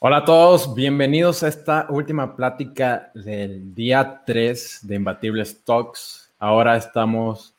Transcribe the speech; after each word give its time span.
Hola 0.00 0.18
a 0.18 0.24
todos, 0.24 0.74
bienvenidos 0.74 1.42
a 1.42 1.48
esta 1.48 1.86
última 1.88 2.36
plática 2.36 3.10
del 3.14 3.74
día 3.74 4.22
3 4.26 4.80
de 4.82 4.96
Imbatibles 4.96 5.64
Talks. 5.64 6.30
Ahora 6.38 6.76
estamos 6.76 7.54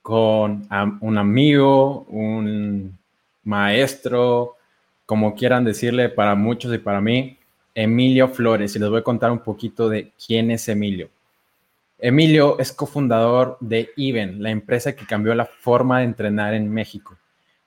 con 0.00 0.66
un 1.00 1.18
amigo, 1.18 2.04
un 2.08 2.98
maestro, 3.44 4.56
como 5.04 5.34
quieran 5.34 5.64
decirle 5.64 6.08
para 6.08 6.34
muchos 6.34 6.72
y 6.72 6.78
para 6.78 7.02
mí, 7.02 7.36
Emilio 7.74 8.28
Flores. 8.28 8.74
Y 8.74 8.78
les 8.78 8.88
voy 8.88 9.00
a 9.00 9.04
contar 9.04 9.30
un 9.30 9.40
poquito 9.40 9.90
de 9.90 10.12
quién 10.26 10.50
es 10.50 10.68
Emilio. 10.68 11.10
Emilio 11.98 12.58
es 12.58 12.72
cofundador 12.72 13.58
de 13.60 13.90
IBEN, 13.96 14.42
la 14.42 14.50
empresa 14.50 14.96
que 14.96 15.04
cambió 15.04 15.34
la 15.34 15.44
forma 15.44 15.98
de 15.98 16.04
entrenar 16.04 16.54
en 16.54 16.72
México. 16.72 17.18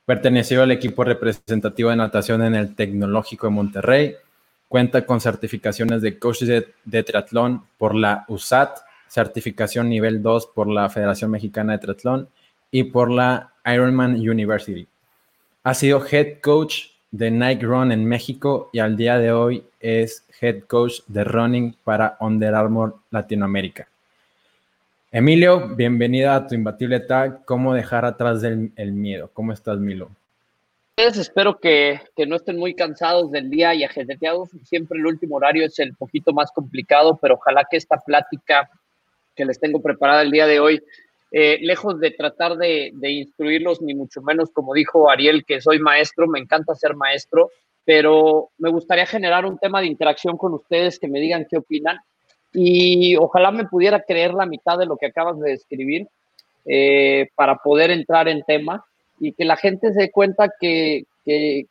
Perteneció 0.06 0.64
al 0.64 0.72
equipo 0.72 1.06
representativo 1.06 1.90
de 1.90 1.96
natación 1.96 2.44
en 2.44 2.56
el 2.56 2.76
Tecnológico 2.76 3.48
de 3.48 3.54
Monterrey. 3.54 4.16
Cuenta 4.68 5.06
con 5.06 5.22
certificaciones 5.22 6.02
de 6.02 6.20
coach 6.20 6.42
de, 6.42 7.04
triatlón 7.04 7.64
por 7.78 7.96
la 7.96 8.26
USAT, 8.28 8.80
certificación 9.08 9.88
nivel 9.88 10.22
2 10.22 10.48
por 10.48 10.68
la 10.68 10.90
Federación 10.90 11.32
Mexicana 11.32 11.74
de 11.74 11.80
Triatlón 11.80 12.28
y 12.70 12.84
por 12.84 13.10
la 13.10 13.54
Ironman 13.66 14.16
University. 14.16 14.86
Ha 15.64 15.74
sido 15.74 16.06
head 16.06 16.42
coach 16.42 16.88
de 17.12 17.32
Nike 17.32 17.64
Run 17.64 17.94
en 17.94 18.06
México 18.06 18.72
y 18.74 18.80
al 18.80 18.98
día 18.98 19.18
de 19.20 19.32
hoy 19.32 19.64
es 19.80 20.26
head 20.42 20.64
coach 20.68 21.00
de 21.08 21.24
running 21.24 21.78
para 21.86 22.18
Under 22.20 22.54
Armour 22.56 22.98
Latinoamérica. 23.10 23.88
Emilio, 25.16 25.68
bienvenida 25.76 26.34
a 26.34 26.48
tu 26.48 26.56
imbatible 26.56 27.00
tag. 27.00 27.46
¿Cómo 27.46 27.76
dejar 27.76 28.04
atrás 28.04 28.42
el 28.44 28.92
miedo? 28.94 29.30
¿Cómo 29.32 29.54
estás, 29.54 29.78
Milo? 29.78 30.10
Espero 30.98 31.60
que, 31.60 32.02
no 32.26 32.36
estén 32.36 32.58
muy 32.58 32.74
cansados 32.74 33.30
del 33.30 33.52
día 33.52 33.76
y 33.76 33.84
ajetreados. 33.84 34.50
Siempre 34.64 34.98
el 34.98 35.06
último 35.06 35.36
horario 35.36 35.68
es 35.68 35.78
el 35.78 35.94
poquito 35.94 36.34
más 36.34 36.52
complicado, 36.52 37.20
pero 37.22 37.36
ojalá 37.36 37.64
que 37.70 37.78
esta 37.78 37.98
plática 37.98 38.68
que 39.36 39.46
les 39.46 39.60
tengo 39.60 39.84
preparada 39.84 40.24
el 40.24 40.32
día 40.32 40.48
de 40.48 40.60
hoy, 40.60 40.82
eh, 41.32 41.60
lejos 41.62 42.00
de 42.00 42.10
tratar 42.10 42.58
de, 42.58 42.92
instruirlos, 43.04 43.84
ni 43.84 43.94
mucho 43.94 44.24
menos 44.24 44.50
como 44.50 44.74
dijo 44.74 45.12
Ariel, 45.12 45.46
que 45.46 45.62
soy 45.62 45.78
maestro, 45.78 46.28
me 46.28 46.40
encanta 46.40 46.74
ser 46.74 46.96
maestro, 46.96 47.52
pero 47.86 48.50
me 48.58 48.72
gustaría 48.72 49.06
generar 49.06 49.46
un 49.46 49.60
tema 49.60 49.80
de 49.80 49.86
interacción 49.86 50.38
con 50.38 50.56
ustedes, 50.56 50.98
que 50.98 51.08
me 51.08 51.20
digan 51.20 51.46
qué 51.48 51.58
opinan 51.58 52.00
y 52.54 53.16
ojalá 53.16 53.52
me 53.52 53.66
pudiera 53.66 54.02
creer 54.02 54.34
la 54.34 54.46
mitad 54.46 54.78
de 54.78 54.86
lo 54.86 54.98
que 54.98 55.08
acabas 55.08 55.40
de 55.40 55.52
describir 55.52 56.08
eh, 56.66 57.30
para 57.36 57.58
poder 57.58 57.92
entrar 57.92 58.28
en 58.28 58.44
tema 58.44 58.86
y 59.20 59.34
que 59.34 59.46
la 59.46 59.58
gente 59.58 59.92
se 59.94 60.02
dé 60.02 60.12
cuenta 60.12 60.52
que, 60.60 61.06
que, 61.26 61.68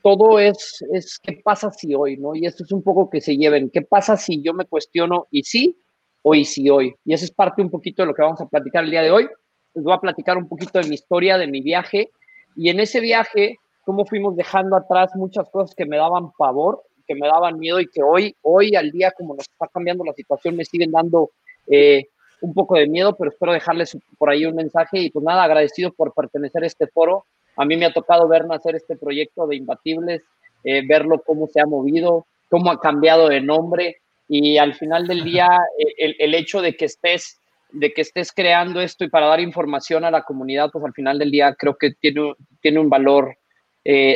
todo 0.00 0.38
es, 0.38 0.84
es 0.92 1.18
qué 1.18 1.40
pasa 1.42 1.72
si 1.72 1.94
hoy, 1.94 2.16
¿no? 2.16 2.36
Y 2.36 2.46
esto 2.46 2.62
es 2.62 2.70
un 2.70 2.82
poco 2.82 3.10
que 3.10 3.20
se 3.20 3.36
lleven, 3.36 3.68
qué 3.68 3.82
pasa 3.82 4.16
si 4.16 4.40
yo 4.40 4.54
me 4.54 4.64
cuestiono 4.64 5.26
y 5.30 5.42
sí 5.42 5.76
o 6.22 6.36
y 6.36 6.44
si 6.44 6.70
hoy. 6.70 6.94
Y 7.04 7.14
eso 7.14 7.24
es 7.24 7.32
parte 7.32 7.62
un 7.62 7.70
poquito 7.70 8.02
de 8.02 8.06
lo 8.06 8.14
que 8.14 8.22
vamos 8.22 8.40
a 8.40 8.46
platicar 8.46 8.84
el 8.84 8.90
día 8.90 9.02
de 9.02 9.10
hoy. 9.10 9.28
Les 9.74 9.82
voy 9.82 9.92
a 9.92 9.98
platicar 9.98 10.36
un 10.36 10.48
poquito 10.48 10.78
de 10.78 10.88
mi 10.88 10.94
historia, 10.94 11.36
de 11.36 11.48
mi 11.48 11.62
viaje 11.62 12.10
y 12.56 12.68
en 12.68 12.80
ese 12.80 13.00
viaje, 13.00 13.58
cómo 13.84 14.04
fuimos 14.04 14.36
dejando 14.36 14.76
atrás 14.76 15.10
muchas 15.14 15.48
cosas 15.50 15.74
que 15.74 15.86
me 15.86 15.96
daban 15.96 16.30
pavor 16.38 16.82
que 17.06 17.14
me 17.14 17.26
daban 17.26 17.58
miedo 17.58 17.80
y 17.80 17.86
que 17.86 18.02
hoy, 18.02 18.34
hoy 18.42 18.74
al 18.74 18.90
día, 18.90 19.12
como 19.12 19.34
nos 19.34 19.48
está 19.48 19.68
cambiando 19.68 20.04
la 20.04 20.12
situación, 20.12 20.56
me 20.56 20.64
siguen 20.64 20.90
dando 20.90 21.30
eh, 21.66 22.06
un 22.40 22.54
poco 22.54 22.76
de 22.76 22.88
miedo, 22.88 23.14
pero 23.16 23.30
espero 23.30 23.52
dejarles 23.52 23.96
por 24.18 24.30
ahí 24.30 24.44
un 24.44 24.56
mensaje 24.56 24.98
y 24.98 25.10
pues 25.10 25.24
nada, 25.24 25.44
agradecido 25.44 25.92
por 25.92 26.12
pertenecer 26.12 26.64
a 26.64 26.66
este 26.66 26.86
foro. 26.88 27.24
A 27.56 27.64
mí 27.64 27.76
me 27.76 27.86
ha 27.86 27.92
tocado 27.92 28.26
ver 28.26 28.46
nacer 28.46 28.74
este 28.74 28.96
proyecto 28.96 29.46
de 29.46 29.56
Imbatibles, 29.56 30.22
eh, 30.64 30.82
verlo 30.86 31.22
cómo 31.24 31.46
se 31.46 31.60
ha 31.60 31.66
movido, 31.66 32.26
cómo 32.50 32.70
ha 32.70 32.80
cambiado 32.80 33.28
de 33.28 33.40
nombre 33.40 33.98
y 34.28 34.56
al 34.58 34.74
final 34.74 35.06
del 35.06 35.24
día 35.24 35.48
eh, 35.78 35.94
el, 35.98 36.16
el, 36.18 36.34
hecho 36.34 36.60
de 36.60 36.74
que 36.74 36.86
estés 36.86 37.38
de 37.70 37.92
que 37.92 38.02
estés 38.02 38.32
creando 38.32 38.80
esto 38.80 39.04
y 39.04 39.08
para 39.08 39.26
dar 39.26 39.40
información 39.40 40.04
a 40.04 40.10
la 40.10 40.22
comunidad, 40.22 40.70
pues 40.70 40.84
al 40.84 40.92
final 40.92 41.18
del 41.18 41.30
día 41.30 41.54
creo 41.54 41.76
que 41.76 41.92
tiene, 41.92 42.34
tiene 42.60 42.80
un 42.80 42.90
valor 42.90 43.36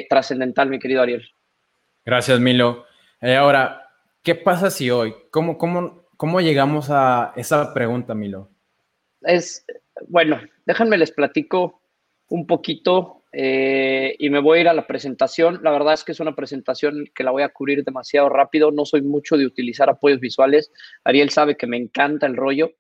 trascendental, 0.09 0.69
mi 0.69 0.79
querido 0.79 1.03
Ariel. 1.03 1.27
Gracias, 2.07 2.39
Milo. 2.39 2.87
Eh, 3.21 3.35
ahora, 3.35 3.91
¿qué 4.23 4.37
pasa 4.37 4.71
si 4.71 4.93
hoy? 4.93 5.13
¿Cómo, 5.33 5.59
cómo, 5.59 6.07
¿Cómo 6.17 6.41
llegamos 6.41 6.89
a 6.89 7.33
esa 7.35 7.75
pregunta, 7.75 8.15
Milo? 8.15 8.49
Es, 9.23 9.67
bueno, 10.07 10.41
déjenme 10.65 10.99
les 10.99 11.11
platico 11.11 11.83
un 12.29 12.47
poquito 12.47 13.25
eh, 13.33 14.15
y 14.21 14.31
me 14.31 14.39
voy 14.39 14.59
a 14.59 14.61
ir 14.61 14.69
a 14.69 14.73
la 14.73 14.87
presentación. 14.87 15.59
La 15.65 15.73
verdad 15.73 15.95
es 15.95 16.05
que 16.05 16.13
es 16.13 16.21
una 16.21 16.37
presentación 16.37 17.11
que 17.13 17.25
la 17.25 17.33
voy 17.33 17.43
a 17.43 17.49
cubrir 17.49 17.83
demasiado 17.83 18.29
rápido. 18.29 18.71
No 18.71 18.85
soy 18.85 19.03
mucho 19.03 19.37
de 19.37 19.45
utilizar 19.45 19.91
apoyos 19.91 20.21
visuales. 20.21 20.71
Ariel 21.03 21.31
sabe 21.31 21.57
que 21.57 21.67
me 21.67 21.77
encanta 21.77 22.27
el 22.27 22.37
rollo. 22.37 22.71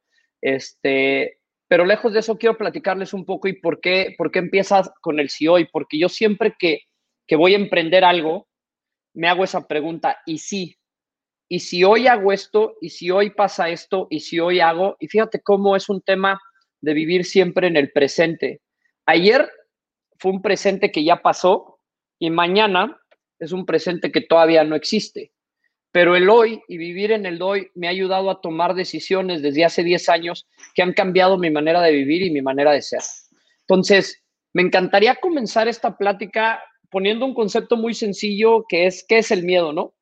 Este, 0.41 1.41
pero 1.67 1.85
lejos 1.85 2.13
de 2.13 2.21
eso, 2.21 2.39
quiero 2.39 2.57
platicarles 2.57 3.13
un 3.13 3.25
poco 3.25 3.49
y 3.49 3.55
por 3.55 3.81
qué, 3.81 4.15
por 4.17 4.31
qué 4.31 4.39
empiezas 4.39 4.89
con 5.01 5.19
el 5.19 5.31
si 5.31 5.49
hoy. 5.49 5.67
Porque 5.73 5.99
yo 5.99 6.09
siempre 6.09 6.55
que, 6.57 6.83
que 7.27 7.35
voy 7.35 7.55
a 7.55 7.59
emprender 7.59 8.05
algo, 8.05 8.47
me 9.17 9.29
hago 9.29 9.45
esa 9.45 9.67
pregunta, 9.67 10.19
¿y 10.27 10.39
si? 10.39 10.79
¿Y 11.49 11.61
si 11.61 11.85
hoy 11.85 12.07
hago 12.07 12.33
esto? 12.33 12.77
¿Y 12.83 12.91
si 12.91 13.11
hoy 13.11 13.31
pasa 13.31 13.71
esto? 13.71 14.09
¿Y 14.11 14.21
si 14.21 14.39
hoy 14.39 14.61
hago? 14.61 14.97
Y 15.01 15.09
fíjate 15.09 15.41
cómo 15.41 15.75
es 15.75 15.89
un 15.89 16.03
tema 16.03 16.39
de 16.83 16.93
vivir 16.93 17.25
siempre 17.25 17.67
en 17.67 17.77
el 17.77 17.93
presente. 17.93 18.61
Ayer 19.07 19.51
fue 20.19 20.33
un 20.33 20.43
presente 20.43 20.93
que 20.93 21.03
ya 21.03 21.23
pasó 21.23 21.79
y 22.19 22.29
mañana 22.31 23.01
es 23.39 23.53
un 23.53 23.65
presente 23.65 24.13
que 24.13 24.21
todavía 24.21 24.65
no 24.65 24.77
existe. 24.77 25.33
Pero 25.93 26.15
el 26.15 26.29
hoy 26.29 26.61
y 26.69 26.77
vivir 26.77 27.13
en 27.13 27.25
el 27.25 27.41
hoy 27.41 27.71
me 27.75 27.87
ha 27.87 27.91
ayudado 27.91 28.31
a 28.31 28.43
tomar 28.43 28.75
decisiones 28.75 29.41
desde 29.41 29.65
hace 29.65 29.83
10 29.83 30.11
años 30.11 30.47
que 30.75 30.83
han 30.83 30.93
cambiado 30.93 31.39
mi 31.39 31.51
manera 31.51 31.81
de 31.81 31.93
vivir 31.93 32.21
y 32.21 32.31
mi 32.31 32.43
manera 32.43 32.73
de 32.73 32.83
ser. 32.83 33.01
Entonces, 33.61 34.23
me 34.53 34.61
encantaría 34.61 35.15
comenzar 35.15 35.69
esta 35.69 35.97
plática 35.97 36.63
poniendo 36.97 37.27
un 37.27 37.35
concepto 37.35 37.77
muy 37.77 37.93
sencillo 37.93 38.65
que 38.67 38.87
es, 38.87 39.05
¿qué 39.07 39.19
es 39.19 39.31
el 39.31 39.43
miedo, 39.43 39.71
no? 39.71 39.93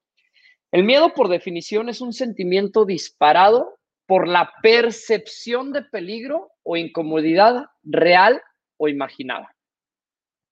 El 0.71 0.85
miedo, 0.85 1.13
por 1.13 1.29
definición, 1.29 1.89
es 1.89 2.01
un 2.01 2.13
sentimiento 2.13 2.85
disparado 2.85 3.81
por 4.07 4.29
la 4.29 4.53
percepción 4.63 5.73
de 5.73 5.83
peligro 5.83 6.53
o 6.63 6.77
incomodidad 6.77 7.65
real 7.83 8.41
o 8.77 8.87
imaginada. 8.87 9.57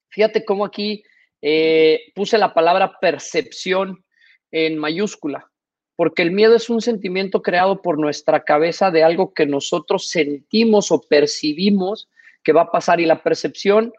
Fíjate 0.08 0.44
cómo 0.44 0.64
aquí 0.64 1.04
eh, 1.42 2.10
puse 2.12 2.36
la 2.38 2.52
palabra 2.52 2.98
percepción 3.00 4.04
en 4.50 4.78
mayúscula, 4.78 5.48
porque 5.94 6.22
el 6.22 6.32
miedo 6.32 6.56
es 6.56 6.68
un 6.68 6.80
sentimiento 6.80 7.40
creado 7.40 7.82
por 7.82 8.00
nuestra 8.00 8.42
cabeza 8.42 8.90
de 8.90 9.04
algo 9.04 9.32
que 9.32 9.46
nosotros 9.46 10.08
sentimos 10.08 10.90
o 10.90 11.02
percibimos 11.02 12.08
que 12.42 12.52
va 12.52 12.62
a 12.62 12.72
pasar 12.72 13.00
y 13.00 13.06
la 13.06 13.22
percepción 13.22 13.92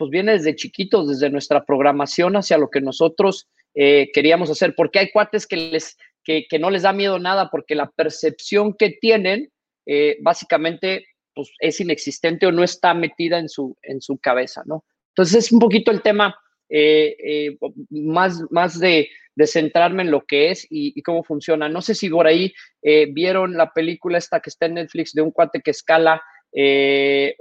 pues 0.00 0.10
viene 0.10 0.32
desde 0.32 0.56
chiquitos, 0.56 1.08
desde 1.08 1.28
nuestra 1.28 1.62
programación 1.66 2.34
hacia 2.34 2.56
lo 2.56 2.70
que 2.70 2.80
nosotros 2.80 3.50
eh, 3.74 4.08
queríamos 4.14 4.48
hacer, 4.48 4.74
porque 4.74 4.98
hay 4.98 5.10
cuates 5.10 5.46
que, 5.46 5.56
les, 5.56 5.98
que, 6.24 6.46
no 6.58 6.70
les 6.70 6.84
da 6.84 6.94
miedo 6.94 7.18
nada, 7.18 7.50
porque 7.50 7.74
la 7.74 7.90
percepción 7.90 8.72
que 8.72 8.96
tienen 8.98 9.52
eh, 9.84 10.16
básicamente 10.22 11.04
pues, 11.34 11.52
es 11.58 11.82
inexistente 11.82 12.46
o 12.46 12.50
no 12.50 12.64
está 12.64 12.94
metida 12.94 13.38
en 13.38 13.50
su, 13.50 13.76
en 13.82 14.00
su 14.00 14.16
cabeza, 14.16 14.62
¿no? 14.64 14.86
Entonces 15.08 15.44
es 15.44 15.52
un 15.52 15.58
poquito 15.58 15.90
el 15.90 16.00
tema 16.00 16.34
eh, 16.70 17.58
más, 17.90 18.40
más 18.50 18.80
de, 18.80 19.10
centrarme 19.44 20.02
en 20.02 20.10
lo 20.10 20.24
que 20.24 20.50
es 20.50 20.66
y, 20.70 20.98
y, 20.98 21.02
cómo 21.02 21.22
funciona. 21.24 21.68
No 21.68 21.82
sé 21.82 21.94
si 21.94 22.08
por 22.08 22.26
ahí 22.26 22.52
vieron 22.82 23.54
la 23.54 23.72
película 23.72 24.18
esta 24.18 24.40
que 24.40 24.50
está 24.50 24.66
en 24.66 24.74
Netflix 24.74 25.14
de 25.14 25.22
un 25.22 25.30
cuate 25.30 25.62
que 25.62 25.70
escala 25.70 26.22
eh, 26.52 27.36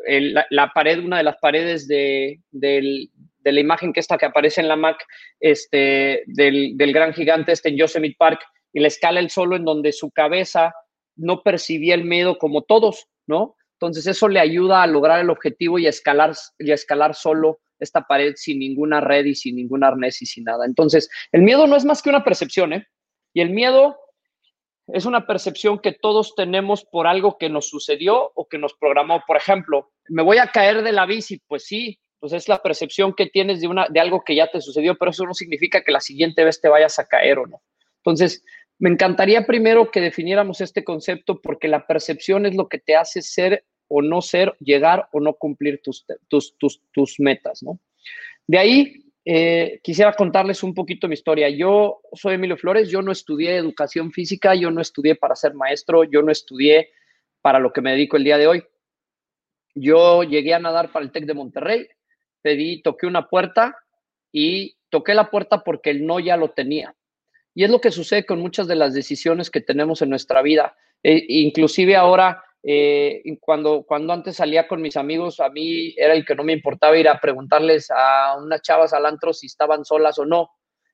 la, 0.50 0.72
pared, 0.74 1.00
una 1.00 1.18
de 1.18 1.24
las 1.24 1.38
paredes 1.38 1.88
de, 1.88 2.40
la 3.44 3.60
imagen 3.60 3.94
que 3.94 4.00
esta 4.00 4.18
que 4.18 4.26
aparece 4.26 4.62
en 4.62 4.68
la 4.68 4.76
Mac, 4.76 5.04
este, 5.40 6.24
del, 6.28 6.76
gran 6.94 7.14
gigante 7.14 7.52
este 7.52 7.70
en 7.70 7.78
Yosemite 7.78 8.18
Park, 8.18 8.42
y 8.74 8.80
la 8.80 8.88
escala 8.88 9.20
el 9.20 9.30
solo 9.30 9.56
en 9.56 9.66
donde 9.66 9.92
su 9.92 10.12
cabeza 10.12 10.74
no 11.16 11.42
percibía 11.42 11.96
el 11.96 12.06
miedo 12.06 12.38
como 12.38 12.62
todos, 12.62 13.08
¿no? 13.28 13.56
Entonces 13.74 14.06
eso 14.08 14.28
le 14.28 14.40
ayuda 14.40 14.84
a 14.84 14.88
lograr 14.88 15.20
el 15.22 15.30
objetivo 15.30 15.80
y 15.80 15.88
a 15.88 15.90
escalar, 15.90 16.34
y 16.60 16.72
a 16.72 16.76
escalar 16.76 17.16
solo 17.16 17.60
esta 17.80 18.06
pared 18.06 18.34
sin 18.36 18.60
ninguna 18.60 19.00
red 19.00 19.26
y 19.26 19.36
sin 19.36 19.56
ningún 19.56 19.84
arnés 19.84 20.22
y 20.22 20.26
sin 20.26 20.44
nada. 20.44 20.66
Entonces, 20.66 21.10
el 21.32 21.42
miedo 21.42 21.66
no 21.66 21.78
es 21.78 21.86
más 21.86 22.02
que 22.02 22.10
una 22.10 22.24
percepción, 22.24 22.74
¿eh? 22.74 22.88
Y 23.34 23.42
el 23.42 23.52
miedo 23.52 23.98
es 24.94 25.06
una 25.06 25.26
percepción 25.28 25.80
que 25.80 25.92
todos 25.92 26.36
tenemos 26.36 26.86
por 26.86 27.08
algo 27.08 27.38
que 27.38 27.50
nos 27.50 27.70
sucedió 27.70 28.32
o 28.36 28.48
que 28.48 28.58
nos 28.58 28.74
programó. 28.74 29.24
Por 29.28 29.38
ejemplo, 29.38 29.92
me 30.08 30.24
voy 30.24 30.38
a 30.38 30.48
caer 30.48 30.84
de 30.84 30.92
la 30.92 31.06
bici, 31.06 31.40
pues 31.48 31.66
sí, 31.66 32.00
pues 32.20 32.34
es 32.34 32.48
la 32.48 32.62
percepción 32.62 33.14
que 33.14 33.28
tienes 33.28 33.62
de, 33.62 33.68
una, 33.68 33.88
de 33.90 34.00
algo 34.00 34.24
que 34.24 34.36
ya 34.36 34.52
te 34.52 34.62
sucedió, 34.62 34.98
pero 34.98 35.12
eso 35.12 35.26
no 35.26 35.34
significa 35.34 35.84
que 35.84 35.92
la 35.92 36.02
siguiente 36.02 36.44
vez 36.44 36.60
te 36.60 36.70
vayas 36.70 37.00
a 37.00 37.06
caer 37.06 37.40
o 37.40 37.48
no. 37.48 37.62
Entonces, 37.98 38.44
me 38.78 38.90
encantaría 38.90 39.46
primero 39.46 39.92
que 39.92 40.02
definiéramos 40.02 40.62
este 40.62 40.84
concepto 40.84 41.42
porque 41.42 41.68
la 41.68 41.86
percepción 41.86 42.46
es 42.46 42.56
lo 42.56 42.68
que 42.68 42.80
te 42.80 42.96
hace 42.96 43.22
ser 43.22 43.66
o 43.88 44.02
no 44.02 44.22
ser, 44.22 44.56
llegar 44.60 45.08
o 45.12 45.20
no 45.20 45.34
cumplir 45.34 45.82
tus, 45.84 46.06
tus, 46.28 46.58
tus, 46.58 46.82
tus 46.94 47.20
metas, 47.20 47.64
¿no? 47.64 47.80
De 48.48 48.58
ahí 48.58 49.09
eh, 49.32 49.80
quisiera 49.84 50.14
contarles 50.14 50.64
un 50.64 50.74
poquito 50.74 51.08
mi 51.08 51.14
historia. 51.14 51.50
Yo 51.50 52.02
soy 52.14 52.34
Emilio 52.34 52.58
Flores, 52.58 52.90
yo 52.90 53.04
no 53.04 53.12
estudié 53.12 53.58
educación 53.58 54.12
física, 54.12 54.56
yo 54.56 54.72
no 54.72 54.82
estudié 54.82 55.14
para 55.14 55.36
ser 55.36 55.54
maestro, 55.54 56.04
yo 56.04 56.24
no 56.24 56.32
estudié 56.32 56.90
para 57.40 57.60
lo 57.60 57.72
que 57.72 57.82
me 57.82 57.92
dedico 57.92 58.18
el 58.18 58.24
día 58.24 58.40
de 58.40 58.48
hoy. 58.48 58.64
Yo 59.76 60.24
llegué 60.24 60.56
a 60.56 60.60
nadar 60.60 60.92
para 60.92 61.06
el 61.06 61.12
TEC 61.12 61.26
de 61.26 61.36
Monterrey, 61.36 61.88
pedí, 62.42 62.82
toqué 62.82 63.06
una 63.06 63.30
puerta 63.30 63.78
y 64.32 64.78
toqué 64.90 65.14
la 65.14 65.30
puerta 65.30 65.64
porque 65.64 65.92
el 65.92 66.08
no 66.08 66.20
ya 66.20 66.36
lo 66.36 66.50
tenía. 66.50 66.96
Y 67.54 67.66
es 67.66 67.70
lo 67.70 67.80
que 67.80 67.92
sucede 67.92 68.26
con 68.26 68.40
muchas 68.40 68.68
de 68.68 68.78
las 68.78 68.96
decisiones 68.96 69.52
que 69.52 69.62
tenemos 69.62 70.02
en 70.02 70.10
nuestra 70.10 70.42
vida. 70.42 70.76
E, 71.04 71.24
inclusive 71.28 71.96
ahora, 71.96 72.44
eh, 72.64 73.24
cuando, 73.40 73.84
cuando 73.84 74.14
antes 74.14 74.36
salía 74.36 74.68
con 74.68 74.82
mis 74.82 74.98
amigos, 74.98 75.40
a 75.40 75.50
mí 75.50 75.94
era 75.98 76.14
el 76.14 76.26
que 76.26 76.36
no 76.36 76.44
me 76.44 76.54
importaba 76.54 76.98
ir 76.98 77.08
a 77.08 77.20
preguntarles 77.20 77.90
a 77.92 78.36
unas 78.38 78.62
chavas 78.62 78.94
al 78.94 79.06
antro 79.06 79.34
si 79.34 79.48
estaban 79.48 79.86
solas 79.86 80.20
o 80.20 80.26
no. 80.26 80.52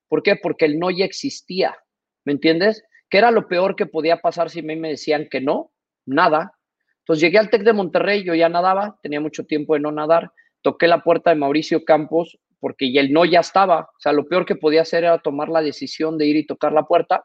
¿Por 0.08 0.22
qué? 0.22 0.36
Porque 0.36 0.66
el 0.66 0.78
no 0.78 0.90
ya 0.90 1.04
existía. 1.04 1.76
¿Me 2.24 2.32
entiendes? 2.32 2.84
¿Qué 3.08 3.18
era 3.18 3.30
lo 3.30 3.48
peor 3.48 3.76
que 3.76 3.86
podía 3.86 4.20
pasar 4.20 4.50
si 4.50 4.60
a 4.60 4.62
mí 4.62 4.76
me 4.76 4.90
decían 4.90 5.28
que 5.30 5.40
no? 5.40 5.72
Nada. 6.04 6.52
Entonces 7.00 7.22
llegué 7.22 7.38
al 7.38 7.50
TEC 7.50 7.62
de 7.62 7.72
Monterrey, 7.72 8.24
yo 8.24 8.34
ya 8.34 8.48
nadaba, 8.48 8.98
tenía 9.02 9.20
mucho 9.20 9.44
tiempo 9.44 9.74
de 9.74 9.80
no 9.80 9.92
nadar, 9.92 10.32
toqué 10.60 10.88
la 10.88 11.02
puerta 11.02 11.30
de 11.30 11.36
Mauricio 11.36 11.84
Campos 11.84 12.38
porque 12.58 12.92
el 12.98 13.12
no 13.12 13.24
ya 13.24 13.40
estaba. 13.40 13.82
O 13.82 14.00
sea, 14.00 14.12
lo 14.12 14.26
peor 14.26 14.44
que 14.44 14.56
podía 14.56 14.82
hacer 14.82 15.04
era 15.04 15.18
tomar 15.18 15.48
la 15.48 15.62
decisión 15.62 16.18
de 16.18 16.26
ir 16.26 16.36
y 16.36 16.46
tocar 16.46 16.72
la 16.72 16.84
puerta. 16.84 17.22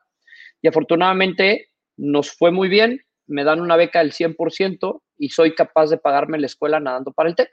Y 0.61 0.67
afortunadamente 0.67 1.69
nos 1.97 2.31
fue 2.31 2.51
muy 2.51 2.69
bien, 2.69 3.01
me 3.31 3.43
dan 3.43 3.61
una 3.61 3.75
beca 3.75 3.99
del 3.99 4.11
100% 4.11 5.01
y 5.17 5.29
soy 5.29 5.55
capaz 5.55 5.89
de 5.89 5.97
pagarme 5.97 6.39
la 6.39 6.47
escuela 6.47 6.79
nadando 6.79 7.11
para 7.11 7.29
el 7.29 7.35
TEC. 7.35 7.49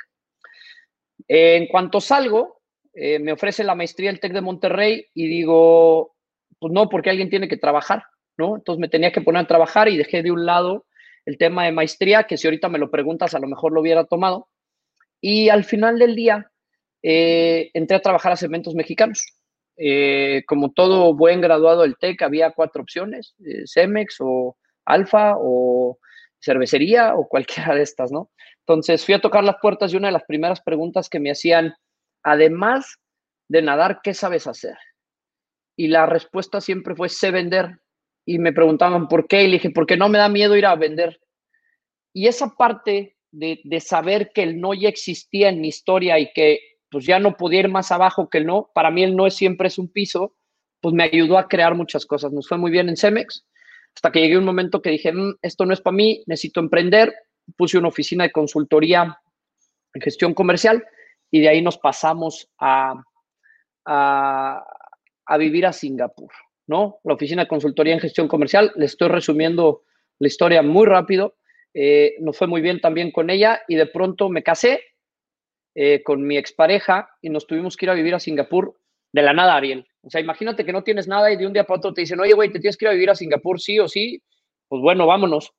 En 1.27 1.67
cuanto 1.67 2.01
salgo, 2.01 2.61
eh, 2.95 3.19
me 3.19 3.33
ofrece 3.33 3.65
la 3.65 3.75
maestría 3.75 4.11
el 4.11 4.21
TEC 4.21 4.33
de 4.33 4.41
Monterrey 4.41 5.07
y 5.15 5.29
digo, 5.29 6.15
pues 6.59 6.73
no, 6.73 6.89
porque 6.89 7.11
alguien 7.11 7.31
tiene 7.31 7.49
que 7.49 7.57
trabajar, 7.57 8.05
¿no? 8.37 8.57
Entonces 8.57 8.81
me 8.81 8.89
tenía 8.89 9.13
que 9.13 9.21
poner 9.21 9.43
a 9.43 9.47
trabajar 9.47 9.89
y 9.89 9.97
dejé 9.97 10.23
de 10.23 10.33
un 10.33 10.47
lado 10.47 10.87
el 11.27 11.37
tema 11.37 11.65
de 11.65 11.73
maestría, 11.73 12.25
que 12.25 12.37
si 12.37 12.47
ahorita 12.47 12.69
me 12.69 12.79
lo 12.79 12.91
preguntas, 12.91 13.35
a 13.35 13.39
lo 13.39 13.47
mejor 13.47 13.73
lo 13.73 13.83
hubiera 13.83 14.05
tomado. 14.05 14.49
Y 15.21 15.51
al 15.51 15.65
final 15.65 15.99
del 15.99 16.17
día, 16.17 16.51
eh, 17.03 17.71
entré 17.75 17.97
a 17.97 18.03
trabajar 18.03 18.33
a 18.33 18.37
Cementos 18.37 18.75
Mexicanos. 18.75 19.35
Eh, 19.77 20.43
como 20.47 20.73
todo 20.73 21.15
buen 21.15 21.41
graduado 21.41 21.83
del 21.83 21.99
TEC, 21.99 22.23
había 22.23 22.51
cuatro 22.53 22.83
opciones, 22.83 23.37
Cemex 23.73 24.17
o 24.21 24.57
Alfa 24.89 25.35
o 25.37 25.99
cervecería 26.41 27.15
o 27.15 27.29
cualquiera 27.29 27.75
de 27.75 27.83
estas, 27.83 28.11
¿no? 28.13 28.31
Entonces 28.61 29.05
fui 29.05 29.15
a 29.15 29.21
tocar 29.21 29.45
las 29.45 29.57
puertas 29.61 29.93
y 29.93 29.97
una 29.97 30.09
de 30.09 30.13
las 30.13 30.25
primeras 30.25 30.61
preguntas 30.61 31.09
que 31.09 31.21
me 31.21 31.31
hacían, 31.31 31.75
además 32.23 32.97
de 33.49 33.63
nadar, 33.63 34.01
¿qué 34.03 34.15
sabes 34.15 34.47
hacer? 34.47 34.77
Y 35.77 35.89
la 35.89 36.07
respuesta 36.07 36.61
siempre 36.61 36.95
fue, 36.95 37.09
sé 37.09 37.31
vender. 37.31 37.79
Y 38.27 38.39
me 38.39 38.53
preguntaban, 38.53 39.09
¿por 39.09 39.27
qué? 39.27 39.45
Y 39.45 39.47
le 39.47 39.55
dije, 39.55 39.71
porque 39.71 39.97
no 39.97 40.09
me 40.09 40.19
da 40.19 40.29
miedo 40.29 40.57
ir 40.57 40.67
a 40.67 40.75
vender. 40.75 41.19
Y 42.13 42.27
esa 42.27 42.55
parte 42.57 43.17
de, 43.31 43.61
de 43.65 43.81
saber 43.81 44.33
que 44.35 44.43
el 44.43 44.61
no 44.61 44.75
ya 44.75 44.89
existía 44.89 45.49
en 45.49 45.61
mi 45.61 45.69
historia 45.69 46.19
y 46.19 46.33
que 46.33 46.61
pues 46.91 47.07
ya 47.07 47.19
no 47.19 47.37
podía 47.37 47.61
ir 47.61 47.69
más 47.69 47.93
abajo 47.93 48.29
que 48.29 48.39
el 48.39 48.47
no. 48.47 48.71
Para 48.75 48.91
mí 48.91 49.03
el 49.03 49.17
no 49.17 49.31
siempre 49.31 49.69
es 49.69 49.79
un 49.79 49.89
piso, 49.89 50.35
pues 50.81 50.95
me 50.95 51.05
ayudó 51.05 51.39
a 51.39 51.49
crear 51.49 51.75
muchas 51.75 52.07
cosas. 52.07 52.33
Nos 52.33 52.49
fue 52.49 52.59
muy 52.59 52.71
bien 52.71 52.89
en 52.89 52.97
Cemex, 52.97 53.47
hasta 53.95 54.13
que 54.13 54.21
llegué 54.21 54.39
un 54.39 54.45
momento 54.45 54.81
que 54.81 54.91
dije, 54.91 55.13
mm, 55.13 55.39
esto 55.43 55.67
no 55.67 55.73
es 55.73 55.81
para 55.81 55.97
mí, 55.97 56.23
necesito 56.27 56.61
emprender. 56.61 57.15
Puse 57.57 57.79
una 57.79 57.89
oficina 57.89 58.25
de 58.25 58.33
consultoría 58.33 59.19
en 59.95 60.01
gestión 60.03 60.35
comercial 60.35 60.85
y 61.31 61.41
de 61.41 61.49
ahí 61.49 61.63
nos 61.63 61.79
pasamos 61.79 62.49
a, 62.59 62.95
a, 63.87 64.65
a 65.27 65.37
vivir 65.37 65.67
a 65.67 65.73
Singapur, 65.73 66.31
¿no? 66.67 66.99
La 67.05 67.15
oficina 67.15 67.43
de 67.43 67.49
consultoría 67.49 67.95
en 67.95 68.01
gestión 68.01 68.29
comercial, 68.29 68.73
le 68.77 68.87
estoy 68.87 69.09
resumiendo 69.09 69.83
la 70.19 70.29
historia 70.29 70.63
muy 70.63 70.87
rápido. 70.87 71.37
Eh, 71.75 72.17
nos 72.21 72.37
fue 72.37 72.47
muy 72.47 72.61
bien 72.61 72.81
también 72.81 73.13
con 73.13 73.31
ella 73.31 73.61
y 73.69 73.77
de 73.77 73.87
pronto 73.87 74.29
me 74.29 74.43
casé 74.43 74.81
eh, 75.75 76.03
con 76.03 76.27
mi 76.27 76.37
expareja 76.37 77.11
y 77.21 77.31
nos 77.31 77.47
tuvimos 77.47 77.77
que 77.77 77.87
ir 77.87 77.91
a 77.91 77.95
vivir 77.95 78.15
a 78.15 78.21
Singapur 78.21 78.75
de 79.13 79.23
la 79.23 79.33
nada, 79.33 79.57
Ariel. 79.57 79.87
O 80.03 80.11
sea, 80.11 80.21
imagínate 80.21 80.65
que 80.65 80.73
no 80.73 80.83
tienes 80.83 81.09
nada 81.09 81.31
y 81.33 81.37
de 81.37 81.47
un 81.47 81.53
día 81.53 81.65
para 81.65 81.79
otro 81.79 81.93
te 81.93 82.03
dicen, 82.03 82.21
oye, 82.21 82.33
güey, 82.33 82.53
te 82.53 82.61
tienes 82.61 82.77
que 82.77 82.85
ir 82.85 82.89
a 82.91 82.93
vivir 82.93 83.11
a 83.11 83.15
Singapur, 83.15 83.61
sí 83.61 83.79
o 83.79 83.89
sí. 83.89 84.23
Pues 84.69 84.83
bueno, 84.83 85.07
vámonos. 85.07 85.53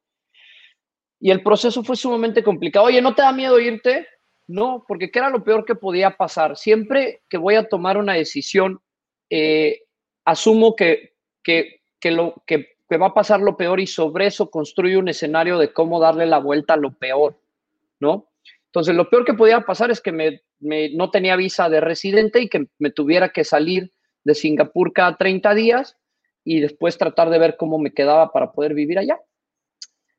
Y 1.19 1.31
el 1.31 1.43
proceso 1.43 1.83
fue 1.83 1.95
sumamente 1.95 2.43
complicado. 2.43 2.85
Oye, 2.85 3.01
¿no 3.01 3.13
te 3.13 3.21
da 3.21 3.31
miedo 3.31 3.59
irte? 3.59 4.07
No, 4.47 4.85
porque 4.87 5.11
¿qué 5.11 5.19
era 5.19 5.29
lo 5.29 5.43
peor 5.43 5.65
que 5.65 5.75
podía 5.75 6.11
pasar? 6.17 6.57
Siempre 6.57 7.21
que 7.29 7.37
voy 7.37 7.55
a 7.55 7.67
tomar 7.67 7.97
una 7.97 8.13
decisión, 8.13 8.81
eh, 9.29 9.83
asumo 10.25 10.75
que, 10.75 11.13
que, 11.43 11.81
que, 11.99 12.11
lo, 12.11 12.41
que, 12.47 12.77
que 12.89 12.97
va 12.97 13.07
a 13.07 13.13
pasar 13.13 13.41
lo 13.41 13.57
peor 13.57 13.79
y 13.79 13.87
sobre 13.87 14.27
eso 14.27 14.49
construyo 14.49 14.99
un 14.99 15.09
escenario 15.09 15.59
de 15.59 15.71
cómo 15.73 15.99
darle 15.99 16.25
la 16.25 16.39
vuelta 16.39 16.73
a 16.73 16.77
lo 16.77 16.93
peor, 16.93 17.39
¿no? 17.99 18.29
Entonces, 18.65 18.95
lo 18.95 19.09
peor 19.09 19.25
que 19.25 19.33
podía 19.33 19.61
pasar 19.61 19.91
es 19.91 20.01
que 20.01 20.11
me, 20.11 20.41
no 20.59 21.11
tenía 21.11 21.35
visa 21.35 21.69
de 21.69 21.81
residente 21.81 22.41
y 22.41 22.50
que 22.50 22.67
me 22.77 22.91
tuviera 22.91 23.29
que 23.29 23.44
salir 23.44 23.91
de 24.23 24.35
Singapur 24.35 24.94
cada 24.94 25.17
30 25.17 25.53
días 25.53 25.97
y 26.44 26.59
después 26.59 26.97
tratar 26.97 27.29
de 27.29 27.39
ver 27.39 27.57
cómo 27.57 27.77
me 27.77 27.91
quedaba 27.91 28.31
para 28.31 28.51
poder 28.51 28.73
vivir 28.73 29.00
allá. 29.00 29.19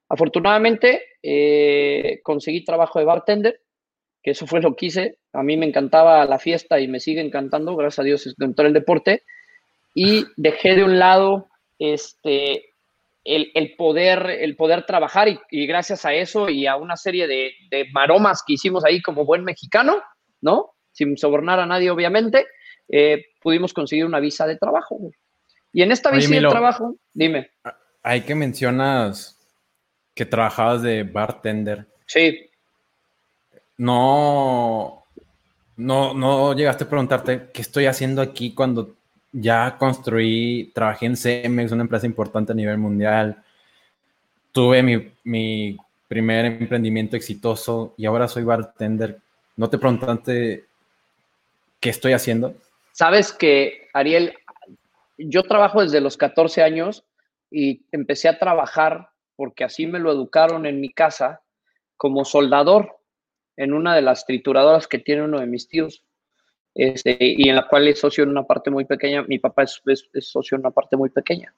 Afortunadamente, 0.08 1.02
eh, 1.22 2.20
conseguí 2.22 2.64
trabajo 2.64 2.98
de 2.98 3.04
bartender, 3.04 3.60
que 4.22 4.32
eso 4.32 4.46
fue 4.46 4.60
lo 4.60 4.74
que 4.74 4.86
hice. 4.86 5.18
A 5.32 5.42
mí 5.42 5.56
me 5.56 5.66
encantaba 5.66 6.24
la 6.24 6.38
fiesta 6.38 6.80
y 6.80 6.88
me 6.88 7.00
sigue 7.00 7.20
encantando, 7.20 7.76
gracias 7.76 7.98
a 8.00 8.02
Dios, 8.02 8.34
dentro 8.36 8.64
del 8.64 8.74
deporte. 8.74 9.22
Y 9.94 10.24
dejé 10.36 10.74
de 10.74 10.84
un 10.84 10.98
lado 10.98 11.48
este, 11.78 12.70
el, 13.24 13.74
poder, 13.76 14.30
el 14.30 14.56
poder 14.56 14.86
trabajar 14.86 15.28
y, 15.28 15.66
gracias 15.66 16.04
a 16.04 16.14
eso 16.14 16.48
y 16.48 16.66
a 16.66 16.76
una 16.76 16.96
serie 16.96 17.26
de, 17.26 17.52
maromas 17.92 18.42
que 18.46 18.54
hicimos 18.54 18.84
ahí 18.84 19.00
como 19.02 19.24
buen 19.24 19.44
mexicano, 19.44 20.02
¿no? 20.40 20.72
Sin 20.92 21.16
sobornar 21.16 21.60
a 21.60 21.66
nadie, 21.66 21.90
obviamente, 21.90 22.46
eh, 22.88 23.26
pudimos 23.40 23.72
conseguir 23.72 24.04
una 24.04 24.20
visa 24.20 24.46
de 24.46 24.56
trabajo. 24.56 24.98
Y 25.72 25.82
en 25.82 25.92
esta 25.92 26.10
visa 26.10 26.34
de 26.34 26.40
trabajo, 26.40 26.96
dime. 27.12 27.50
Hay 28.02 28.22
que 28.22 28.34
mencionas 28.34 29.38
que 30.14 30.26
trabajabas 30.26 30.82
de 30.82 31.04
bartender. 31.04 31.86
Sí. 32.06 32.50
No, 33.78 35.04
no, 35.76 36.12
no 36.12 36.54
llegaste 36.54 36.84
a 36.84 36.88
preguntarte 36.88 37.50
qué 37.52 37.62
estoy 37.62 37.86
haciendo 37.86 38.20
aquí 38.20 38.52
cuando 38.52 38.96
ya 39.32 39.76
construí, 39.78 40.72
trabajé 40.74 41.06
en 41.06 41.16
Cemex, 41.16 41.72
una 41.72 41.82
empresa 41.82 42.06
importante 42.06 42.52
a 42.52 42.54
nivel 42.54 42.78
mundial. 42.78 43.42
Tuve 44.52 44.82
mi, 44.82 45.76
primer 46.08 46.44
emprendimiento 46.44 47.16
exitoso 47.16 47.94
y 47.96 48.06
ahora 48.06 48.26
soy 48.26 48.42
bartender. 48.42 49.20
¿No 49.60 49.68
te 49.68 49.76
preguntaste 49.76 50.64
qué 51.80 51.90
estoy 51.90 52.14
haciendo? 52.14 52.54
Sabes 52.92 53.30
que, 53.30 53.88
Ariel, 53.92 54.32
yo 55.18 55.42
trabajo 55.42 55.82
desde 55.82 56.00
los 56.00 56.16
14 56.16 56.62
años 56.62 57.04
y 57.50 57.82
empecé 57.92 58.30
a 58.30 58.38
trabajar 58.38 59.10
porque 59.36 59.64
así 59.64 59.86
me 59.86 59.98
lo 59.98 60.12
educaron 60.12 60.64
en 60.64 60.80
mi 60.80 60.88
casa 60.88 61.42
como 61.98 62.24
soldador 62.24 63.00
en 63.58 63.74
una 63.74 63.94
de 63.94 64.00
las 64.00 64.24
trituradoras 64.24 64.86
que 64.86 64.98
tiene 64.98 65.24
uno 65.24 65.40
de 65.40 65.46
mis 65.46 65.68
tíos. 65.68 66.04
Este, 66.74 67.18
y 67.20 67.46
en 67.50 67.56
la 67.56 67.68
cual 67.68 67.86
es 67.86 68.00
socio 68.00 68.24
en 68.24 68.30
una 68.30 68.44
parte 68.44 68.70
muy 68.70 68.86
pequeña, 68.86 69.24
mi 69.24 69.40
papá 69.40 69.64
es, 69.64 69.82
socio 70.20 70.54
en 70.54 70.60
una 70.60 70.70
parte 70.70 70.96
muy 70.96 71.10
pequeña. 71.10 71.52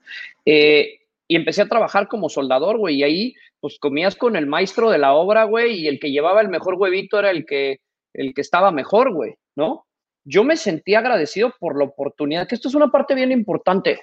Eh, 0.45 1.03
y 1.29 1.37
empecé 1.37 1.63
a 1.63 1.69
trabajar 1.69 2.09
como 2.09 2.29
soldador, 2.29 2.79
güey, 2.79 2.97
y 2.97 3.05
ahí 3.05 3.35
pues 3.61 3.79
comías 3.79 4.17
con 4.17 4.35
el 4.35 4.47
maestro 4.47 4.91
de 4.91 4.99
la 4.99 5.13
obra, 5.13 5.45
güey, 5.45 5.83
y 5.83 5.87
el 5.87 6.01
que 6.01 6.11
llevaba 6.11 6.41
el 6.41 6.49
mejor 6.49 6.75
huevito 6.75 7.21
era 7.21 7.31
el 7.31 7.47
que, 7.47 7.79
el 8.15 8.35
que 8.35 8.41
estaba 8.41 8.71
mejor, 8.71 9.13
güey, 9.13 9.37
¿no? 9.57 9.87
Yo 10.25 10.45
me 10.45 10.57
sentí 10.57 10.95
agradecido 10.95 11.55
por 11.59 11.77
la 11.79 11.85
oportunidad, 11.85 12.47
que 12.47 12.55
esto 12.55 12.69
es 12.69 12.75
una 12.75 12.89
parte 12.89 13.15
bien 13.15 13.33
importante, 13.33 14.01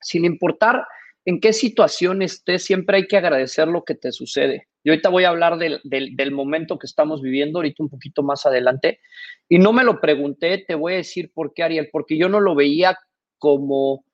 sin 0.00 0.24
importar 0.24 0.84
en 1.24 1.40
qué 1.40 1.52
situación 1.52 2.22
estés, 2.22 2.64
siempre 2.64 2.96
hay 2.96 3.06
que 3.06 3.16
agradecer 3.16 3.68
lo 3.68 3.84
que 3.84 3.94
te 3.94 4.12
sucede. 4.12 4.68
Y 4.82 4.88
ahorita 4.88 5.10
voy 5.10 5.24
a 5.24 5.28
hablar 5.28 5.58
del, 5.58 5.80
del, 5.84 6.32
momento 6.32 6.78
que 6.78 6.86
estamos 6.86 7.20
viviendo, 7.20 7.58
ahorita 7.58 7.82
un 7.82 7.90
poquito 7.90 8.22
más 8.22 8.46
adelante. 8.46 9.00
Y 9.48 9.58
no 9.58 9.72
me 9.72 9.84
lo 9.84 10.00
pregunté, 10.00 10.64
te 10.66 10.74
voy 10.74 10.94
a 10.94 10.96
decir 10.96 11.30
por 11.34 11.52
qué, 11.52 11.62
Ariel, 11.62 11.90
porque 11.92 12.16
yo 12.16 12.30
no 12.30 12.40
lo 12.40 12.54
veía 12.54 12.98
como, 13.38 14.04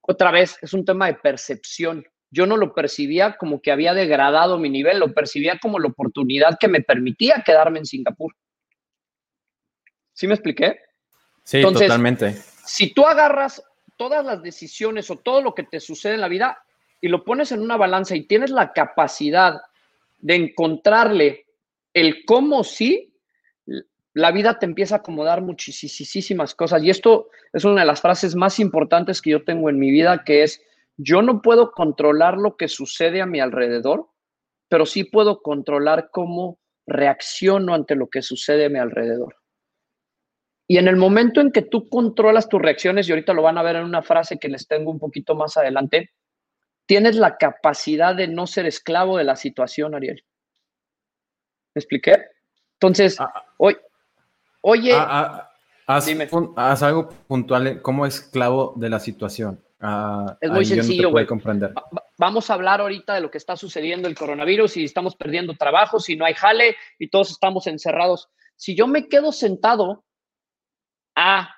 otra 0.00 0.32
vez, 0.32 0.58
es 0.60 0.72
un 0.72 0.84
tema 0.84 1.06
de 1.06 1.14
percepción. 1.14 2.04
Yo 2.34 2.46
no 2.46 2.56
lo 2.56 2.74
percibía 2.74 3.36
como 3.36 3.62
que 3.62 3.70
había 3.70 3.94
degradado 3.94 4.58
mi 4.58 4.68
nivel, 4.68 4.98
lo 4.98 5.14
percibía 5.14 5.60
como 5.62 5.78
la 5.78 5.86
oportunidad 5.86 6.58
que 6.58 6.66
me 6.66 6.80
permitía 6.80 7.44
quedarme 7.46 7.78
en 7.78 7.86
Singapur. 7.86 8.34
¿Sí 10.12 10.26
me 10.26 10.34
expliqué? 10.34 10.80
Sí, 11.44 11.62
totalmente. 11.62 12.32
Si 12.64 12.92
tú 12.92 13.06
agarras 13.06 13.62
todas 13.96 14.24
las 14.24 14.42
decisiones 14.42 15.10
o 15.10 15.16
todo 15.16 15.42
lo 15.42 15.54
que 15.54 15.62
te 15.62 15.78
sucede 15.78 16.14
en 16.14 16.22
la 16.22 16.28
vida 16.28 16.58
y 17.00 17.06
lo 17.06 17.22
pones 17.24 17.52
en 17.52 17.60
una 17.60 17.76
balanza 17.76 18.16
y 18.16 18.26
tienes 18.26 18.50
la 18.50 18.72
capacidad 18.72 19.60
de 20.18 20.34
encontrarle 20.34 21.46
el 21.92 22.24
cómo 22.24 22.64
sí, 22.64 23.14
la 24.12 24.32
vida 24.32 24.58
te 24.58 24.66
empieza 24.66 24.96
a 24.96 24.98
acomodar 24.98 25.40
muchísimas 25.40 26.54
cosas. 26.56 26.82
Y 26.82 26.90
esto 26.90 27.28
es 27.52 27.64
una 27.64 27.82
de 27.82 27.86
las 27.86 28.00
frases 28.00 28.34
más 28.34 28.58
importantes 28.58 29.22
que 29.22 29.30
yo 29.30 29.44
tengo 29.44 29.70
en 29.70 29.78
mi 29.78 29.92
vida, 29.92 30.24
que 30.24 30.42
es, 30.42 30.60
yo 30.96 31.22
no 31.22 31.42
puedo 31.42 31.72
controlar 31.72 32.36
lo 32.36 32.56
que 32.56 32.68
sucede 32.68 33.20
a 33.20 33.26
mi 33.26 33.40
alrededor, 33.40 34.08
pero 34.68 34.86
sí 34.86 35.04
puedo 35.04 35.42
controlar 35.42 36.10
cómo 36.10 36.58
reacciono 36.86 37.74
ante 37.74 37.94
lo 37.94 38.08
que 38.08 38.22
sucede 38.22 38.66
a 38.66 38.68
mi 38.68 38.78
alrededor. 38.78 39.36
Y 40.66 40.78
en 40.78 40.88
el 40.88 40.96
momento 40.96 41.40
en 41.40 41.52
que 41.52 41.62
tú 41.62 41.88
controlas 41.88 42.48
tus 42.48 42.60
reacciones, 42.60 43.08
y 43.08 43.12
ahorita 43.12 43.34
lo 43.34 43.42
van 43.42 43.58
a 43.58 43.62
ver 43.62 43.76
en 43.76 43.84
una 43.84 44.02
frase 44.02 44.38
que 44.38 44.48
les 44.48 44.66
tengo 44.66 44.90
un 44.90 44.98
poquito 44.98 45.34
más 45.34 45.56
adelante, 45.56 46.10
tienes 46.86 47.16
la 47.16 47.36
capacidad 47.36 48.14
de 48.14 48.28
no 48.28 48.46
ser 48.46 48.66
esclavo 48.66 49.18
de 49.18 49.24
la 49.24 49.36
situación, 49.36 49.94
Ariel. 49.94 50.24
¿Me 51.74 51.80
expliqué? 51.80 52.16
Entonces, 52.74 53.20
ah, 53.20 53.30
ah. 53.34 53.44
hoy, 53.58 53.76
oye, 54.62 54.92
ah, 54.94 55.50
haz, 55.86 56.08
haz, 56.56 56.82
algo 56.82 57.08
puntual, 57.26 57.82
¿cómo 57.82 58.06
esclavo 58.06 58.74
de 58.76 58.90
la 58.90 59.00
situación? 59.00 59.62
Es 60.40 60.50
muy 60.50 60.64
sencillo, 60.64 61.10
güey. 61.10 61.26
Vamos 62.16 62.50
a 62.50 62.54
hablar 62.54 62.80
ahorita 62.80 63.14
de 63.14 63.20
lo 63.20 63.30
que 63.30 63.38
está 63.38 63.56
sucediendo 63.56 64.08
el 64.08 64.14
coronavirus 64.14 64.76
y 64.76 64.84
estamos 64.84 65.16
perdiendo 65.16 65.54
trabajo, 65.54 66.00
si 66.00 66.16
no 66.16 66.24
hay 66.24 66.34
jale 66.34 66.76
y 66.98 67.08
todos 67.08 67.30
estamos 67.30 67.66
encerrados. 67.66 68.28
Si 68.56 68.74
yo 68.74 68.86
me 68.86 69.08
quedo 69.08 69.32
sentado 69.32 70.04
a, 71.16 71.54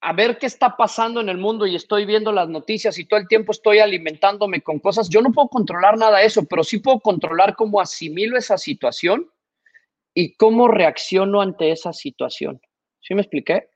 a 0.00 0.12
ver 0.12 0.38
qué 0.38 0.46
está 0.46 0.76
pasando 0.76 1.20
en 1.20 1.28
el 1.28 1.36
mundo 1.36 1.66
y 1.66 1.74
estoy 1.74 2.06
viendo 2.06 2.32
las 2.32 2.48
noticias 2.48 2.98
y 2.98 3.04
todo 3.04 3.20
el 3.20 3.28
tiempo 3.28 3.52
estoy 3.52 3.80
alimentándome 3.80 4.62
con 4.62 4.78
cosas, 4.78 5.08
yo 5.08 5.20
no 5.20 5.32
puedo 5.32 5.48
controlar 5.48 5.98
nada 5.98 6.18
de 6.18 6.26
eso, 6.26 6.44
pero 6.46 6.64
sí 6.64 6.78
puedo 6.78 7.00
controlar 7.00 7.56
cómo 7.56 7.80
asimilo 7.80 8.38
esa 8.38 8.56
situación 8.56 9.28
y 10.14 10.34
cómo 10.36 10.68
reacciono 10.68 11.40
ante 11.40 11.72
esa 11.72 11.92
situación. 11.92 12.60
¿Sí 13.00 13.14
me 13.14 13.22
expliqué? 13.22 13.68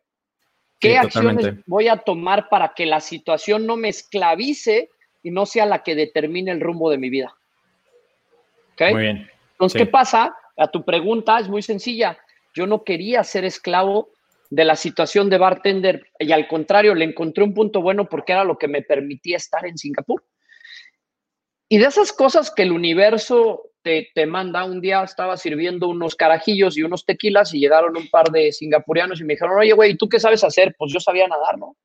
¿Qué 0.81 0.97
acciones 0.97 1.55
voy 1.67 1.89
a 1.89 1.97
tomar 1.97 2.49
para 2.49 2.73
que 2.75 2.87
la 2.87 3.01
situación 3.01 3.67
no 3.67 3.77
me 3.77 3.89
esclavice 3.89 4.91
y 5.23 5.31
no 5.31 5.45
sea 5.47 5.67
la 5.67 5.83
que 5.83 5.95
determine 5.95 6.51
el 6.51 6.61
rumbo 6.61 6.91
de 6.91 6.99
mi 6.99 7.11
vida? 7.11 7.35
¿Ok? 8.75 8.93
Muy 8.93 9.03
bien. 9.03 9.31
Entonces, 9.53 9.83
¿qué 9.83 9.87
pasa? 9.87 10.37
A 10.57 10.69
tu 10.69 10.85
pregunta 10.85 11.39
es 11.39 11.49
muy 11.49 11.63
sencilla. 11.63 12.17
Yo 12.55 12.67
no 12.67 12.85
quería 12.85 13.25
ser 13.25 13.45
esclavo 13.45 14.11
de 14.51 14.65
la 14.65 14.77
situación 14.77 15.29
de 15.29 15.39
bartender 15.39 16.07
y 16.19 16.33
al 16.33 16.49
contrario, 16.49 16.95
le 16.95 17.05
encontré 17.05 17.45
un 17.45 17.55
punto 17.55 17.83
bueno 17.83 18.09
porque 18.09 18.33
era 18.33 18.45
lo 18.45 18.57
que 18.57 18.69
me 18.69 18.83
permitía 18.83 19.37
estar 19.37 19.67
en 19.67 19.77
Singapur. 19.77 20.25
Y 21.69 21.79
de 21.79 21.87
esas 21.87 22.13
cosas 22.13 22.51
que 22.51 22.63
el 22.63 22.73
universo 22.73 23.68
te, 23.83 24.09
te, 24.15 24.27
manda, 24.27 24.65
un 24.65 24.81
día 24.81 25.03
estaba 25.03 25.37
sirviendo 25.37 25.89
unos 25.89 26.15
carajillos 26.15 26.77
y 26.77 26.83
unos 26.83 27.05
tequilas 27.05 27.55
y 27.55 27.61
llegaron 27.61 27.97
un 27.97 28.09
par 28.09 28.31
de 28.31 28.53
singapurianos 28.53 29.21
y 29.21 29.25
me 29.25 29.35
dijeron, 29.35 29.59
oye, 29.59 29.73
güey, 29.73 29.97
¿tú 29.97 30.09
qué 30.09 30.21
sabes 30.21 30.45
hacer? 30.45 30.75
Pues 30.79 30.93
yo 30.93 31.01
sabía 31.01 31.29
nadar, 31.29 31.59
¿no? 31.59 31.77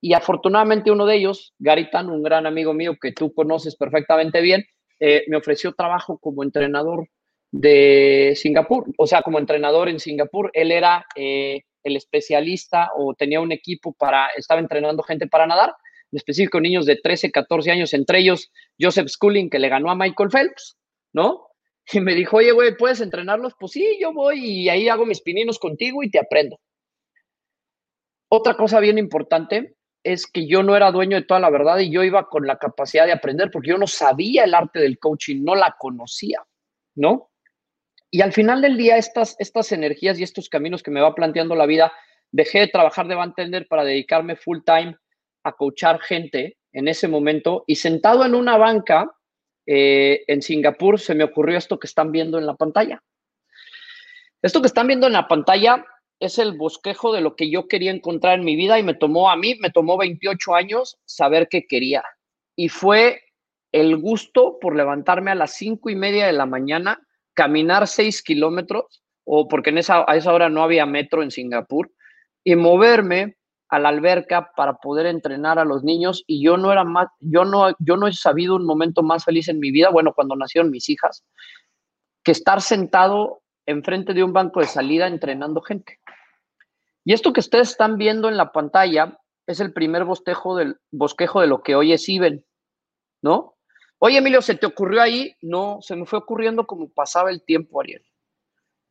Y 0.00 0.14
afortunadamente 0.14 0.90
uno 0.90 1.06
de 1.06 1.16
ellos, 1.16 1.54
Garitan, 1.58 2.10
un 2.10 2.22
gran 2.22 2.46
amigo 2.46 2.74
mío 2.74 2.96
que 3.00 3.12
tú 3.12 3.32
conoces 3.32 3.76
perfectamente 3.76 4.40
bien, 4.40 4.64
eh, 4.98 5.24
me 5.28 5.36
ofreció 5.36 5.72
trabajo 5.72 6.18
como 6.18 6.42
entrenador 6.42 7.08
de 7.52 8.32
Singapur, 8.36 8.86
o 8.98 9.06
sea, 9.06 9.22
como 9.22 9.38
entrenador 9.38 9.88
en 9.88 10.00
Singapur. 10.00 10.50
Él 10.54 10.72
era 10.72 11.06
eh, 11.14 11.62
el 11.84 11.96
especialista 11.96 12.90
o 12.96 13.14
tenía 13.14 13.40
un 13.40 13.52
equipo 13.52 13.92
para, 13.92 14.28
estaba 14.36 14.60
entrenando 14.60 15.02
gente 15.02 15.28
para 15.28 15.46
nadar, 15.46 15.74
en 16.10 16.16
específico 16.16 16.60
niños 16.60 16.86
de 16.86 16.96
13, 16.96 17.30
14 17.30 17.70
años, 17.70 17.94
entre 17.94 18.18
ellos 18.18 18.50
Joseph 18.80 19.08
Schooling, 19.08 19.50
que 19.50 19.58
le 19.58 19.68
ganó 19.68 19.90
a 19.90 19.94
Michael 19.94 20.30
Phelps, 20.30 20.76
¿no? 21.12 21.48
Y 21.92 22.00
me 22.00 22.14
dijo, 22.14 22.36
oye, 22.36 22.52
güey, 22.52 22.76
¿puedes 22.76 23.00
entrenarlos? 23.00 23.54
Pues 23.58 23.72
sí, 23.72 23.98
yo 24.00 24.12
voy 24.12 24.38
y 24.44 24.68
ahí 24.68 24.88
hago 24.88 25.04
mis 25.04 25.20
pininos 25.20 25.58
contigo 25.58 26.02
y 26.02 26.10
te 26.10 26.18
aprendo. 26.18 26.58
Otra 28.28 28.54
cosa 28.56 28.80
bien 28.80 28.98
importante 28.98 29.74
es 30.04 30.26
que 30.26 30.46
yo 30.46 30.62
no 30.62 30.76
era 30.76 30.90
dueño 30.90 31.16
de 31.16 31.24
toda 31.24 31.40
la 31.40 31.50
verdad 31.50 31.78
y 31.78 31.90
yo 31.90 32.02
iba 32.02 32.28
con 32.28 32.46
la 32.46 32.56
capacidad 32.58 33.06
de 33.06 33.12
aprender 33.12 33.50
porque 33.50 33.70
yo 33.70 33.78
no 33.78 33.86
sabía 33.86 34.44
el 34.44 34.54
arte 34.54 34.80
del 34.80 34.98
coaching, 34.98 35.42
no 35.44 35.54
la 35.54 35.76
conocía, 35.78 36.42
¿no? 36.94 37.30
Y 38.10 38.20
al 38.20 38.32
final 38.32 38.60
del 38.60 38.76
día, 38.76 38.96
estas, 38.96 39.36
estas 39.38 39.72
energías 39.72 40.18
y 40.18 40.22
estos 40.22 40.48
caminos 40.48 40.82
que 40.82 40.90
me 40.90 41.00
va 41.00 41.14
planteando 41.14 41.54
la 41.54 41.66
vida, 41.66 41.92
dejé 42.30 42.60
de 42.60 42.68
trabajar 42.68 43.06
de 43.06 43.14
bartender 43.14 43.66
para 43.68 43.84
dedicarme 43.84 44.36
full 44.36 44.58
time 44.64 44.96
a 45.44 45.52
coachar 45.52 46.00
gente 46.00 46.58
en 46.72 46.88
ese 46.88 47.08
momento 47.08 47.64
y 47.66 47.76
sentado 47.76 48.24
en 48.24 48.34
una 48.34 48.56
banca 48.56 49.10
eh, 49.66 50.24
en 50.26 50.42
Singapur 50.42 50.98
se 50.98 51.14
me 51.14 51.24
ocurrió 51.24 51.56
esto 51.56 51.78
que 51.78 51.86
están 51.86 52.12
viendo 52.12 52.38
en 52.38 52.46
la 52.46 52.54
pantalla. 52.54 53.02
Esto 54.42 54.60
que 54.60 54.66
están 54.66 54.88
viendo 54.88 55.06
en 55.06 55.12
la 55.12 55.28
pantalla 55.28 55.84
es 56.18 56.38
el 56.38 56.56
bosquejo 56.56 57.12
de 57.12 57.20
lo 57.20 57.36
que 57.36 57.50
yo 57.50 57.68
quería 57.68 57.90
encontrar 57.90 58.38
en 58.38 58.44
mi 58.44 58.56
vida 58.56 58.78
y 58.78 58.82
me 58.82 58.94
tomó 58.94 59.30
a 59.30 59.36
mí, 59.36 59.56
me 59.60 59.70
tomó 59.70 59.96
28 59.96 60.54
años 60.54 60.98
saber 61.04 61.48
qué 61.48 61.66
quería. 61.66 62.04
Y 62.56 62.68
fue 62.68 63.22
el 63.72 63.96
gusto 63.96 64.58
por 64.60 64.76
levantarme 64.76 65.30
a 65.30 65.34
las 65.34 65.54
cinco 65.54 65.90
y 65.90 65.96
media 65.96 66.26
de 66.26 66.32
la 66.32 66.46
mañana 66.46 67.00
caminar 67.34 67.88
seis 67.88 68.22
kilómetros, 68.22 69.02
o 69.24 69.48
porque 69.48 69.70
en 69.70 69.78
esa, 69.78 70.04
a 70.06 70.16
esa 70.16 70.32
hora 70.32 70.48
no 70.48 70.62
había 70.62 70.86
metro 70.86 71.22
en 71.22 71.30
Singapur, 71.30 71.90
y 72.44 72.56
moverme 72.56 73.36
a 73.72 73.78
la 73.78 73.88
alberca 73.88 74.52
para 74.54 74.74
poder 74.74 75.06
entrenar 75.06 75.58
a 75.58 75.64
los 75.64 75.82
niños 75.82 76.24
y 76.26 76.44
yo 76.44 76.58
no 76.58 76.72
era 76.72 76.84
más, 76.84 77.08
yo 77.20 77.46
no, 77.46 77.74
yo 77.78 77.96
no 77.96 78.06
he 78.06 78.12
sabido 78.12 78.54
un 78.54 78.66
momento 78.66 79.02
más 79.02 79.24
feliz 79.24 79.48
en 79.48 79.60
mi 79.60 79.70
vida, 79.70 79.88
bueno, 79.88 80.12
cuando 80.12 80.36
nacieron 80.36 80.70
mis 80.70 80.90
hijas, 80.90 81.24
que 82.22 82.32
estar 82.32 82.60
sentado 82.60 83.40
enfrente 83.64 84.12
de 84.12 84.22
un 84.22 84.34
banco 84.34 84.60
de 84.60 84.66
salida 84.66 85.06
entrenando 85.06 85.62
gente. 85.62 85.98
Y 87.02 87.14
esto 87.14 87.32
que 87.32 87.40
ustedes 87.40 87.70
están 87.70 87.96
viendo 87.96 88.28
en 88.28 88.36
la 88.36 88.52
pantalla 88.52 89.18
es 89.46 89.58
el 89.58 89.72
primer 89.72 90.04
bosquejo, 90.04 90.54
del, 90.54 90.76
bosquejo 90.90 91.40
de 91.40 91.46
lo 91.46 91.62
que 91.62 91.74
hoy 91.74 91.94
es 91.94 92.06
IBEN, 92.10 92.44
¿no? 93.22 93.54
Oye, 94.00 94.18
Emilio, 94.18 94.42
¿se 94.42 94.54
te 94.54 94.66
ocurrió 94.66 95.00
ahí? 95.00 95.34
No, 95.40 95.78
se 95.80 95.96
me 95.96 96.04
fue 96.04 96.18
ocurriendo 96.18 96.66
como 96.66 96.90
pasaba 96.90 97.30
el 97.30 97.42
tiempo, 97.42 97.80
Ariel. 97.80 98.04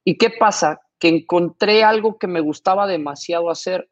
¿Y 0.03 0.17
qué 0.17 0.31
pasa? 0.31 0.81
Que 0.97 1.09
encontré 1.09 1.83
algo 1.83 2.17
que 2.17 2.25
me 2.25 2.39
gustaba 2.39 2.87
demasiado 2.87 3.51
hacer 3.51 3.87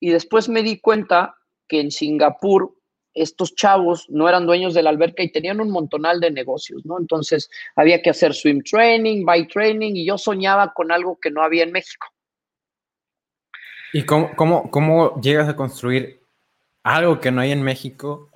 y 0.00 0.10
después 0.10 0.48
me 0.48 0.62
di 0.62 0.78
cuenta 0.78 1.36
que 1.68 1.80
en 1.80 1.90
Singapur 1.90 2.74
estos 3.16 3.54
chavos 3.54 4.08
no 4.10 4.28
eran 4.28 4.46
dueños 4.46 4.74
de 4.74 4.82
la 4.82 4.90
alberca 4.90 5.22
y 5.22 5.32
tenían 5.32 5.60
un 5.60 5.70
montonal 5.70 6.20
de 6.20 6.30
negocios, 6.30 6.84
¿no? 6.84 6.98
Entonces 7.00 7.50
había 7.74 8.02
que 8.02 8.10
hacer 8.10 8.34
swim 8.34 8.62
training, 8.62 9.24
bike 9.24 9.50
training 9.50 9.96
y 9.96 10.06
yo 10.06 10.18
soñaba 10.18 10.74
con 10.74 10.92
algo 10.92 11.18
que 11.18 11.30
no 11.30 11.42
había 11.42 11.64
en 11.64 11.72
México. 11.72 12.06
¿Y 13.92 14.04
cómo, 14.04 14.36
cómo, 14.36 14.70
cómo 14.70 15.18
llegas 15.20 15.48
a 15.48 15.56
construir 15.56 16.20
algo 16.82 17.18
que 17.18 17.30
no 17.30 17.40
hay 17.40 17.52
en 17.52 17.62
México 17.62 18.30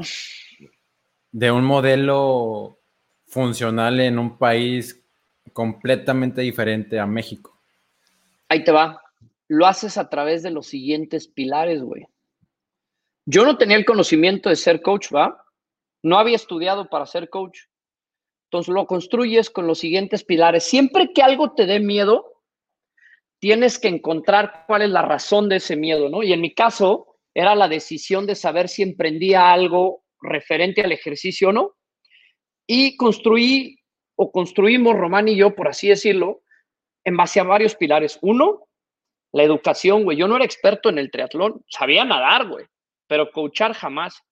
de 1.31 1.51
un 1.51 1.65
modelo 1.65 2.79
funcional 3.27 4.01
en 4.01 4.19
un 4.19 4.39
país 4.39 5.05
completamente 5.53 6.41
diferente 6.41 6.99
a 6.99 7.07
México? 7.07 7.61
Ahí 8.49 8.65
te 8.65 8.73
va. 8.73 9.01
Lo 9.51 9.67
haces 9.67 9.99
a 9.99 10.09
través 10.09 10.45
de 10.45 10.53
los 10.53 10.69
siguientes 10.69 11.27
pilares, 11.27 11.83
güey. 11.83 12.07
Yo 13.27 13.45
no 13.45 13.59
tenía 13.59 13.77
el 13.77 13.85
conocimiento 13.85 14.49
de 14.49 14.55
ser 14.55 14.81
coach, 14.81 15.09
¿va? 15.13 15.45
No 16.05 16.19
había 16.19 16.37
estudiado 16.37 16.89
para 16.89 17.05
ser 17.05 17.29
coach. 17.29 17.59
Entonces 18.47 18.73
lo 18.73 18.87
construyes 18.87 19.51
con 19.51 19.67
los 19.67 19.81
siguientes 19.81 20.23
pilares. 20.23 20.63
Siempre 20.63 21.13
que 21.13 21.23
algo 21.23 21.53
te 21.53 21.67
dé 21.67 21.81
miedo, 21.81 22.45
tienes 23.41 23.81
que 23.81 23.89
encontrar 23.89 24.67
cuál 24.69 24.83
es 24.83 24.91
la 24.91 25.03
razón 25.03 25.49
de 25.49 25.57
ese 25.57 25.75
miedo, 25.75 26.09
¿no? 26.09 26.23
Y 26.23 26.33
en 26.33 26.41
mi 26.41 26.55
caso, 26.55 27.17
era 27.35 27.57
la 27.57 27.67
decisión 27.67 28.27
de 28.27 28.37
saber 28.37 28.69
si 28.69 28.83
emprendía 28.83 29.53
algo 29.53 30.05
referente 30.21 30.83
al 30.83 30.93
ejercicio 30.93 31.49
o 31.49 31.53
no. 31.53 31.75
Y 32.69 32.97
construí 32.97 33.81
o 34.15 34.31
construimos, 34.31 34.95
Román 34.95 35.27
y 35.27 35.35
yo, 35.35 35.57
por 35.57 35.67
así 35.67 35.89
decirlo, 35.89 36.43
en 37.05 37.17
base 37.17 37.41
a 37.41 37.45
varios 37.45 37.75
pilares. 37.75 38.17
Uno, 38.23 38.69
la 39.33 39.43
educación, 39.43 40.05
güey. 40.05 40.17
Yo 40.17 40.29
no 40.29 40.37
era 40.37 40.45
experto 40.45 40.89
en 40.89 40.99
el 40.99 41.11
triatlón, 41.11 41.65
sabía 41.69 42.05
nadar, 42.05 42.49
güey, 42.49 42.67
pero 43.07 43.31
coachar 43.31 43.75
jamás. 43.75 44.23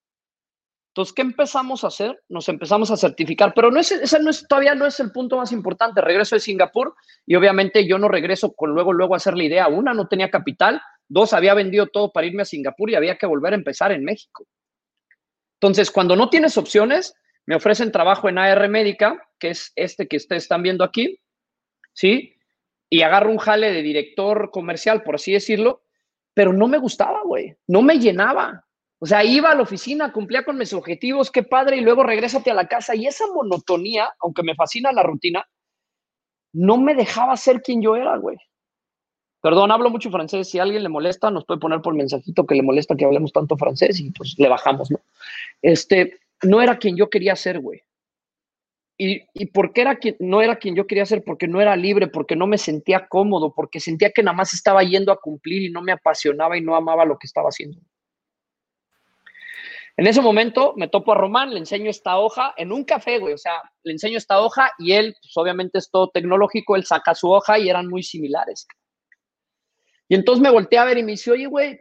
Entonces, 0.89 1.15
¿qué 1.15 1.23
empezamos 1.23 1.85
a 1.85 1.89
hacer? 1.89 2.21
Nos 2.29 2.49
empezamos 2.49 2.91
a 2.91 2.97
certificar, 2.97 3.53
pero 3.55 3.71
no 3.71 3.79
es, 3.79 3.93
ese 3.93 4.19
no 4.21 4.31
es, 4.31 4.47
todavía 4.49 4.75
no 4.75 4.85
es 4.85 4.99
el 4.99 5.13
punto 5.13 5.37
más 5.37 5.53
importante. 5.53 6.01
Regreso 6.01 6.35
de 6.35 6.41
Singapur 6.41 6.97
y 7.25 7.37
obviamente 7.37 7.87
yo 7.87 7.99
no 7.99 8.09
regreso 8.09 8.53
con 8.53 8.71
luego, 8.71 8.93
luego 8.93 9.15
hacer 9.15 9.37
la 9.37 9.45
idea. 9.45 9.69
Una, 9.69 9.95
no 9.95 10.09
tenía 10.09 10.29
capital. 10.31 10.81
Dos, 11.07 11.33
había 11.33 11.55
vendido 11.55 11.87
todo 11.87 12.11
para 12.11 12.27
irme 12.27 12.43
a 12.43 12.47
Singapur 12.47 12.91
y 12.91 12.97
había 12.97 13.17
que 13.17 13.27
volver 13.27 13.53
a 13.53 13.57
empezar 13.57 13.93
en 13.93 14.03
México. 14.03 14.45
Entonces, 15.61 15.91
cuando 15.91 16.17
no 16.17 16.31
tienes 16.31 16.59
opciones, 16.59 17.15
me 17.47 17.55
ofrecen 17.55 17.93
trabajo 17.93 18.29
en 18.29 18.39
AR 18.39 18.69
Médica, 18.69 19.23
que 19.39 19.51
es 19.51 19.73
este 19.77 20.09
que 20.09 20.17
ustedes 20.17 20.45
están 20.45 20.63
viendo 20.63 20.85
aquí, 20.85 21.21
¿sí? 21.93 22.38
Y 22.91 23.03
agarro 23.03 23.31
un 23.31 23.39
jale 23.39 23.71
de 23.71 23.83
director 23.83 24.51
comercial, 24.51 25.03
por 25.03 25.17
así 25.17 25.33
decirlo, 25.33 25.83
pero 26.35 26.53
no 26.53 26.69
me 26.69 26.79
gustaba, 26.79 27.23
güey, 27.25 27.57
no 27.67 27.83
me 27.83 27.99
llenaba. 27.99 28.65
O 29.01 29.07
sea, 29.07 29.25
iba 29.25 29.51
a 29.51 29.55
la 29.55 29.63
oficina, 29.63 30.13
cumplía 30.13 30.45
con 30.45 30.57
mis 30.57 30.73
objetivos, 30.73 31.31
qué 31.31 31.43
padre, 31.43 31.77
y 31.77 31.81
luego 31.81 32.03
regrésate 32.03 32.51
a 32.51 32.55
la 32.55 32.67
casa. 32.67 32.97
Y 32.97 33.07
esa 33.07 33.27
monotonía, 33.29 34.11
aunque 34.21 34.43
me 34.43 34.55
fascina 34.55 34.93
la 34.93 35.03
rutina, 35.03 35.45
no 36.53 36.79
me 36.79 36.95
dejaba 36.95 37.37
ser 37.37 37.63
quien 37.63 37.83
yo 37.83 37.95
era, 37.95 38.17
güey. 38.17 38.37
Perdón, 39.41 39.71
hablo 39.71 39.91
mucho 39.91 40.11
francés. 40.11 40.49
Si 40.49 40.59
a 40.59 40.63
alguien 40.63 40.83
le 40.83 40.89
molesta, 40.89 41.31
nos 41.31 41.45
puede 41.45 41.61
poner 41.61 41.81
por 41.81 41.95
mensajito 41.95 42.45
que 42.45 42.57
le 42.57 42.63
molesta 42.63 42.97
que 42.97 43.05
hablemos 43.05 43.33
tanto 43.33 43.57
francés 43.57 44.01
y 44.01 44.11
pues 44.11 44.35
le 44.39 44.49
bajamos, 44.49 44.91
¿no? 44.91 45.01
Este, 45.63 46.19
no 46.43 46.61
era 46.61 46.79
quien 46.79 46.97
yo 46.97 47.09
quería 47.09 47.37
ser, 47.37 47.61
güey. 47.61 47.83
¿Y, 49.01 49.23
y 49.33 49.47
por 49.47 49.73
qué 49.73 49.83
era 49.83 49.99
no 50.19 50.43
era 50.43 50.57
quien 50.57 50.75
yo 50.75 50.89
quería 50.89 51.07
ser? 51.07 51.23
Porque 51.23 51.47
no 51.47 51.61
era 51.61 51.77
libre, 51.77 52.09
porque 52.09 52.35
no 52.35 52.49
me 52.49 52.59
sentía 52.59 53.07
cómodo, 53.07 53.55
porque 53.55 53.79
sentía 53.79 54.11
que 54.11 54.25
nada 54.25 54.37
más 54.37 54.53
estaba 54.53 54.83
yendo 54.83 55.13
a 55.13 55.21
cumplir 55.21 55.63
y 55.63 55.71
no 55.71 55.83
me 55.83 55.93
apasionaba 55.93 56.59
y 56.59 56.63
no 56.63 56.75
amaba 56.75 57.05
lo 57.05 57.17
que 57.17 57.29
estaba 57.29 57.49
haciendo. 57.49 57.81
En 59.97 60.07
ese 60.07 60.21
momento 60.21 60.75
me 60.77 60.89
topo 60.89 61.13
a 61.13 61.17
Román, 61.17 61.51
le 61.51 61.59
enseño 61.59 61.91
esta 61.91 62.19
hoja 62.19 62.55
en 62.57 62.73
un 62.73 62.85
café, 62.85 63.19
güey. 63.19 63.35
O 63.35 63.39
sea, 63.39 63.63
le 63.83 63.93
enseño 63.93 64.19
esta 64.19 64.41
hoja 64.41 64.73
y 64.79 64.93
él, 64.93 65.15
pues 65.21 65.37
obviamente 65.37 65.79
es 65.79 65.91
todo 65.91 66.11
tecnológico, 66.11 66.77
él 66.77 66.85
saca 66.85 67.15
su 67.15 67.31
hoja 67.31 67.59
y 67.59 67.69
eran 67.69 67.89
muy 67.89 68.03
similares. 68.03 68.67
Y 70.09 70.15
entonces 70.15 70.43
me 70.43 70.51
volteé 70.51 70.79
a 70.79 70.85
ver 70.85 70.99
y 70.99 71.03
me 71.03 71.13
dice, 71.13 71.31
oye, 71.31 71.47
güey, 71.47 71.81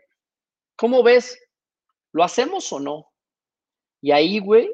¿cómo 0.75 1.01
ves? 1.01 1.39
¿Lo 2.11 2.23
hacemos 2.23 2.71
o 2.73 2.79
no? 2.79 3.07
Y 4.01 4.11
ahí, 4.11 4.39
güey, 4.39 4.71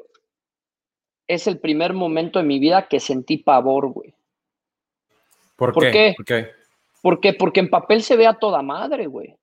es 1.26 1.46
el 1.46 1.58
primer 1.58 1.92
momento 1.92 2.38
de 2.38 2.44
mi 2.44 2.58
vida 2.58 2.88
que 2.88 3.00
sentí 3.00 3.38
pavor, 3.38 3.88
güey. 3.88 4.14
¿Por, 5.56 5.72
qué? 5.72 6.14
¿Por 6.16 6.24
qué? 6.24 6.50
Porque, 7.02 7.32
porque 7.34 7.60
en 7.60 7.70
papel 7.70 8.02
se 8.02 8.16
ve 8.16 8.26
a 8.26 8.34
toda 8.34 8.62
madre, 8.62 9.06
güey. 9.06 9.36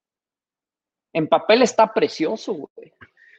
En 1.14 1.28
papel 1.28 1.62
está 1.62 1.94
precioso, 1.94 2.54
güey. 2.54 2.94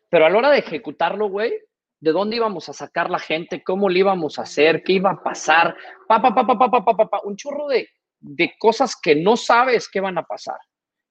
Pero 0.09 0.27
a 0.27 0.31
la 0.31 0.39
hora 0.39 0.51
de 0.51 0.59
ejecutarlo, 0.59 1.29
güey, 1.29 1.53
¿de 2.01 2.13
dónde 2.13 2.37
íbamos 2.37 2.69
a 2.69 2.73
sacar 2.73 3.11
la 3.11 3.19
gente? 3.19 3.63
¿Cómo 3.63 3.89
lo 3.89 3.97
íbamos 3.97 4.39
a 4.39 4.43
hacer? 4.43 4.83
¿Qué 4.83 4.95
iba 4.95 5.11
a 5.11 5.23
pasar? 5.23 5.77
Pa, 6.07 6.21
pa, 6.21 6.35
pa, 6.35 6.47
pa, 6.47 6.59
pa, 6.59 6.71
pa, 6.71 6.97
pa, 6.97 7.09
pa, 7.09 7.21
un 7.25 7.37
chorro 7.37 7.69
de, 7.69 7.89
de 8.21 8.55
cosas 8.59 8.97
que 9.01 9.15
no 9.15 9.37
sabes 9.37 9.89
qué 9.89 10.01
van 10.01 10.19
a 10.19 10.23
pasar 10.23 10.59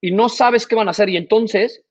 y 0.02 0.12
no 0.12 0.30
sabes 0.30 0.68
qué 0.68 0.76
van 0.76 0.88
a 0.88 0.92
hacer. 0.92 1.10
Y 1.10 1.18
entonces, 1.18 1.84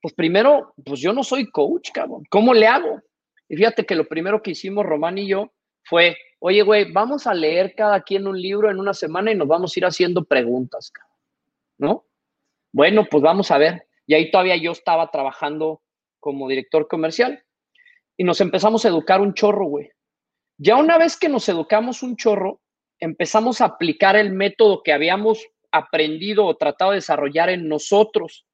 pues 0.00 0.14
primero, 0.14 0.74
pues 0.84 1.00
yo 1.00 1.12
no 1.12 1.24
soy 1.24 1.50
coach, 1.50 1.90
cabrón. 1.92 2.24
¿Cómo 2.30 2.54
le 2.54 2.66
hago? 2.66 3.00
Y 3.48 3.56
fíjate 3.56 3.84
que 3.84 3.94
lo 3.94 4.06
primero 4.06 4.42
que 4.42 4.52
hicimos 4.52 4.84
Román 4.84 5.18
y 5.18 5.28
yo 5.28 5.52
fue, 5.84 6.16
oye, 6.40 6.62
güey, 6.62 6.92
vamos 6.92 7.26
a 7.26 7.34
leer 7.34 7.74
cada 7.74 8.02
quien 8.02 8.26
un 8.26 8.40
libro 8.40 8.70
en 8.70 8.78
una 8.78 8.94
semana 8.94 9.30
y 9.30 9.36
nos 9.36 9.48
vamos 9.48 9.76
a 9.76 9.80
ir 9.80 9.86
haciendo 9.86 10.24
preguntas. 10.24 10.92
¿no? 11.78 12.06
Bueno, 12.72 13.06
pues 13.10 13.22
vamos 13.22 13.50
a 13.50 13.58
ver. 13.58 13.86
Y 14.06 14.14
ahí 14.14 14.30
todavía 14.30 14.56
yo 14.56 14.72
estaba 14.72 15.10
trabajando 15.10 15.82
como 16.20 16.48
director 16.48 16.88
comercial. 16.88 17.42
Y 18.16 18.24
nos 18.24 18.40
empezamos 18.40 18.84
a 18.84 18.88
educar 18.88 19.20
un 19.20 19.34
chorro, 19.34 19.66
güey. 19.66 19.90
Ya 20.58 20.76
una 20.76 20.98
vez 20.98 21.16
que 21.16 21.28
nos 21.28 21.48
educamos 21.48 22.02
un 22.02 22.16
chorro, 22.16 22.60
empezamos 22.98 23.60
a 23.60 23.66
aplicar 23.66 24.16
el 24.16 24.32
método 24.32 24.82
que 24.82 24.92
habíamos 24.92 25.46
aprendido 25.70 26.46
o 26.46 26.56
tratado 26.56 26.92
de 26.92 26.98
desarrollar 26.98 27.50
en 27.50 27.68
nosotros. 27.68 28.46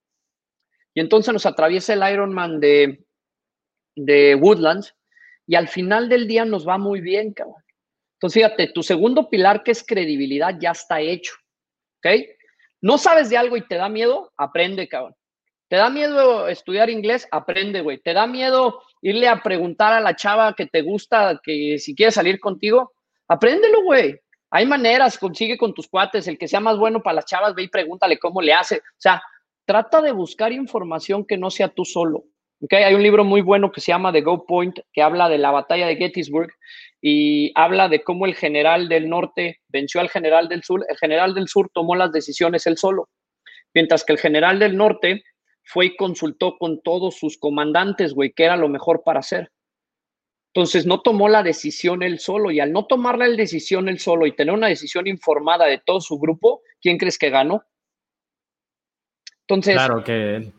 Y 0.95 1.01
entonces 1.01 1.33
nos 1.33 1.47
atraviesa 1.47 1.95
el 1.95 2.13
Ironman 2.13 2.59
de, 2.59 3.05
de 3.95 4.35
Woodlands 4.35 4.95
y 5.47 5.55
al 5.55 5.69
final 5.69 6.09
del 6.09 6.27
día 6.27 6.45
nos 6.45 6.67
va 6.67 6.79
muy 6.79 7.01
bien, 7.01 7.33
cabrón. 7.33 7.63
Entonces, 8.15 8.43
fíjate, 8.43 8.69
tu 8.69 8.83
segundo 8.83 9.29
pilar, 9.29 9.63
que 9.63 9.73
es 9.73 9.85
credibilidad, 9.85 10.57
ya 10.61 10.71
está 10.71 11.01
hecho. 11.01 11.35
¿Ok? 11.99 12.07
No 12.81 12.99
sabes 12.99 13.31
de 13.31 13.37
algo 13.37 13.57
y 13.57 13.67
te 13.67 13.77
da 13.77 13.89
miedo, 13.89 14.33
aprende, 14.37 14.89
cabrón. 14.89 15.15
¿Te 15.69 15.77
da 15.77 15.89
miedo 15.89 16.49
estudiar 16.49 16.91
inglés? 16.91 17.27
Aprende, 17.31 17.81
güey. 17.81 17.99
¿Te 17.99 18.13
da 18.13 18.27
miedo 18.27 18.83
irle 19.01 19.27
a 19.27 19.43
preguntar 19.43 19.93
a 19.93 20.01
la 20.01 20.15
chava 20.15 20.55
que 20.55 20.67
te 20.67 20.83
gusta 20.83 21.41
que 21.43 21.79
si 21.79 21.95
quiere 21.95 22.13
salir 22.13 22.39
contigo? 22.39 22.93
Apréndelo, 23.27 23.83
güey. 23.83 24.21
Hay 24.51 24.67
maneras, 24.67 25.17
consigue 25.17 25.57
con 25.57 25.73
tus 25.73 25.89
cuates, 25.89 26.29
el 26.29 26.37
que 26.37 26.47
sea 26.47 26.61
más 26.61 26.77
bueno 26.77 27.03
para 27.03 27.15
las 27.15 27.25
chavas, 27.25 27.55
ve 27.55 27.63
y 27.63 27.69
pregúntale 27.69 28.19
cómo 28.19 28.43
le 28.43 28.53
hace. 28.53 28.77
O 28.79 28.99
sea, 28.99 29.23
trata 29.65 30.03
de 30.03 30.13
buscar 30.13 30.53
información 30.53 31.25
que 31.25 31.39
no 31.39 31.51
sea 31.51 31.69
tú 31.69 31.87
solo. 31.87 32.25
¿Okay? 32.63 32.85
Hay 32.85 32.95
un 32.95 33.03
libro 33.03 33.25
muy 33.25 33.43
bueno 33.43 33.71
que 33.71 33.81
se 33.81 33.93
llama 33.93 34.13
The 34.13 34.23
Go 34.23 34.47
Point, 34.47 34.79
que 34.93 35.03
habla 35.03 35.29
de 35.29 35.39
la 35.39 35.51
batalla 35.51 35.87
de 35.87 35.97
Gettysburg 35.97 36.53
y 37.01 37.53
habla 37.55 37.89
de 37.89 38.03
cómo 38.03 38.27
el 38.27 38.35
general 38.35 38.89
del 38.89 39.09
norte 39.09 39.61
venció 39.69 40.01
al 40.01 40.09
general 40.09 40.49
del 40.49 40.63
sur. 40.63 40.85
El 40.89 40.97
general 40.97 41.35
del 41.35 41.49
sur 41.49 41.71
tomó 41.75 41.97
las 41.97 42.13
decisiones 42.13 42.67
él 42.67 42.79
solo, 42.79 43.09
mientras 43.75 44.05
que 44.05 44.13
el 44.13 44.19
general 44.19 44.59
del 44.59 44.77
norte 44.77 45.25
fue 45.65 45.87
y 45.87 45.97
consultó 45.97 46.57
con 46.59 46.81
todos 46.83 47.17
sus 47.17 47.39
comandantes, 47.39 48.15
güey, 48.15 48.33
qué 48.33 48.45
era 48.45 48.57
lo 48.57 48.69
mejor 48.69 49.03
para 49.05 49.21
hacer. 49.21 49.51
Entonces 50.55 50.85
no 50.85 51.01
tomó 51.01 51.29
la 51.29 51.43
decisión 51.43 52.03
él 52.03 52.19
solo 52.19 52.51
y 52.51 52.61
al 52.61 52.73
no 52.73 52.87
tomar 52.87 53.17
la 53.17 53.27
decisión 53.27 53.89
él 53.89 53.99
solo 53.99 54.27
y 54.27 54.37
tener 54.37 54.55
una 54.55 54.67
decisión 54.67 55.07
informada 55.07 55.65
de 55.65 55.81
todo 55.85 56.01
su 56.01 56.19
grupo, 56.19 56.61
¿quién 56.81 56.99
crees 56.99 57.17
que 57.17 57.31
ganó? 57.31 57.65
Entonces, 59.47 59.75
claro 59.75 60.05
que. 60.05 60.53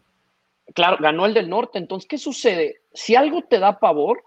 Claro, 0.74 0.98
ganó 1.00 1.26
el 1.26 1.34
del 1.34 1.50
norte. 1.50 1.78
Entonces, 1.78 2.08
¿qué 2.08 2.18
sucede? 2.18 2.82
Si 2.94 3.16
algo 3.16 3.44
te 3.44 3.60
da 3.60 3.80
pavor, 3.80 4.24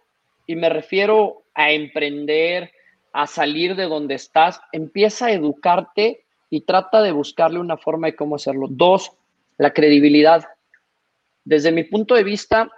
y 0.47 0.55
me 0.55 0.69
refiero 0.69 1.45
a 1.55 1.73
emprender, 1.73 2.71
a 3.13 3.27
salir 3.27 3.75
de 3.75 3.85
donde 3.85 4.15
estás, 4.15 4.61
empieza 4.73 5.27
a 5.27 5.33
educarte 5.33 6.25
y 6.51 6.61
trata 6.61 7.03
de 7.03 7.13
buscarle 7.13 7.59
una 7.59 7.77
forma 7.77 8.09
de 8.09 8.17
cómo 8.17 8.37
hacerlo. 8.37 8.67
Dos, 8.71 9.11
la 9.59 9.73
credibilidad 9.73 10.45
desde 11.47 11.71
mi 11.71 11.85
punto 11.85 12.17
de 12.17 12.25
vista, 12.25 12.69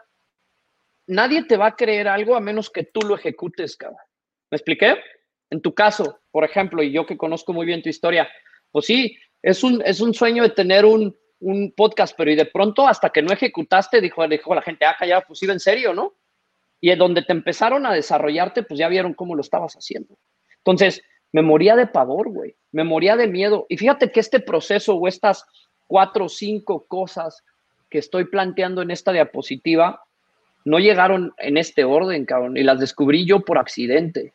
nadie 1.07 1.43
te 1.45 1.57
va 1.57 1.69
a 1.69 1.77
creer 1.77 2.07
algo 2.07 2.37
a 2.37 2.41
menos 2.41 2.69
que 2.69 2.85
tú 2.85 3.01
lo 3.01 3.17
ejecutes, 3.17 3.77
cabrón. 3.77 3.99
¿Me 4.51 4.57
expliqué? 4.57 4.97
En 5.51 5.63
tu 5.63 5.73
caso, 5.73 6.21
por 6.31 6.45
ejemplo, 6.45 6.83
y 6.83 6.93
yo 6.93 7.07
que 7.07 7.17
conozco 7.17 7.55
muy 7.55 7.65
bien 7.65 7.83
tu 7.83 7.89
historia, 7.89 8.29
pues 8.71 8.85
sí, 8.85 9.17
es 9.43 9.65
un, 9.65 9.83
es 9.87 10.03
un 10.03 10.13
sueño 10.13 10.43
de 10.43 10.51
tener 10.51 10.85
un, 10.85 11.17
podcast, 11.77 12.15
pero 12.17 12.31
y 12.31 12.37
de 12.37 12.47
pronto 12.47 12.87
hasta 12.87 13.11
que 13.11 13.23
no 13.23 13.33
ejecutaste, 13.33 14.01
dijo, 14.01 14.27
dijo 14.27 14.55
la 14.55 14.63
gente, 14.63 14.85
ah, 14.85 14.97
ya, 15.07 15.21
pues 15.21 15.43
iba 15.43 15.53
en 15.53 15.61
serio, 15.61 15.95
¿no? 15.95 16.15
Y 16.81 16.91
en 16.91 16.99
donde 16.99 17.23
te 17.23 17.33
empezaron 17.33 17.87
a 17.87 17.93
desarrollarte, 17.93 18.63
pues 18.63 18.79
ya 18.79 18.89
vieron 18.89 19.15
cómo 19.15 19.35
lo 19.35 19.41
estabas 19.41 19.75
haciendo. 19.75 20.17
Entonces, 20.59 21.03
me 21.33 21.43
moría 21.43 21.77
de 21.77 21.87
pavor, 21.87 22.31
güey, 22.31 22.57
me 22.73 22.85
moría 22.85 23.17
de 23.17 23.29
miedo. 23.29 23.67
Y 23.69 23.77
fíjate 23.77 24.11
que 24.11 24.21
este 24.21 24.41
proceso 24.41 24.95
o 24.95 25.09
estas 25.09 25.45
cuatro 25.87 26.27
o 26.27 26.29
cinco 26.29 26.87
cosas 26.87 27.45
que 27.91 27.99
estoy 27.99 28.25
planteando 28.25 28.83
en 28.83 28.91
esta 28.91 29.13
diapositiva 29.13 30.03
no 30.65 30.79
llegaron 30.79 31.33
en 31.39 31.57
este 31.57 31.85
orden, 31.85 32.27
cabrón, 32.27 32.57
y 32.57 32.63
las 32.63 32.81
descubrí 32.81 33.25
yo 33.25 33.41
por 33.41 33.59
accidente. 33.59 34.33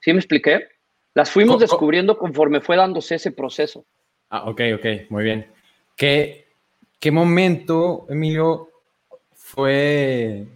¿Sí 0.00 0.12
me 0.12 0.18
expliqué? 0.18 0.68
Las 1.14 1.30
fuimos 1.30 1.60
descubriendo 1.60 2.16
conforme 2.16 2.60
fue 2.60 2.76
dándose 2.76 3.16
ese 3.16 3.32
proceso. 3.32 3.84
Ah, 4.30 4.48
ok, 4.48 4.60
ok, 4.76 4.86
muy 5.10 5.24
bien. 5.24 5.46
¿Qué, 6.02 6.48
qué 6.98 7.12
momento, 7.12 8.06
Emilio, 8.08 8.70
fue 9.34 10.48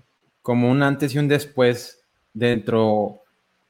como 0.42 0.68
un 0.68 0.82
antes 0.82 1.14
y 1.14 1.18
un 1.18 1.28
después 1.28 2.04
dentro 2.34 3.20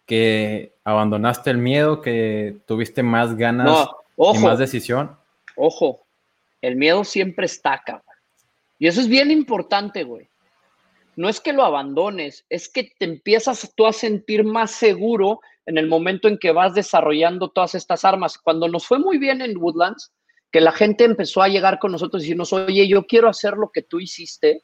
que 0.06 0.72
abandonaste 0.84 1.50
el 1.50 1.58
miedo, 1.58 2.00
que 2.00 2.56
tuviste 2.66 3.02
más 3.02 3.36
ganas 3.36 3.88
y 4.16 4.38
más 4.38 4.58
decisión? 4.58 5.18
Ojo, 5.54 6.00
el 6.62 6.76
miedo 6.76 7.04
siempre 7.04 7.44
está, 7.44 7.82
cabrón. 7.84 8.06
Y 8.78 8.86
eso 8.86 9.02
es 9.02 9.08
bien 9.08 9.30
importante, 9.30 10.02
güey. 10.04 10.30
No 11.14 11.28
es 11.28 11.42
que 11.42 11.52
lo 11.52 11.62
abandones, 11.62 12.46
es 12.48 12.70
que 12.70 12.90
te 12.98 13.04
empiezas 13.04 13.70
tú 13.76 13.86
a 13.86 13.92
sentir 13.92 14.44
más 14.44 14.70
seguro 14.70 15.42
en 15.66 15.76
el 15.76 15.88
momento 15.88 16.26
en 16.26 16.38
que 16.38 16.52
vas 16.52 16.72
desarrollando 16.72 17.50
todas 17.50 17.74
estas 17.74 18.02
armas. 18.06 18.38
Cuando 18.38 18.66
nos 18.66 18.86
fue 18.86 18.98
muy 18.98 19.18
bien 19.18 19.42
en 19.42 19.58
Woodlands, 19.58 20.10
que 20.56 20.62
la 20.62 20.72
gente 20.72 21.04
empezó 21.04 21.42
a 21.42 21.48
llegar 21.48 21.78
con 21.78 21.92
nosotros 21.92 22.22
y 22.22 22.24
decirnos, 22.28 22.50
oye, 22.54 22.88
yo 22.88 23.06
quiero 23.06 23.28
hacer 23.28 23.58
lo 23.58 23.68
que 23.68 23.82
tú 23.82 24.00
hiciste, 24.00 24.62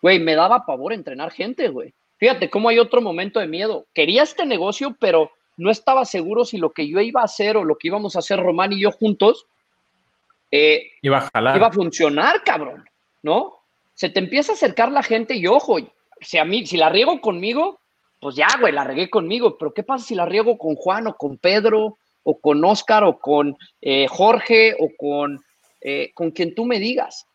güey, 0.00 0.18
me 0.18 0.34
daba 0.34 0.64
pavor 0.64 0.94
entrenar 0.94 1.32
gente, 1.32 1.68
güey. 1.68 1.92
Fíjate 2.16 2.48
cómo 2.48 2.70
hay 2.70 2.78
otro 2.78 3.02
momento 3.02 3.38
de 3.38 3.46
miedo. 3.46 3.84
Quería 3.92 4.22
este 4.22 4.46
negocio, 4.46 4.96
pero 4.98 5.32
no 5.58 5.70
estaba 5.70 6.06
seguro 6.06 6.46
si 6.46 6.56
lo 6.56 6.72
que 6.72 6.88
yo 6.88 6.98
iba 7.02 7.20
a 7.20 7.26
hacer 7.26 7.58
o 7.58 7.64
lo 7.64 7.76
que 7.76 7.88
íbamos 7.88 8.16
a 8.16 8.20
hacer 8.20 8.40
Román 8.40 8.72
y 8.72 8.80
yo 8.80 8.90
juntos 8.90 9.44
eh, 10.50 10.92
iba, 11.02 11.28
a 11.30 11.56
iba 11.56 11.66
a 11.66 11.72
funcionar, 11.72 12.42
cabrón. 12.42 12.82
¿no? 13.22 13.52
Se 13.92 14.08
te 14.08 14.20
empieza 14.20 14.52
a 14.52 14.54
acercar 14.54 14.90
la 14.92 15.02
gente 15.02 15.34
y 15.34 15.46
ojo, 15.46 15.76
si 16.22 16.38
a 16.38 16.46
mí, 16.46 16.64
si 16.64 16.78
la 16.78 16.88
riego 16.88 17.20
conmigo, 17.20 17.80
pues 18.18 18.34
ya, 18.34 18.48
güey, 18.58 18.72
la 18.72 18.84
regué 18.84 19.10
conmigo, 19.10 19.58
pero 19.58 19.74
¿qué 19.74 19.82
pasa 19.82 20.06
si 20.06 20.14
la 20.14 20.24
riego 20.24 20.56
con 20.56 20.74
Juan 20.74 21.06
o 21.06 21.16
con 21.18 21.36
Pedro 21.36 21.98
o 22.28 22.40
con 22.40 22.64
Oscar 22.64 23.04
o 23.04 23.18
con 23.20 23.56
eh, 23.80 24.08
Jorge 24.08 24.74
o 24.80 24.90
con, 24.98 25.40
eh, 25.80 26.10
con 26.12 26.32
quien 26.32 26.56
tú 26.56 26.64
me 26.66 26.80
digas? 26.80 27.28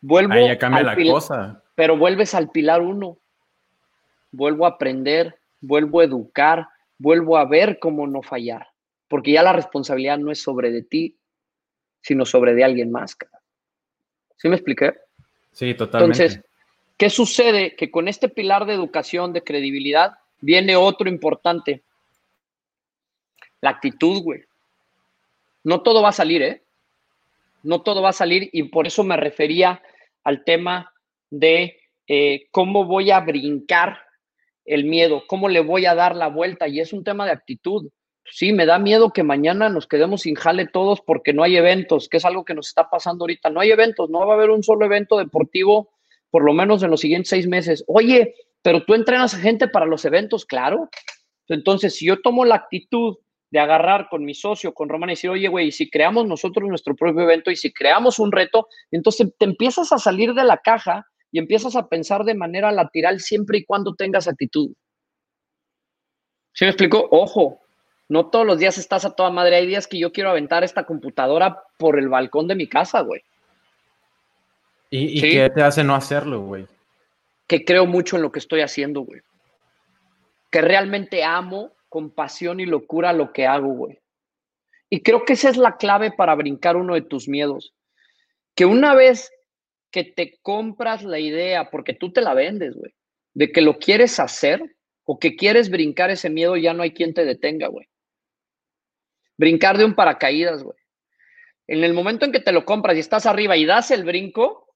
Vuelvo 0.00 0.34
Ahí 0.34 0.46
ya 0.46 0.58
cambia 0.58 0.84
la 0.84 0.96
cosa. 0.96 1.62
Pero 1.74 1.96
vuelves 1.96 2.32
al 2.34 2.50
pilar 2.50 2.82
uno. 2.82 3.18
Vuelvo 4.30 4.64
a 4.64 4.70
aprender, 4.70 5.34
vuelvo 5.60 6.00
a 6.00 6.04
educar, 6.04 6.68
vuelvo 6.98 7.36
a 7.36 7.46
ver 7.46 7.80
cómo 7.80 8.06
no 8.06 8.22
fallar, 8.22 8.68
porque 9.08 9.32
ya 9.32 9.42
la 9.42 9.52
responsabilidad 9.52 10.18
no 10.18 10.30
es 10.30 10.40
sobre 10.40 10.70
de 10.70 10.82
ti, 10.82 11.18
sino 12.00 12.24
sobre 12.24 12.54
de 12.54 12.62
alguien 12.62 12.92
más. 12.92 13.16
¿Sí 14.36 14.48
me 14.48 14.54
expliqué? 14.54 14.94
Sí, 15.50 15.74
totalmente. 15.74 16.22
Entonces, 16.22 16.44
¿qué 16.96 17.10
sucede? 17.10 17.74
Que 17.74 17.90
con 17.90 18.06
este 18.06 18.28
pilar 18.28 18.66
de 18.66 18.74
educación, 18.74 19.32
de 19.32 19.42
credibilidad, 19.42 20.12
viene 20.40 20.76
otro 20.76 21.08
importante. 21.08 21.82
La 23.62 23.70
actitud, 23.70 24.22
güey. 24.22 24.42
No 25.64 25.80
todo 25.80 26.02
va 26.02 26.10
a 26.10 26.12
salir, 26.12 26.42
¿eh? 26.42 26.62
no 27.62 27.82
todo 27.82 28.02
va 28.02 28.10
a 28.10 28.14
salir 28.14 28.48
y 28.52 28.64
por 28.64 28.86
eso 28.86 29.04
me 29.04 29.16
refería 29.16 29.82
al 30.24 30.44
tema 30.44 30.92
de 31.30 31.78
eh, 32.06 32.46
cómo 32.50 32.84
voy 32.84 33.10
a 33.10 33.20
brincar 33.20 33.98
el 34.64 34.84
miedo, 34.84 35.24
cómo 35.26 35.48
le 35.48 35.60
voy 35.60 35.86
a 35.86 35.94
dar 35.94 36.14
la 36.14 36.28
vuelta 36.28 36.68
y 36.68 36.80
es 36.80 36.92
un 36.92 37.04
tema 37.04 37.24
de 37.24 37.32
actitud. 37.32 37.88
Sí, 38.24 38.52
me 38.52 38.66
da 38.66 38.78
miedo 38.78 39.12
que 39.12 39.24
mañana 39.24 39.68
nos 39.68 39.86
quedemos 39.86 40.22
sin 40.22 40.36
jale 40.36 40.66
todos 40.66 41.00
porque 41.00 41.32
no 41.32 41.42
hay 41.42 41.56
eventos, 41.56 42.08
que 42.08 42.18
es 42.18 42.24
algo 42.24 42.44
que 42.44 42.54
nos 42.54 42.68
está 42.68 42.88
pasando 42.88 43.24
ahorita. 43.24 43.50
No 43.50 43.60
hay 43.60 43.70
eventos, 43.70 44.10
no 44.10 44.24
va 44.26 44.34
a 44.34 44.36
haber 44.36 44.50
un 44.50 44.62
solo 44.62 44.86
evento 44.86 45.18
deportivo, 45.18 45.90
por 46.30 46.44
lo 46.44 46.52
menos 46.52 46.82
en 46.82 46.90
los 46.90 47.00
siguientes 47.00 47.30
seis 47.30 47.48
meses. 47.48 47.84
Oye, 47.88 48.34
pero 48.62 48.84
tú 48.84 48.94
entrenas 48.94 49.34
a 49.34 49.38
gente 49.38 49.66
para 49.66 49.86
los 49.86 50.04
eventos, 50.04 50.46
claro. 50.46 50.88
Entonces, 51.48 51.96
si 51.96 52.06
yo 52.06 52.22
tomo 52.22 52.44
la 52.44 52.54
actitud 52.54 53.16
de 53.52 53.60
agarrar 53.60 54.08
con 54.08 54.24
mi 54.24 54.32
socio, 54.32 54.72
con 54.72 54.88
Román, 54.88 55.10
y 55.10 55.12
decir, 55.12 55.28
oye, 55.28 55.46
güey, 55.46 55.70
si 55.72 55.90
creamos 55.90 56.26
nosotros 56.26 56.66
nuestro 56.68 56.96
propio 56.96 57.24
evento 57.24 57.50
y 57.50 57.56
si 57.56 57.70
creamos 57.70 58.18
un 58.18 58.32
reto, 58.32 58.66
entonces 58.90 59.28
te 59.38 59.44
empiezas 59.44 59.92
a 59.92 59.98
salir 59.98 60.32
de 60.32 60.42
la 60.42 60.56
caja 60.56 61.06
y 61.30 61.38
empiezas 61.38 61.76
a 61.76 61.86
pensar 61.86 62.24
de 62.24 62.34
manera 62.34 62.72
lateral 62.72 63.20
siempre 63.20 63.58
y 63.58 63.64
cuando 63.66 63.94
tengas 63.94 64.26
actitud. 64.26 64.70
¿Sí 66.54 66.64
me 66.64 66.70
explico? 66.70 67.06
Ojo, 67.10 67.60
no 68.08 68.30
todos 68.30 68.46
los 68.46 68.58
días 68.58 68.78
estás 68.78 69.04
a 69.04 69.14
toda 69.14 69.28
madre. 69.28 69.56
Hay 69.56 69.66
días 69.66 69.86
que 69.86 69.98
yo 69.98 70.12
quiero 70.12 70.30
aventar 70.30 70.64
esta 70.64 70.86
computadora 70.86 71.62
por 71.78 71.98
el 71.98 72.08
balcón 72.08 72.48
de 72.48 72.54
mi 72.54 72.66
casa, 72.66 73.02
güey. 73.02 73.20
¿Y, 74.88 75.20
qué 75.20 75.50
te 75.50 75.62
hace 75.62 75.84
no 75.84 75.94
hacerlo, 75.94 76.40
güey? 76.40 76.66
Que 77.46 77.66
creo 77.66 77.84
mucho 77.84 78.16
en 78.16 78.22
lo 78.22 78.32
que 78.32 78.38
estoy 78.38 78.62
haciendo, 78.62 79.02
güey. 79.02 79.20
Que 80.50 80.62
realmente 80.62 81.22
amo 81.22 81.72
con 81.92 82.10
pasión 82.10 82.58
y 82.58 82.64
locura 82.64 83.12
lo 83.12 83.34
que 83.34 83.46
hago, 83.46 83.68
güey. 83.68 84.00
Y 84.88 85.02
creo 85.02 85.26
que 85.26 85.34
esa 85.34 85.50
es 85.50 85.58
la 85.58 85.76
clave 85.76 86.10
para 86.10 86.34
brincar 86.34 86.74
uno 86.78 86.94
de 86.94 87.02
tus 87.02 87.28
miedos. 87.28 87.74
Que 88.54 88.64
una 88.64 88.94
vez 88.94 89.30
que 89.90 90.02
te 90.02 90.38
compras 90.40 91.04
la 91.04 91.18
idea, 91.18 91.68
porque 91.70 91.92
tú 91.92 92.10
te 92.10 92.22
la 92.22 92.32
vendes, 92.32 92.74
güey, 92.74 92.94
de 93.34 93.52
que 93.52 93.60
lo 93.60 93.78
quieres 93.78 94.18
hacer 94.18 94.74
o 95.04 95.18
que 95.18 95.36
quieres 95.36 95.68
brincar 95.68 96.08
ese 96.08 96.30
miedo, 96.30 96.56
ya 96.56 96.72
no 96.72 96.82
hay 96.82 96.94
quien 96.94 97.12
te 97.12 97.26
detenga, 97.26 97.68
güey. 97.68 97.86
Brincar 99.36 99.76
de 99.76 99.84
un 99.84 99.94
paracaídas, 99.94 100.62
güey. 100.62 100.78
En 101.66 101.84
el 101.84 101.92
momento 101.92 102.24
en 102.24 102.32
que 102.32 102.40
te 102.40 102.52
lo 102.52 102.64
compras 102.64 102.96
y 102.96 103.00
estás 103.00 103.26
arriba 103.26 103.58
y 103.58 103.66
das 103.66 103.90
el 103.90 104.04
brinco, 104.04 104.74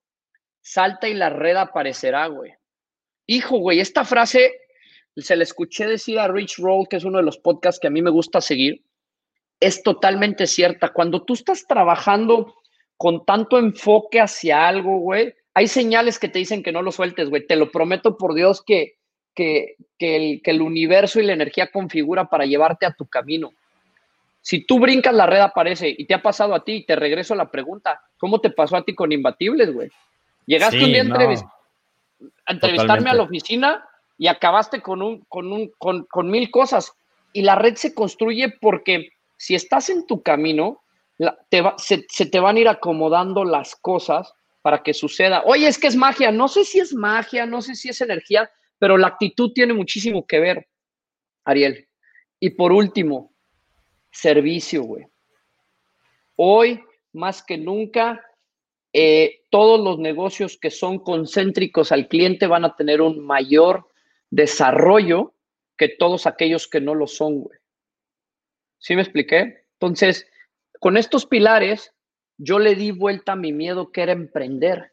salta 0.61 1.09
y 1.09 1.15
la 1.15 1.31
red 1.31 1.57
aparecerá, 1.57 2.27
güey. 2.27 2.53
Hijo, 3.25 3.57
güey, 3.57 3.81
esta 3.81 4.05
frase 4.05 4.66
se 5.17 5.37
le 5.37 5.45
escuché 5.45 5.87
decir 5.87 6.19
a 6.19 6.29
Rich 6.29 6.59
Roll, 6.59 6.89
que 6.89 6.97
es 6.97 7.05
uno 7.05 7.19
de 7.19 7.25
los 7.25 7.39
podcasts 7.39 7.81
que 7.81 7.87
a 7.87 7.91
mí 7.91 8.03
me 8.03 8.11
gusta 8.11 8.41
seguir, 8.41 8.83
es 9.61 9.83
totalmente 9.83 10.47
cierta. 10.47 10.93
Cuando 10.93 11.23
tú 11.23 11.35
estás 11.35 11.67
trabajando 11.67 12.55
con 12.97 13.25
tanto 13.25 13.59
enfoque 13.59 14.21
hacia 14.21 14.69
algo, 14.69 14.99
güey, 14.99 15.35
hay 15.55 15.69
señales 15.69 16.19
que 16.19 16.29
te 16.29 16.39
dicen 16.39 16.63
que 16.63 16.73
no 16.73 16.83
lo 16.83 16.93
sueltes, 16.93 17.31
güey. 17.31 17.47
Te 17.47 17.57
lo 17.57 17.71
prometo 17.71 18.19
por 18.19 18.35
Dios 18.35 18.63
que, 18.63 18.97
que, 19.35 19.77
el, 19.99 20.43
que 20.43 20.51
el 20.51 20.61
universo 20.61 21.19
y 21.19 21.25
la 21.25 21.33
energía 21.33 21.71
configura 21.71 22.29
para 22.29 22.45
llevarte 22.45 22.85
a 22.85 22.93
tu 22.93 23.07
camino. 23.07 23.53
Si 24.43 24.65
tú 24.65 24.79
brincas, 24.79 25.15
la 25.15 25.27
red 25.27 25.41
aparece 25.41 25.93
y 25.97 26.05
te 26.05 26.15
ha 26.15 26.23
pasado 26.23 26.55
a 26.55 26.63
ti, 26.63 26.73
y 26.73 26.87
te 26.87 26.95
regreso 26.95 27.35
la 27.35 27.51
pregunta, 27.51 28.01
¿cómo 28.19 28.41
te 28.41 28.51
pasó 28.51 28.77
a 28.77 28.85
ti 28.85 28.95
con 28.95 29.11
Imbatibles, 29.11 29.73
güey? 29.73 29.91
Llegaste 30.45 30.85
un 30.85 30.93
día 30.93 31.03
a 32.45 32.53
entrevistarme 32.53 33.11
a 33.11 33.15
la 33.15 33.23
oficina 33.23 33.85
y 34.19 34.29
acabaste 34.29 34.81
con, 34.81 35.03
un, 35.03 35.25
con, 35.29 35.53
un, 35.53 35.71
con 35.79 36.31
mil 36.31 36.51
cosas. 36.51 36.93
Y 37.33 37.43
la 37.43 37.55
red 37.55 37.75
se 37.75 37.95
construye 37.95 38.55
porque 38.61 39.11
si 39.37 39.55
estás 39.55 39.91
en 39.91 40.07
tu 40.07 40.23
camino, 40.23 40.83
se, 41.79 42.27
te 42.27 42.41
van 42.41 42.57
a 42.57 42.61
ir 42.61 42.69
acomodando 42.69 43.45
las 43.45 43.77
cosas 43.77 44.33
para 44.63 44.83
que 44.83 44.95
suceda. 44.95 45.43
Oye, 45.45 45.69
es 45.69 45.79
que 45.79 45.87
es 45.87 45.97
magia. 45.97 46.31
No 46.31 46.49
sé 46.49 46.65
si 46.65 46.81
es 46.81 46.95
magia, 46.95 47.47
no 47.47 47.63
sé 47.63 47.75
si 47.75 47.89
es 47.89 48.01
energía, 48.01 48.51
pero 48.79 48.97
la 48.97 49.09
actitud 49.09 49.53
tiene 49.53 49.75
muchísimo 49.75 50.27
que 50.27 50.41
ver, 50.41 50.67
Ariel. 51.45 51.89
Y 52.41 52.51
por 52.51 52.73
último, 52.73 53.33
servicio, 54.11 54.83
güey. 54.83 55.07
Hoy, 56.37 56.83
más 57.13 57.43
que 57.43 57.57
nunca, 57.57 58.21
eh, 58.93 59.43
todos 59.51 59.81
los 59.81 59.99
negocios 59.99 60.59
que 60.61 60.71
son 60.71 60.99
concéntricos 60.99 61.93
al 61.93 62.09
cliente 62.09 62.47
van 62.47 62.65
a 62.65 62.77
tener 62.77 63.01
un 63.01 63.25
mayor 63.25 63.87
desarrollo 64.31 65.35
que 65.77 65.89
todos 65.89 66.27
aquellos 66.27 66.69
que 66.69 66.81
no 66.81 66.95
lo 66.95 67.07
son, 67.07 67.43
güey. 67.43 67.59
¿Sí 68.79 68.95
me 68.95 69.03
expliqué? 69.03 69.65
Entonces, 69.75 70.27
con 70.81 70.97
estos 70.97 71.27
pilares, 71.27 71.93
yo 72.39 72.59
le 72.59 72.75
di 72.75 72.91
vuelta 72.91 73.33
a 73.33 73.37
mi 73.37 73.53
miedo 73.53 73.93
que 73.93 74.03
era 74.03 74.13
emprender. 74.13 74.91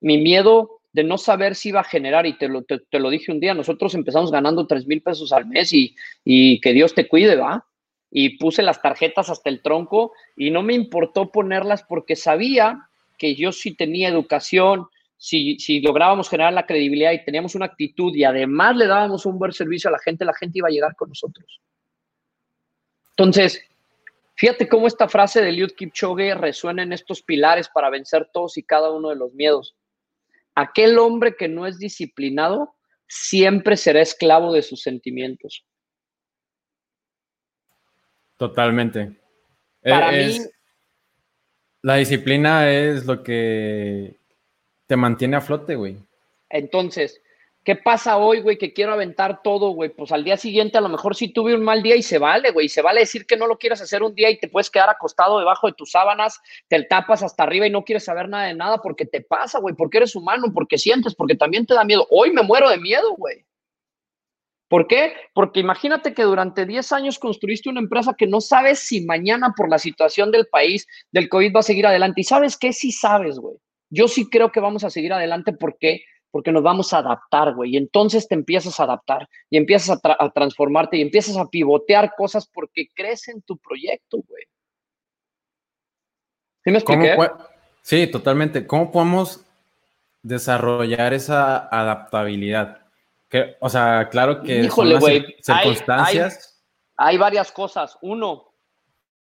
Mi 0.00 0.18
miedo 0.18 0.80
de 0.92 1.04
no 1.04 1.18
saber 1.18 1.54
si 1.54 1.68
iba 1.68 1.80
a 1.80 1.84
generar, 1.84 2.26
y 2.26 2.38
te 2.38 2.48
lo, 2.48 2.62
te, 2.62 2.98
lo 2.98 3.10
dije 3.10 3.30
un 3.30 3.40
día, 3.40 3.52
nosotros 3.52 3.94
empezamos 3.94 4.32
ganando 4.32 4.66
3 4.66 4.86
mil 4.86 5.02
pesos 5.02 5.30
al 5.32 5.46
mes 5.46 5.72
y, 5.74 5.94
y 6.24 6.58
que 6.60 6.72
Dios 6.72 6.94
te 6.94 7.06
cuide, 7.06 7.36
¿va? 7.36 7.66
Y 8.10 8.38
puse 8.38 8.62
las 8.62 8.80
tarjetas 8.80 9.28
hasta 9.28 9.50
el 9.50 9.60
tronco 9.60 10.12
y 10.36 10.50
no 10.50 10.62
me 10.62 10.72
importó 10.72 11.30
ponerlas 11.30 11.82
porque 11.82 12.16
sabía 12.16 12.88
que 13.18 13.34
yo 13.34 13.52
sí 13.52 13.74
tenía 13.74 14.08
educación, 14.08 14.86
si, 15.16 15.58
si, 15.58 15.80
lográbamos 15.80 16.28
generar 16.28 16.52
la 16.52 16.66
credibilidad 16.66 17.12
y 17.12 17.24
teníamos 17.24 17.54
una 17.54 17.66
actitud 17.66 18.14
y 18.14 18.24
además 18.24 18.76
le 18.76 18.86
dábamos 18.86 19.26
un 19.26 19.38
buen 19.38 19.52
servicio 19.52 19.88
a 19.88 19.92
la 19.92 19.98
gente, 19.98 20.24
la 20.24 20.34
gente 20.34 20.58
iba 20.58 20.68
a 20.68 20.72
llegar 20.72 20.94
con 20.94 21.08
nosotros. 21.08 21.60
Entonces, 23.10 23.66
Fíjate 24.36 24.68
cómo 24.68 24.86
esta 24.86 25.08
frase 25.08 25.40
de 25.40 25.50
Liud 25.50 25.70
Kipchoge 25.70 26.34
resuena 26.34 26.82
en 26.82 26.92
estos 26.92 27.22
pilares 27.22 27.70
para 27.70 27.88
vencer 27.88 28.28
todos 28.32 28.58
y 28.58 28.62
cada 28.62 28.90
uno 28.90 29.08
de 29.08 29.16
los 29.16 29.32
miedos. 29.32 29.74
Aquel 30.54 30.98
hombre 30.98 31.36
que 31.36 31.48
no 31.48 31.66
es 31.66 31.78
disciplinado 31.78 32.74
siempre 33.08 33.78
será 33.78 34.02
esclavo 34.02 34.52
de 34.52 34.60
sus 34.60 34.82
sentimientos. 34.82 35.64
Totalmente. 38.36 39.18
Para 39.82 40.12
mí, 40.12 40.38
la 41.80 41.96
disciplina 41.96 42.70
es 42.70 43.06
lo 43.06 43.22
que 43.22 44.18
te 44.86 44.96
mantiene 44.96 45.36
a 45.36 45.40
flote, 45.40 45.74
güey. 45.76 45.96
Entonces, 46.48 47.20
¿Qué 47.66 47.74
pasa 47.74 48.16
hoy, 48.16 48.42
güey? 48.42 48.58
Que 48.58 48.72
quiero 48.72 48.92
aventar 48.92 49.42
todo, 49.42 49.70
güey. 49.70 49.90
Pues 49.90 50.12
al 50.12 50.22
día 50.22 50.36
siguiente 50.36 50.78
a 50.78 50.80
lo 50.80 50.88
mejor 50.88 51.16
sí 51.16 51.32
tuve 51.32 51.52
un 51.52 51.64
mal 51.64 51.82
día 51.82 51.96
y 51.96 52.02
se 52.04 52.18
vale, 52.18 52.52
güey. 52.52 52.68
Se 52.68 52.80
vale 52.80 53.00
decir 53.00 53.26
que 53.26 53.36
no 53.36 53.48
lo 53.48 53.58
quieres 53.58 53.80
hacer 53.80 54.04
un 54.04 54.14
día 54.14 54.30
y 54.30 54.38
te 54.38 54.46
puedes 54.46 54.70
quedar 54.70 54.88
acostado 54.88 55.40
debajo 55.40 55.66
de 55.66 55.72
tus 55.72 55.90
sábanas, 55.90 56.40
te 56.68 56.80
tapas 56.84 57.24
hasta 57.24 57.42
arriba 57.42 57.66
y 57.66 57.70
no 57.70 57.82
quieres 57.82 58.04
saber 58.04 58.28
nada 58.28 58.46
de 58.46 58.54
nada 58.54 58.78
porque 58.78 59.04
te 59.04 59.20
pasa, 59.20 59.58
güey. 59.58 59.74
Porque 59.74 59.96
eres 59.96 60.14
humano, 60.14 60.52
porque 60.54 60.78
sientes, 60.78 61.16
porque 61.16 61.34
también 61.34 61.66
te 61.66 61.74
da 61.74 61.82
miedo. 61.82 62.06
Hoy 62.08 62.30
me 62.30 62.44
muero 62.44 62.70
de 62.70 62.78
miedo, 62.78 63.16
güey. 63.16 63.44
¿Por 64.68 64.86
qué? 64.86 65.14
Porque 65.34 65.58
imagínate 65.58 66.14
que 66.14 66.22
durante 66.22 66.66
10 66.66 66.92
años 66.92 67.18
construiste 67.18 67.68
una 67.68 67.80
empresa 67.80 68.14
que 68.16 68.28
no 68.28 68.40
sabes 68.40 68.78
si 68.78 69.04
mañana 69.04 69.54
por 69.56 69.68
la 69.68 69.80
situación 69.80 70.30
del 70.30 70.46
país, 70.46 70.86
del 71.10 71.28
COVID, 71.28 71.52
va 71.52 71.60
a 71.60 71.64
seguir 71.64 71.88
adelante. 71.88 72.20
¿Y 72.20 72.24
sabes 72.24 72.56
qué? 72.56 72.72
Sí 72.72 72.92
sabes, 72.92 73.40
güey. 73.40 73.56
Yo 73.90 74.08
sí 74.08 74.28
creo 74.28 74.50
que 74.50 74.60
vamos 74.60 74.84
a 74.84 74.90
seguir 74.90 75.12
adelante 75.12 75.52
porque 75.52 76.04
porque 76.36 76.52
nos 76.52 76.62
vamos 76.62 76.92
a 76.92 76.98
adaptar, 76.98 77.54
güey. 77.54 77.72
Y 77.72 77.76
entonces 77.78 78.28
te 78.28 78.34
empiezas 78.34 78.78
a 78.78 78.82
adaptar 78.82 79.26
y 79.48 79.56
empiezas 79.56 79.98
a, 80.04 80.30
transformarte 80.30 80.98
y 80.98 81.00
empiezas 81.00 81.38
a 81.38 81.46
pivotear 81.46 82.12
cosas 82.14 82.46
porque 82.46 82.88
crees 82.94 83.28
en 83.28 83.40
tu 83.40 83.56
proyecto, 83.56 84.18
güey. 84.28 84.44
¿Sí 86.62 86.70
me 86.70 86.76
expliqué? 86.76 87.16
Sí, 87.80 88.06
totalmente. 88.08 88.66
¿Cómo 88.66 88.92
podemos 88.92 89.46
desarrollar 90.22 91.14
esa 91.14 91.68
adaptabilidad? 91.68 92.82
Que, 93.30 93.56
o 93.60 93.70
sea, 93.70 94.10
claro 94.10 94.42
que 94.42 94.60
Híjole, 94.60 95.00
circunstancias. 95.40 96.62
Hay, 96.98 97.14
hay 97.14 97.18
varias 97.18 97.50
cosas. 97.50 97.96
Uno, 98.02 98.52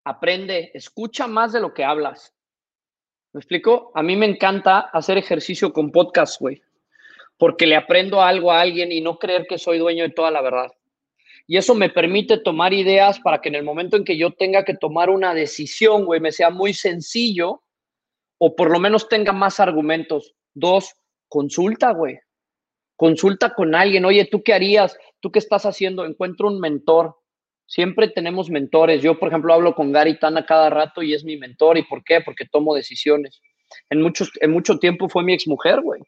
aprende, 0.02 0.72
escucha 0.74 1.28
más 1.28 1.52
de 1.52 1.60
lo 1.60 1.72
que 1.72 1.84
hablas. 1.84 2.34
¿Me 3.34 3.40
explico? 3.40 3.92
A 3.94 4.02
mí 4.02 4.16
me 4.16 4.26
encanta 4.26 4.78
hacer 4.80 5.18
ejercicio 5.18 5.72
con 5.72 5.92
podcast, 5.92 6.40
güey 6.40 6.62
porque 7.38 7.66
le 7.66 7.76
aprendo 7.76 8.22
algo 8.22 8.52
a 8.52 8.60
alguien 8.60 8.92
y 8.92 9.00
no 9.00 9.18
creer 9.18 9.46
que 9.48 9.58
soy 9.58 9.78
dueño 9.78 10.04
de 10.04 10.10
toda 10.10 10.30
la 10.30 10.40
verdad. 10.40 10.72
Y 11.46 11.58
eso 11.58 11.74
me 11.74 11.90
permite 11.90 12.38
tomar 12.38 12.72
ideas 12.72 13.20
para 13.20 13.40
que 13.40 13.50
en 13.50 13.56
el 13.56 13.64
momento 13.64 13.96
en 13.96 14.04
que 14.04 14.16
yo 14.16 14.32
tenga 14.32 14.64
que 14.64 14.74
tomar 14.74 15.10
una 15.10 15.34
decisión, 15.34 16.06
güey, 16.06 16.20
me 16.20 16.32
sea 16.32 16.50
muy 16.50 16.72
sencillo 16.72 17.62
o 18.38 18.56
por 18.56 18.70
lo 18.70 18.80
menos 18.80 19.08
tenga 19.08 19.32
más 19.32 19.60
argumentos. 19.60 20.34
Dos, 20.54 20.94
consulta, 21.28 21.92
güey. 21.92 22.18
Consulta 22.96 23.52
con 23.52 23.74
alguien. 23.74 24.04
Oye, 24.04 24.24
¿tú 24.24 24.42
qué 24.42 24.54
harías? 24.54 24.96
¿Tú 25.20 25.30
qué 25.30 25.38
estás 25.38 25.66
haciendo? 25.66 26.06
Encuentro 26.06 26.48
un 26.48 26.60
mentor. 26.60 27.16
Siempre 27.66 28.08
tenemos 28.08 28.50
mentores. 28.50 29.02
Yo, 29.02 29.18
por 29.18 29.28
ejemplo, 29.28 29.54
hablo 29.54 29.74
con 29.74 29.92
Gary 29.92 30.18
Tana 30.18 30.44
cada 30.44 30.70
rato 30.70 31.02
y 31.02 31.14
es 31.14 31.24
mi 31.24 31.36
mentor. 31.36 31.78
¿Y 31.78 31.82
por 31.82 32.04
qué? 32.04 32.20
Porque 32.20 32.44
tomo 32.46 32.74
decisiones. 32.74 33.40
En, 33.90 34.02
muchos, 34.02 34.30
en 34.40 34.50
mucho 34.50 34.78
tiempo 34.78 35.08
fue 35.08 35.22
mi 35.24 35.32
exmujer, 35.32 35.80
güey. 35.80 36.02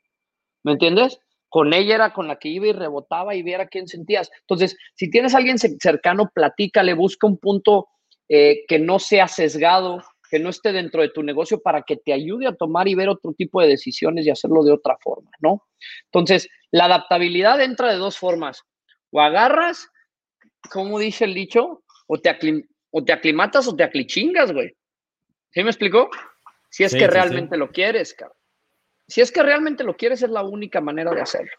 ¿Me 0.62 0.72
entiendes? 0.72 1.18
Con 1.48 1.72
ella 1.72 1.94
era 1.94 2.12
con 2.12 2.28
la 2.28 2.38
que 2.38 2.48
iba 2.48 2.66
y 2.66 2.72
rebotaba 2.72 3.34
y 3.34 3.42
viera 3.42 3.68
quién 3.68 3.88
sentías. 3.88 4.30
Entonces, 4.40 4.76
si 4.94 5.10
tienes 5.10 5.34
alguien 5.34 5.58
cercano, 5.58 6.30
platícale, 6.34 6.94
busca 6.94 7.26
un 7.26 7.38
punto 7.38 7.88
eh, 8.28 8.64
que 8.68 8.78
no 8.78 8.98
sea 8.98 9.28
sesgado, 9.28 10.02
que 10.30 10.38
no 10.38 10.50
esté 10.50 10.72
dentro 10.72 11.02
de 11.02 11.10
tu 11.10 11.22
negocio 11.22 11.60
para 11.62 11.82
que 11.82 11.96
te 11.96 12.12
ayude 12.12 12.46
a 12.46 12.54
tomar 12.54 12.88
y 12.88 12.94
ver 12.94 13.08
otro 13.08 13.32
tipo 13.32 13.60
de 13.60 13.68
decisiones 13.68 14.26
y 14.26 14.30
hacerlo 14.30 14.64
de 14.64 14.72
otra 14.72 14.96
forma, 15.00 15.30
¿no? 15.40 15.62
Entonces, 16.06 16.48
la 16.70 16.86
adaptabilidad 16.86 17.60
entra 17.60 17.92
de 17.92 17.98
dos 17.98 18.18
formas. 18.18 18.62
O 19.10 19.20
agarras, 19.20 19.88
como 20.66 20.98
dice 20.98 21.24
el 21.24 21.34
dicho, 21.34 21.82
o 22.06 22.20
te, 22.20 22.36
o 22.90 23.04
te 23.04 23.12
aclimatas 23.12 23.68
o 23.68 23.76
te 23.76 23.84
aclichingas, 23.84 24.52
güey. 24.52 24.74
¿Sí 25.50 25.62
me 25.62 25.70
explicó? 25.70 26.10
Si 26.70 26.84
es 26.84 26.94
que 26.94 27.06
realmente 27.06 27.56
lo 27.56 27.70
quieres, 27.70 28.14
cabrón. 28.14 28.36
Si 29.08 29.20
es 29.20 29.30
que 29.30 29.42
realmente 29.42 29.84
lo 29.84 29.96
quieres, 29.96 30.22
es 30.22 30.30
la 30.30 30.42
única 30.42 30.80
manera 30.80 31.12
de 31.12 31.20
hacerlo. 31.20 31.52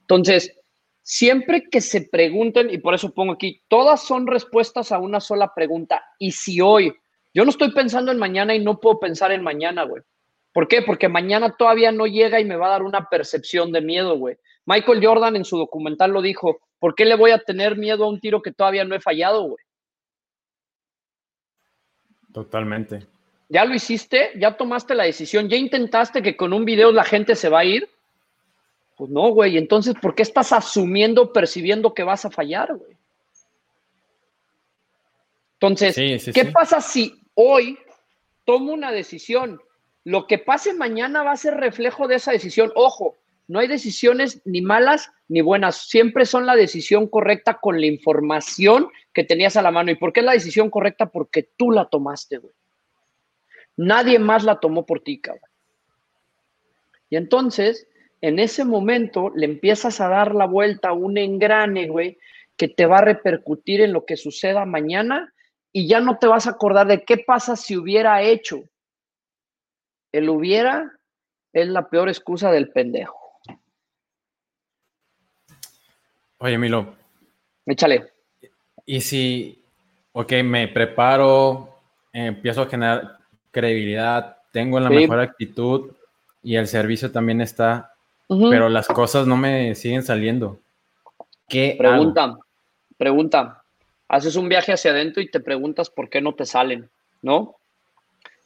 Entonces, 0.00 0.56
siempre 1.02 1.68
que 1.70 1.80
se 1.80 2.02
pregunten, 2.02 2.70
y 2.70 2.78
por 2.78 2.94
eso 2.94 3.12
pongo 3.12 3.32
aquí, 3.32 3.62
todas 3.68 4.02
son 4.02 4.26
respuestas 4.26 4.92
a 4.92 4.98
una 4.98 5.20
sola 5.20 5.52
pregunta. 5.54 6.02
Y 6.18 6.32
si 6.32 6.60
hoy, 6.60 6.94
yo 7.34 7.44
no 7.44 7.50
estoy 7.50 7.72
pensando 7.72 8.12
en 8.12 8.18
mañana 8.18 8.54
y 8.54 8.60
no 8.60 8.80
puedo 8.80 9.00
pensar 9.00 9.32
en 9.32 9.42
mañana, 9.42 9.82
güey. 9.84 10.02
¿Por 10.52 10.68
qué? 10.68 10.82
Porque 10.82 11.08
mañana 11.08 11.56
todavía 11.56 11.90
no 11.90 12.06
llega 12.06 12.40
y 12.40 12.44
me 12.44 12.56
va 12.56 12.68
a 12.68 12.70
dar 12.70 12.84
una 12.84 13.08
percepción 13.08 13.72
de 13.72 13.80
miedo, 13.80 14.16
güey. 14.16 14.36
Michael 14.66 15.04
Jordan 15.04 15.36
en 15.36 15.44
su 15.44 15.58
documental 15.58 16.10
lo 16.10 16.22
dijo, 16.22 16.58
¿por 16.78 16.94
qué 16.94 17.04
le 17.04 17.16
voy 17.16 17.30
a 17.30 17.38
tener 17.38 17.76
miedo 17.76 18.04
a 18.04 18.08
un 18.08 18.20
tiro 18.20 18.42
que 18.42 18.52
todavía 18.52 18.84
no 18.84 18.94
he 18.94 19.00
fallado, 19.00 19.42
güey? 19.42 19.64
Totalmente. 22.32 23.06
¿Ya 23.48 23.64
lo 23.64 23.74
hiciste? 23.74 24.32
¿Ya 24.36 24.56
tomaste 24.56 24.94
la 24.94 25.04
decisión? 25.04 25.48
¿Ya 25.48 25.56
intentaste 25.56 26.22
que 26.22 26.36
con 26.36 26.52
un 26.52 26.64
video 26.64 26.90
la 26.90 27.04
gente 27.04 27.36
se 27.36 27.48
va 27.48 27.60
a 27.60 27.64
ir? 27.64 27.88
Pues 28.96 29.10
no, 29.10 29.28
güey. 29.30 29.56
Entonces, 29.58 29.94
¿por 30.00 30.14
qué 30.14 30.22
estás 30.22 30.52
asumiendo, 30.52 31.32
percibiendo 31.32 31.94
que 31.94 32.02
vas 32.02 32.24
a 32.24 32.30
fallar, 32.30 32.74
güey? 32.74 32.96
Entonces, 35.60 35.94
¿qué 36.32 36.44
pasa 36.46 36.80
si 36.80 37.20
hoy 37.34 37.78
tomo 38.44 38.72
una 38.72 38.90
decisión? 38.90 39.60
Lo 40.04 40.26
que 40.26 40.38
pase 40.38 40.74
mañana 40.74 41.22
va 41.22 41.32
a 41.32 41.36
ser 41.36 41.54
reflejo 41.54 42.06
de 42.08 42.16
esa 42.16 42.32
decisión. 42.32 42.72
Ojo, 42.74 43.16
no 43.46 43.58
hay 43.58 43.68
decisiones 43.68 44.40
ni 44.44 44.62
malas 44.62 45.12
ni 45.28 45.42
buenas. 45.42 45.88
Siempre 45.88 46.24
son 46.24 46.46
la 46.46 46.56
decisión 46.56 47.08
correcta 47.08 47.58
con 47.60 47.80
la 47.80 47.86
información 47.86 48.88
que 49.12 49.24
tenías 49.24 49.56
a 49.56 49.62
la 49.62 49.70
mano. 49.70 49.90
¿Y 49.90 49.96
por 49.96 50.12
qué 50.12 50.20
es 50.20 50.26
la 50.26 50.32
decisión 50.32 50.70
correcta? 50.70 51.06
Porque 51.06 51.50
tú 51.56 51.70
la 51.70 51.86
tomaste, 51.86 52.38
güey. 52.38 52.54
Nadie 53.76 54.18
más 54.18 54.44
la 54.44 54.60
tomó 54.60 54.86
por 54.86 55.00
ti, 55.00 55.20
cabrón. 55.20 55.50
Y 57.10 57.16
entonces, 57.16 57.88
en 58.20 58.38
ese 58.38 58.64
momento, 58.64 59.30
le 59.34 59.46
empiezas 59.46 60.00
a 60.00 60.08
dar 60.08 60.34
la 60.34 60.46
vuelta 60.46 60.90
a 60.90 60.92
un 60.94 61.18
engrane, 61.18 61.88
güey, 61.88 62.18
que 62.56 62.68
te 62.68 62.86
va 62.86 62.98
a 62.98 63.04
repercutir 63.04 63.80
en 63.80 63.92
lo 63.92 64.06
que 64.06 64.16
suceda 64.16 64.64
mañana 64.64 65.34
y 65.72 65.88
ya 65.88 66.00
no 66.00 66.18
te 66.18 66.28
vas 66.28 66.46
a 66.46 66.50
acordar 66.50 66.86
de 66.86 67.04
qué 67.04 67.18
pasa 67.18 67.56
si 67.56 67.76
hubiera 67.76 68.22
hecho. 68.22 68.62
El 70.12 70.30
hubiera 70.30 70.92
es 71.52 71.68
la 71.68 71.90
peor 71.90 72.08
excusa 72.08 72.50
del 72.52 72.70
pendejo. 72.70 73.23
Oye, 76.44 76.58
Milo. 76.58 76.94
Échale. 77.64 78.04
Y 78.84 79.00
si, 79.00 79.62
ok, 80.12 80.30
me 80.44 80.68
preparo, 80.68 81.70
empiezo 82.12 82.60
a 82.60 82.66
generar 82.66 83.16
credibilidad, 83.50 84.36
tengo 84.52 84.78
la 84.78 84.90
mejor 84.90 85.20
actitud 85.20 85.92
y 86.42 86.56
el 86.56 86.68
servicio 86.68 87.10
también 87.10 87.40
está, 87.40 87.94
pero 88.28 88.68
las 88.68 88.86
cosas 88.88 89.26
no 89.26 89.38
me 89.38 89.74
siguen 89.74 90.02
saliendo. 90.02 90.58
¿Qué 91.48 91.76
pregunta? 91.78 92.36
Pregunta. 92.98 93.62
Haces 94.06 94.36
un 94.36 94.50
viaje 94.50 94.74
hacia 94.74 94.90
adentro 94.90 95.22
y 95.22 95.30
te 95.30 95.40
preguntas 95.40 95.88
por 95.88 96.10
qué 96.10 96.20
no 96.20 96.34
te 96.34 96.44
salen, 96.44 96.90
¿no? 97.22 97.56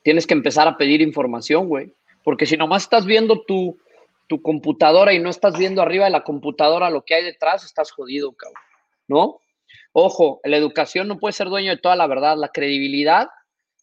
Tienes 0.04 0.24
que 0.24 0.34
empezar 0.34 0.68
a 0.68 0.76
pedir 0.76 1.00
información, 1.00 1.66
güey. 1.66 1.92
Porque 2.22 2.46
si 2.46 2.56
nomás 2.56 2.84
estás 2.84 3.06
viendo 3.06 3.42
tu, 3.42 3.76
tu 4.28 4.42
computadora 4.42 5.12
y 5.12 5.18
no 5.18 5.30
estás 5.30 5.58
viendo 5.58 5.82
arriba 5.82 6.04
de 6.04 6.10
la 6.10 6.22
computadora 6.22 6.90
lo 6.90 7.04
que 7.04 7.14
hay 7.14 7.24
detrás, 7.24 7.64
estás 7.64 7.90
jodido, 7.90 8.32
cabrón, 8.36 8.62
¿no? 9.08 9.40
Ojo, 9.92 10.40
la 10.44 10.56
educación 10.56 11.08
no 11.08 11.18
puede 11.18 11.32
ser 11.32 11.48
dueño 11.48 11.70
de 11.70 11.78
toda 11.78 11.96
la 11.96 12.06
verdad. 12.06 12.36
La 12.36 12.50
credibilidad 12.50 13.28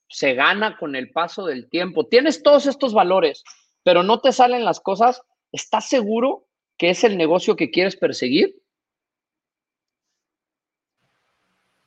se 0.07 0.33
gana 0.33 0.77
con 0.77 0.95
el 0.95 1.11
paso 1.11 1.45
del 1.45 1.67
tiempo. 1.69 2.07
Tienes 2.07 2.43
todos 2.43 2.67
estos 2.67 2.93
valores, 2.93 3.43
pero 3.83 4.03
no 4.03 4.21
te 4.21 4.31
salen 4.31 4.63
las 4.63 4.79
cosas. 4.79 5.21
¿Estás 5.51 5.89
seguro 5.89 6.47
que 6.77 6.91
es 6.91 7.03
el 7.03 7.17
negocio 7.17 7.55
que 7.55 7.71
quieres 7.71 7.95
perseguir? 7.95 8.55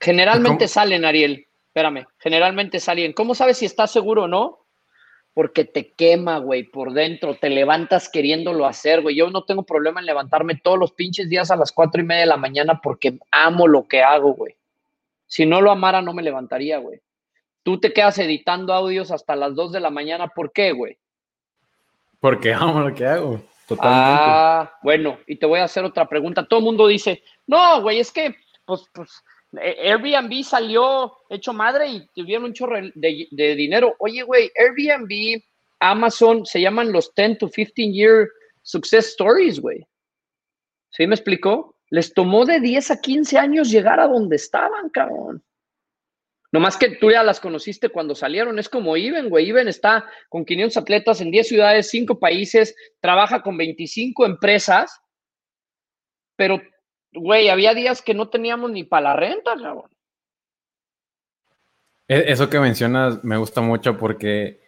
Generalmente 0.01 0.69
salen, 0.69 1.05
Ariel. 1.05 1.47
Espérame, 1.69 2.07
generalmente 2.19 2.81
salen. 2.81 3.13
¿Cómo 3.13 3.35
sabes 3.35 3.59
si 3.59 3.67
estás 3.67 3.91
seguro 3.91 4.25
o 4.25 4.29
no? 4.29 4.58
Porque 5.39 5.65
te 5.65 5.93
quema, 5.93 6.39
güey, 6.39 6.65
por 6.65 6.93
dentro. 6.93 7.37
Te 7.37 7.49
levantas 7.49 8.09
queriéndolo 8.09 8.67
hacer, 8.67 9.03
güey. 9.03 9.15
Yo 9.15 9.31
no 9.31 9.45
tengo 9.45 9.63
problema 9.63 10.01
en 10.01 10.07
levantarme 10.07 10.57
todos 10.57 10.77
los 10.77 10.91
pinches 10.91 11.29
días 11.29 11.53
a 11.53 11.57
las 11.57 11.71
cuatro 11.71 12.01
y 12.01 12.05
media 12.05 12.23
de 12.23 12.27
la 12.27 12.37
mañana 12.37 12.81
porque 12.83 13.21
amo 13.31 13.69
lo 13.69 13.87
que 13.87 14.03
hago, 14.03 14.33
güey. 14.33 14.57
Si 15.29 15.47
no 15.47 15.61
lo 15.61 15.71
amara, 15.71 16.03
no 16.03 16.13
me 16.13 16.25
levantaría, 16.25 16.79
güey. 16.79 17.01
Tú 17.63 17.79
te 17.79 17.93
quedas 17.93 18.19
editando 18.19 18.75
audios 18.75 19.13
hasta 19.13 19.37
las 19.37 19.55
2 19.55 19.71
de 19.71 19.79
la 19.79 19.91
mañana. 19.91 20.27
¿Por 20.27 20.51
qué, 20.51 20.73
güey? 20.73 20.99
Porque 22.19 22.53
amo 22.53 22.81
lo 22.81 22.93
que 22.93 23.07
hago. 23.07 23.41
Totalmente. 23.69 24.25
Ah, 24.25 24.73
bueno, 24.83 25.21
y 25.29 25.37
te 25.37 25.47
voy 25.47 25.61
a 25.61 25.67
hacer 25.67 25.85
otra 25.85 26.09
pregunta. 26.09 26.49
Todo 26.49 26.59
el 26.59 26.65
mundo 26.65 26.89
dice, 26.89 27.23
no, 27.47 27.81
güey, 27.81 28.01
es 28.01 28.11
que, 28.11 28.35
pues, 28.65 28.91
pues, 28.93 29.23
Airbnb 29.53 30.45
salió 30.45 31.13
hecho 31.31 31.53
madre 31.53 31.89
y 31.89 32.07
tuvieron 32.15 32.45
un 32.45 32.53
chorro 32.53 32.77
de, 32.95 33.29
de 33.31 33.55
dinero. 33.55 33.95
Oye, 33.99 34.23
güey, 34.23 34.51
Airbnb, 34.57 35.43
Amazon, 35.81 36.45
se 36.45 36.61
llaman 36.61 36.93
los 36.93 37.15
10 37.15 37.39
to 37.39 37.51
15 37.51 37.93
year 37.93 38.29
success 38.63 39.09
stories, 39.09 39.61
güey. 39.61 39.87
¿Sí 40.91 41.07
me 41.07 41.15
explicó? 41.15 41.77
Les 41.91 42.13
tomó 42.13 42.45
de 42.45 42.61
10 42.61 42.91
a 42.91 43.01
15 43.01 43.39
años 43.39 43.71
llegar 43.71 44.01
a 44.01 44.09
donde 44.09 44.37
estaban, 44.37 44.91
cabrón. 44.91 45.43
Nomás 46.51 46.77
que 46.79 46.97
tú 46.97 47.11
ya 47.11 47.23
las 47.23 47.41
conociste 47.41 47.91
cuando 47.91 48.15
salieron. 48.15 48.59
Es 48.59 48.69
como 48.69 48.97
Iben, 48.97 49.29
güey. 49.29 49.49
Iben 49.49 49.69
está 49.69 50.05
con 50.29 50.45
500 50.45 50.77
atletas 50.79 51.21
en 51.21 51.31
10 51.31 51.49
ciudades, 51.49 51.91
5 51.91 52.19
países, 52.19 52.75
trabaja 53.01 53.43
con 53.43 53.57
25 53.57 54.25
empresas. 54.25 54.99
Pero, 56.37 56.63
güey, 57.13 57.49
había 57.49 57.75
días 57.75 58.03
que 58.03 58.15
no 58.15 58.29
teníamos 58.29 58.71
ni 58.71 58.85
para 58.85 59.11
la 59.11 59.17
renta, 59.17 59.55
cabrón. 59.55 59.91
E, 62.09 62.25
eso 62.33 62.49
que 62.49 62.61
mencionas 62.61 63.23
me 63.25 63.37
gusta 63.37 63.61
mucho 63.61 63.99
porque 63.99 64.61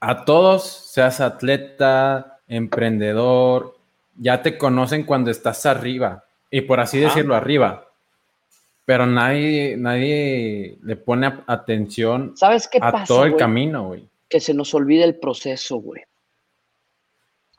a 0.00 0.24
todos, 0.24 0.64
seas 0.64 1.20
atleta, 1.20 2.40
emprendedor, 2.46 3.76
ya 4.16 4.42
te 4.42 4.56
conocen 4.56 5.04
cuando 5.04 5.30
estás 5.30 5.66
arriba. 5.66 6.24
Y 6.50 6.62
por 6.62 6.80
así 6.80 6.98
decirlo, 6.98 7.34
arriba 7.34 7.88
pero 8.88 9.04
nadie, 9.04 9.76
nadie 9.76 10.78
le 10.82 10.96
pone 10.96 11.30
atención 11.46 12.34
¿Sabes 12.34 12.66
qué 12.68 12.78
a 12.80 13.04
todo 13.04 13.24
el 13.24 13.36
camino, 13.36 13.88
güey. 13.88 14.08
Que 14.30 14.40
se 14.40 14.54
nos 14.54 14.72
olvide 14.72 15.04
el 15.04 15.16
proceso, 15.16 15.76
güey. 15.76 16.04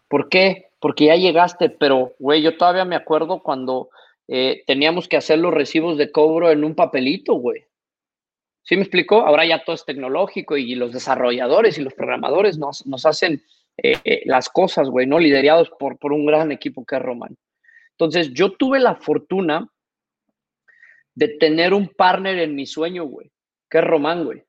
¿Por 0.07 0.27
qué? 0.27 0.68
Porque 0.79 1.05
ya 1.05 1.15
llegaste, 1.15 1.69
pero, 1.69 2.13
güey, 2.19 2.41
yo 2.41 2.57
todavía 2.57 2.85
me 2.85 2.95
acuerdo 2.95 3.43
cuando 3.43 3.89
eh, 4.27 4.63
teníamos 4.65 5.07
que 5.07 5.17
hacer 5.17 5.39
los 5.39 5.53
recibos 5.53 5.97
de 5.97 6.11
cobro 6.11 6.51
en 6.51 6.63
un 6.63 6.75
papelito, 6.75 7.33
güey. 7.33 7.65
¿Sí 8.63 8.75
me 8.75 8.83
explicó? 8.83 9.25
Ahora 9.25 9.45
ya 9.45 9.63
todo 9.63 9.75
es 9.75 9.83
tecnológico 9.83 10.55
y 10.55 10.75
los 10.75 10.93
desarrolladores 10.93 11.77
y 11.77 11.81
los 11.81 11.93
programadores 11.93 12.57
nos, 12.57 13.05
hacen 13.05 13.43
eh, 13.77 13.97
eh, 14.03 14.21
las 14.25 14.47
cosas, 14.49 14.89
güey, 14.89 15.07
¿no? 15.07 15.17
Liderados 15.17 15.71
por, 15.71 15.97
por 15.97 16.13
un 16.13 16.25
gran 16.25 16.51
equipo 16.51 16.85
que 16.85 16.97
es 16.97 17.01
Román. 17.01 17.35
Entonces, 17.91 18.31
yo 18.31 18.51
tuve 18.51 18.79
la 18.79 18.95
fortuna 18.95 19.67
de 21.15 21.27
tener 21.27 21.73
un 21.73 21.87
partner 21.89 22.37
en 22.39 22.55
mi 22.55 22.65
sueño, 22.67 23.05
güey, 23.05 23.31
que 23.69 23.79
es 23.79 23.83
Román, 23.83 24.23
güey. 24.23 24.43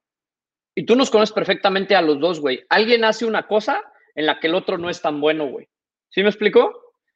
Y 0.74 0.84
tú 0.84 0.94
nos 0.94 1.10
conoces 1.10 1.32
perfectamente 1.32 1.96
a 1.96 2.02
los 2.02 2.20
dos, 2.20 2.40
güey. 2.40 2.64
Alguien 2.68 3.04
hace 3.04 3.24
una 3.24 3.46
cosa 3.46 3.82
en 4.14 4.26
la 4.26 4.38
que 4.38 4.48
el 4.48 4.54
otro 4.54 4.78
no 4.78 4.90
es 4.90 5.00
tan 5.00 5.20
bueno, 5.20 5.46
güey. 5.48 5.69
¿Sí 6.10 6.22
me 6.22 6.28
explicó? 6.28 6.72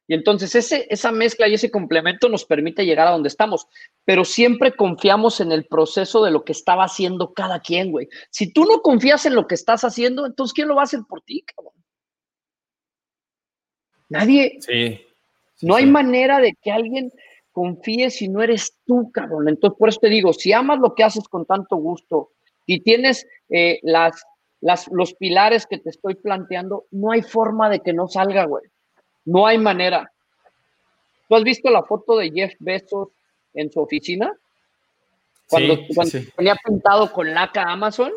Y 0.07 0.13
entonces 0.13 0.53
ese, 0.53 0.85
esa 0.89 1.11
mezcla 1.11 1.47
y 1.47 1.55
ese 1.55 1.71
complemento 1.71 2.29
nos 2.29 2.45
permite 2.45 2.85
llegar 2.85 3.07
a 3.07 3.11
donde 3.11 3.27
estamos, 3.27 3.67
pero 4.03 4.23
siempre 4.23 4.75
confiamos 4.75 5.41
en 5.41 5.51
el 5.51 5.65
proceso 5.65 6.23
de 6.23 6.31
lo 6.31 6.43
que 6.43 6.51
estaba 6.51 6.83
haciendo 6.83 7.33
cada 7.33 7.59
quien, 7.59 7.91
güey. 7.91 8.07
Si 8.29 8.53
tú 8.53 8.65
no 8.65 8.81
confías 8.81 9.25
en 9.25 9.33
lo 9.33 9.47
que 9.47 9.55
estás 9.55 9.83
haciendo, 9.83 10.25
entonces 10.25 10.53
¿quién 10.53 10.67
lo 10.67 10.75
va 10.75 10.81
a 10.81 10.85
hacer 10.85 11.01
por 11.09 11.21
ti, 11.21 11.43
cabrón? 11.43 11.73
Nadie. 14.09 14.57
Sí. 14.59 15.01
no 15.63 15.75
hay 15.75 15.87
manera 15.87 16.39
de 16.39 16.53
que 16.61 16.71
alguien 16.71 17.11
confíes 17.51 18.17
si 18.17 18.27
no 18.27 18.43
eres 18.43 18.77
tú, 18.85 19.11
cabrón. 19.11 19.49
Entonces, 19.49 19.79
por 19.79 19.89
eso 19.89 19.99
te 19.99 20.09
digo, 20.09 20.33
si 20.33 20.53
amas 20.53 20.79
lo 20.79 20.93
que 20.93 21.03
haces 21.03 21.27
con 21.27 21.45
tanto 21.45 21.77
gusto 21.77 22.33
y 22.67 22.81
tienes 22.81 23.25
eh, 23.49 23.79
las, 23.81 24.21
las, 24.61 24.87
los 24.91 25.15
pilares 25.15 25.65
que 25.65 25.79
te 25.79 25.89
estoy 25.89 26.13
planteando, 26.13 26.85
no 26.91 27.11
hay 27.11 27.23
forma 27.23 27.69
de 27.69 27.79
que 27.79 27.93
no 27.93 28.07
salga, 28.07 28.45
güey. 28.45 28.63
No 29.25 29.45
hay 29.45 29.57
manera. 29.57 30.11
¿Tú 31.27 31.35
has 31.35 31.43
visto 31.43 31.69
la 31.69 31.83
foto 31.83 32.17
de 32.17 32.31
Jeff 32.31 32.53
Bezos 32.59 33.09
en 33.53 33.71
su 33.71 33.81
oficina? 33.81 34.31
Cuando, 35.47 35.77
tenía 36.35 36.55
pintado 36.63 37.11
con 37.11 37.33
laca 37.33 37.63
Amazon, 37.63 38.11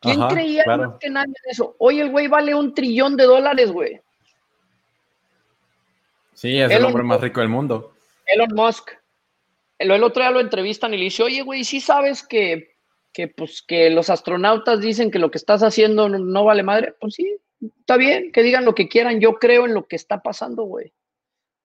¿Quién 0.00 0.20
creía 0.28 0.64
más 0.64 0.98
que 1.00 1.10
nadie 1.10 1.34
en 1.44 1.50
eso? 1.50 1.74
Hoy 1.78 2.00
el 2.00 2.10
güey 2.10 2.28
vale 2.28 2.54
un 2.54 2.72
trillón 2.72 3.16
de 3.16 3.24
dólares, 3.24 3.72
güey. 3.72 4.00
Sí, 6.34 6.58
es 6.58 6.70
el 6.70 6.84
hombre 6.84 7.02
más 7.02 7.20
rico 7.20 7.40
del 7.40 7.48
mundo. 7.48 7.94
Elon 8.26 8.54
Musk. 8.54 8.92
El, 9.78 9.90
el, 9.90 10.04
otro 10.04 10.22
día 10.22 10.30
lo 10.30 10.40
entrevistan 10.40 10.94
y 10.94 10.98
le 10.98 11.04
dice, 11.04 11.24
oye, 11.24 11.42
güey, 11.42 11.64
¿sí 11.64 11.80
sabes 11.80 12.22
que, 12.22 12.74
pues, 13.36 13.62
que 13.62 13.90
los 13.90 14.08
astronautas 14.08 14.80
dicen 14.80 15.10
que 15.10 15.18
lo 15.18 15.30
que 15.30 15.38
estás 15.38 15.62
haciendo 15.62 16.08
no, 16.08 16.44
vale 16.44 16.62
madre? 16.62 16.94
Pues 17.00 17.14
sí, 17.14 17.36
está 17.60 17.96
bien, 17.96 18.32
que 18.32 18.42
digan 18.42 18.64
lo 18.64 18.74
que 18.74 18.88
quieran. 18.88 19.20
Yo 19.20 19.34
creo 19.34 19.66
en 19.66 19.74
lo 19.74 19.86
que 19.86 19.96
está 19.96 20.22
pasando, 20.22 20.64
güey. 20.64 20.92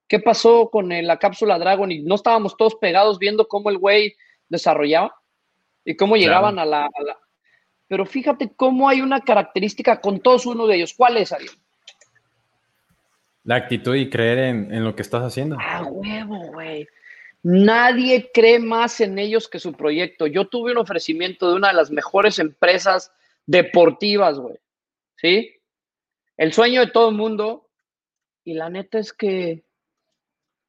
¿Qué 0.08 0.20
pasó 0.20 0.70
con 0.70 0.90
la 0.90 1.18
cápsula 1.18 1.58
Dragon? 1.58 1.92
Y 1.92 2.02
no 2.02 2.16
estábamos 2.16 2.58
todos 2.58 2.76
pegados 2.76 3.20
viendo 3.20 3.48
cómo 3.48 3.70
el 3.70 3.78
güey 3.78 4.16
desarrollaba 4.48 5.16
y 5.86 5.96
cómo 5.96 6.16
llegaban 6.16 6.60
a, 6.60 6.66
la, 6.66 6.90
Pero 7.88 8.06
fíjate 8.06 8.52
cómo 8.56 8.90
hay 8.90 9.02
una 9.02 9.22
característica 9.22 10.02
con 10.02 10.20
todos 10.20 10.46
uno 10.46 10.68
de 10.68 10.76
ellos. 10.76 10.94
¿Cuál 10.94 11.18
es, 11.18 11.32
Ariel? 11.32 11.52
La 13.44 13.56
actitud 13.56 13.96
y 13.96 14.10
creer 14.10 14.40
en, 14.40 14.84
lo 14.84 14.96
que 14.96 15.02
estás 15.02 15.24
haciendo. 15.24 15.58
Ah, 15.60 15.84
huevo, 15.84 16.52
güey. 16.54 16.88
Nadie 17.42 18.32
cree 18.34 18.60
más 18.60 19.02
en 19.02 19.20
ellos 19.20 19.50
que 19.50 19.60
su 19.60 19.74
proyecto. 19.74 20.28
Yo 20.28 20.48
tuve 20.48 20.72
un 20.72 20.78
ofrecimiento 20.78 21.50
de 21.50 21.56
una 21.56 21.70
de 21.70 21.74
las 21.74 21.92
mejores 21.92 22.40
empresas 22.40 23.12
deportivas, 23.46 24.40
güey. 24.40 24.56
¿Sí? 25.18 25.54
El 26.38 26.54
sueño 26.54 26.82
de 26.82 26.92
todo 26.92 27.10
el 27.10 27.16
mundo. 27.16 27.70
Y 28.46 28.54
la 28.54 28.70
neta 28.70 29.00
es 29.00 29.14
que, 29.14 29.64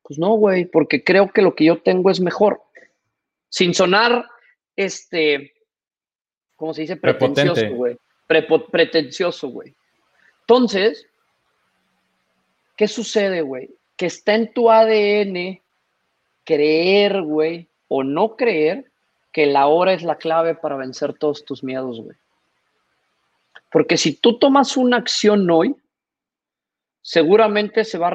pues 0.03 0.19
no, 0.19 0.35
güey, 0.35 0.65
porque 0.65 1.03
creo 1.03 1.33
que 1.33 1.43
lo 1.43 1.55
que 1.55 1.65
yo 1.65 1.83
tengo 1.83 2.11
es 2.11 2.21
mejor. 2.21 2.63
Sin 3.49 3.75
sonar, 3.75 4.27
este, 4.77 5.55
¿cómo 6.55 6.73
se 6.73 6.83
dice? 6.83 6.97
Pretencioso, 6.97 7.75
güey. 7.75 7.97
pretencioso, 8.71 9.49
güey. 9.49 9.75
Entonces, 10.41 11.07
¿qué 12.77 12.87
sucede, 12.87 13.43
güey? 13.43 13.71
Que 13.97 14.07
está 14.07 14.35
en 14.35 14.53
tu 14.53 14.71
ADN 14.71 15.61
creer, 16.45 17.23
güey, 17.23 17.69
o 17.89 18.05
no 18.05 18.37
creer 18.37 18.91
que 19.33 19.47
la 19.47 19.67
hora 19.67 19.95
es 19.95 20.03
la 20.03 20.17
clave 20.17 20.55
para 20.55 20.77
vencer 20.77 21.15
todos 21.15 21.45
tus 21.45 21.65
miedos, 21.65 22.01
güey. 22.01 22.17
Porque 23.75 23.97
si 23.97 24.15
tú 24.15 24.39
tomas 24.39 24.77
una 24.77 24.99
acción 24.99 25.51
hoy, 25.51 25.75
seguramente 27.03 27.85
se 27.85 27.99
va 27.99 28.07
a 28.07 28.11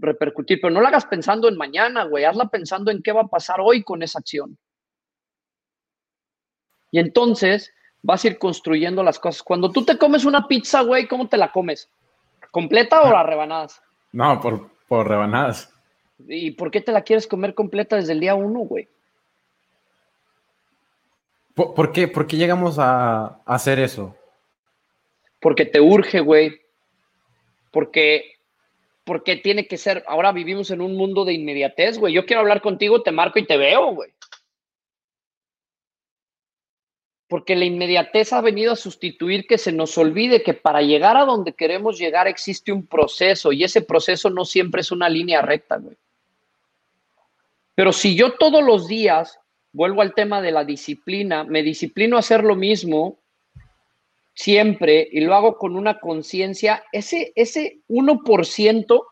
repercutir, 0.00 0.58
pero 0.60 0.74
no 0.74 0.80
la 0.80 0.88
hagas 0.88 1.06
pensando 1.06 1.48
en 1.48 1.56
mañana, 1.56 2.02
güey, 2.02 2.24
hazla 2.24 2.48
pensando 2.48 2.90
en 2.90 3.00
qué 3.00 3.12
va 3.12 3.20
a 3.20 3.28
pasar 3.28 3.60
hoy 3.60 3.84
con 3.84 4.02
esa 4.02 4.18
acción. 4.18 4.58
Y 6.90 6.98
entonces 6.98 7.72
vas 8.02 8.24
a 8.24 8.26
ir 8.26 8.38
construyendo 8.40 9.04
las 9.04 9.20
cosas. 9.20 9.44
Cuando 9.44 9.70
tú 9.70 9.84
te 9.84 9.96
comes 9.98 10.24
una 10.24 10.48
pizza, 10.48 10.80
güey, 10.80 11.06
¿cómo 11.06 11.28
te 11.28 11.36
la 11.36 11.52
comes? 11.52 11.88
¿Completa 12.50 13.00
o 13.02 13.16
a 13.16 13.22
rebanadas? 13.22 13.80
No, 14.10 14.40
por, 14.40 14.68
por 14.88 15.06
rebanadas. 15.06 15.72
¿Y 16.26 16.50
por 16.50 16.72
qué 16.72 16.80
te 16.80 16.90
la 16.90 17.02
quieres 17.02 17.28
comer 17.28 17.54
completa 17.54 17.94
desde 17.94 18.14
el 18.14 18.18
día 18.18 18.34
uno, 18.34 18.62
güey? 18.62 18.88
¿Por, 21.54 21.92
qué, 21.92 22.08
¿Por, 22.08 22.26
qué, 22.26 22.36
llegamos 22.36 22.80
a, 22.80 23.38
hacer 23.46 23.78
eso? 23.78 24.16
Porque 25.44 25.66
te 25.66 25.78
urge, 25.78 26.20
güey. 26.20 26.58
Porque, 27.70 28.36
porque 29.04 29.36
tiene 29.36 29.66
que 29.66 29.76
ser. 29.76 30.02
Ahora 30.06 30.32
vivimos 30.32 30.70
en 30.70 30.80
un 30.80 30.96
mundo 30.96 31.26
de 31.26 31.34
inmediatez, 31.34 31.98
güey. 31.98 32.14
Yo 32.14 32.24
quiero 32.24 32.40
hablar 32.40 32.62
contigo, 32.62 33.02
te 33.02 33.12
marco 33.12 33.38
y 33.38 33.44
te 33.44 33.58
veo, 33.58 33.92
güey. 33.92 34.10
Porque 37.28 37.56
la 37.56 37.66
inmediatez 37.66 38.32
ha 38.32 38.40
venido 38.40 38.72
a 38.72 38.76
sustituir 38.76 39.46
que 39.46 39.58
se 39.58 39.70
nos 39.70 39.98
olvide 39.98 40.42
que 40.42 40.54
para 40.54 40.80
llegar 40.80 41.18
a 41.18 41.26
donde 41.26 41.52
queremos 41.52 41.98
llegar 41.98 42.26
existe 42.26 42.72
un 42.72 42.86
proceso 42.86 43.52
y 43.52 43.64
ese 43.64 43.82
proceso 43.82 44.30
no 44.30 44.46
siempre 44.46 44.80
es 44.80 44.90
una 44.92 45.10
línea 45.10 45.42
recta, 45.42 45.76
güey. 45.76 45.98
Pero 47.74 47.92
si 47.92 48.16
yo 48.16 48.38
todos 48.38 48.64
los 48.64 48.88
días, 48.88 49.38
vuelvo 49.72 50.00
al 50.00 50.14
tema 50.14 50.40
de 50.40 50.52
la 50.52 50.64
disciplina, 50.64 51.44
me 51.44 51.62
disciplino 51.62 52.16
a 52.16 52.20
hacer 52.20 52.44
lo 52.44 52.56
mismo 52.56 53.18
siempre 54.34 55.08
y 55.10 55.20
lo 55.20 55.34
hago 55.34 55.56
con 55.56 55.76
una 55.76 56.00
conciencia, 56.00 56.84
ese, 56.92 57.32
ese 57.36 57.80
1% 57.88 59.02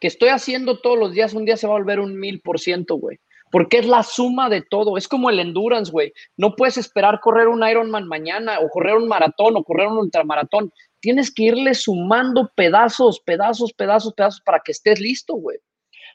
que 0.00 0.06
estoy 0.06 0.30
haciendo 0.30 0.80
todos 0.80 0.98
los 0.98 1.12
días, 1.12 1.34
un 1.34 1.44
día 1.44 1.56
se 1.56 1.66
va 1.66 1.74
a 1.74 1.78
volver 1.78 2.00
un 2.00 2.16
1000%, 2.16 2.98
güey. 2.98 3.18
Porque 3.52 3.78
es 3.78 3.86
la 3.86 4.04
suma 4.04 4.48
de 4.48 4.62
todo. 4.62 4.96
Es 4.96 5.08
como 5.08 5.28
el 5.28 5.40
endurance, 5.40 5.90
güey. 5.90 6.12
No 6.36 6.54
puedes 6.54 6.76
esperar 6.76 7.18
correr 7.20 7.48
un 7.48 7.68
Ironman 7.68 8.06
mañana 8.06 8.60
o 8.60 8.68
correr 8.68 8.94
un 8.96 9.08
maratón 9.08 9.56
o 9.56 9.64
correr 9.64 9.88
un 9.88 9.98
ultramaratón. 9.98 10.72
Tienes 11.00 11.34
que 11.34 11.44
irle 11.44 11.74
sumando 11.74 12.50
pedazos, 12.54 13.20
pedazos, 13.20 13.72
pedazos, 13.72 14.14
pedazos 14.14 14.40
para 14.42 14.60
que 14.60 14.70
estés 14.70 15.00
listo, 15.00 15.34
güey. 15.34 15.58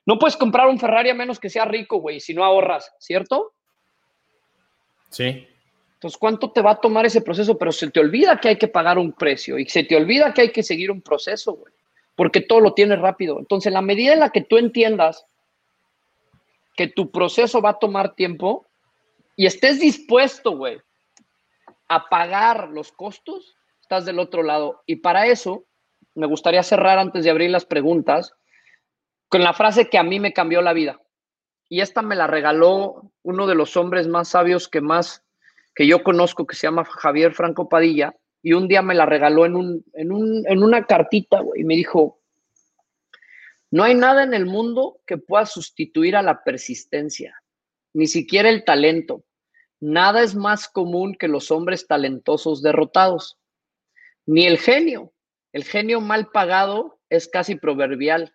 No 0.06 0.18
puedes 0.18 0.38
comprar 0.38 0.68
un 0.68 0.80
Ferrari 0.80 1.10
a 1.10 1.14
menos 1.14 1.40
que 1.40 1.50
sea 1.50 1.66
rico, 1.66 1.98
güey, 1.98 2.20
si 2.22 2.34
no 2.34 2.46
ahorras, 2.46 2.94
¿cierto? 3.00 3.54
Sí. 5.10 5.46
¿Cuánto 6.20 6.52
te 6.52 6.62
va 6.62 6.72
a 6.72 6.82
tomar 6.82 7.06
ese 7.06 7.22
proceso? 7.22 7.58
Pero 7.58 7.72
se 7.72 7.90
te 7.90 8.00
olvida 8.00 8.40
que 8.40 8.50
hay 8.50 8.58
que 8.58 8.68
pagar 8.68 8.98
un 8.98 9.14
precio 9.14 9.58
y 9.58 9.66
se 9.68 9.84
te 9.84 9.96
olvida 9.96 10.34
que 10.34 10.42
hay 10.42 10.52
que 10.52 10.64
seguir 10.64 10.92
un 10.92 11.02
proceso, 11.02 11.54
güey, 11.54 11.74
porque 12.16 12.42
todo 12.42 12.60
lo 12.60 12.74
tienes 12.74 13.00
rápido. 13.00 13.40
Entonces, 13.40 13.74
la 13.74 13.82
medida 13.82 14.14
en 14.14 14.20
la 14.20 14.30
que 14.30 14.42
tú 14.42 14.58
entiendas 14.58 15.26
que 16.76 16.88
tu 16.88 17.12
proceso 17.12 17.62
va 17.62 17.72
a 17.72 17.80
tomar 17.80 18.16
tiempo 18.16 18.68
y 19.36 19.46
estés 19.46 19.80
dispuesto, 19.80 20.52
güey, 20.52 20.80
a 21.88 22.08
pagar 22.10 22.70
los 22.70 22.92
costos, 22.92 23.56
estás 23.82 24.06
del 24.06 24.20
otro 24.20 24.44
lado. 24.44 24.82
Y 24.86 24.98
para 24.98 25.28
eso, 25.28 25.66
me 26.14 26.28
gustaría 26.28 26.64
cerrar 26.64 27.00
antes 27.00 27.24
de 27.24 27.32
abrir 27.32 27.50
las 27.50 27.66
preguntas 27.66 28.34
con 29.28 29.44
la 29.44 29.54
frase 29.54 29.90
que 29.90 29.98
a 29.98 30.04
mí 30.04 30.20
me 30.20 30.34
cambió 30.34 30.62
la 30.62 30.74
vida. 30.74 31.02
Y 31.68 31.82
esta 31.82 32.02
me 32.02 32.16
la 32.16 32.28
regaló 32.28 33.12
uno 33.24 33.48
de 33.48 33.56
los 33.56 33.76
hombres 33.76 34.08
más 34.08 34.30
sabios 34.30 34.68
que 34.68 34.82
más 34.82 35.25
que 35.76 35.86
yo 35.86 36.04
conozco, 36.04 36.48
que 36.48 36.56
se 36.56 36.68
llama 36.68 36.86
Javier 36.86 37.34
Franco 37.34 37.68
Padilla, 37.68 38.16
y 38.42 38.54
un 38.54 38.68
día 38.68 38.82
me 38.82 38.96
la 38.96 39.06
regaló 39.06 39.46
en, 39.46 39.56
un, 39.56 39.86
en, 39.94 40.12
un, 40.12 40.44
en 40.48 40.64
una 40.64 40.86
cartita, 40.86 41.42
y 41.56 41.64
me 41.64 41.76
dijo, 41.76 42.22
no 43.72 43.84
hay 43.84 43.94
nada 43.94 44.24
en 44.24 44.34
el 44.34 44.46
mundo 44.46 45.02
que 45.06 45.18
pueda 45.18 45.46
sustituir 45.46 46.16
a 46.16 46.22
la 46.22 46.44
persistencia, 46.44 47.36
ni 47.94 48.08
siquiera 48.08 48.50
el 48.50 48.64
talento. 48.64 49.26
Nada 49.82 50.24
es 50.24 50.36
más 50.36 50.70
común 50.70 51.16
que 51.16 51.28
los 51.28 51.52
hombres 51.52 51.86
talentosos 51.86 52.62
derrotados, 52.62 53.38
ni 54.26 54.46
el 54.48 54.58
genio. 54.58 55.12
El 55.52 55.64
genio 55.64 56.02
mal 56.02 56.28
pagado 56.32 57.00
es 57.10 57.28
casi 57.28 57.56
proverbial 57.56 58.34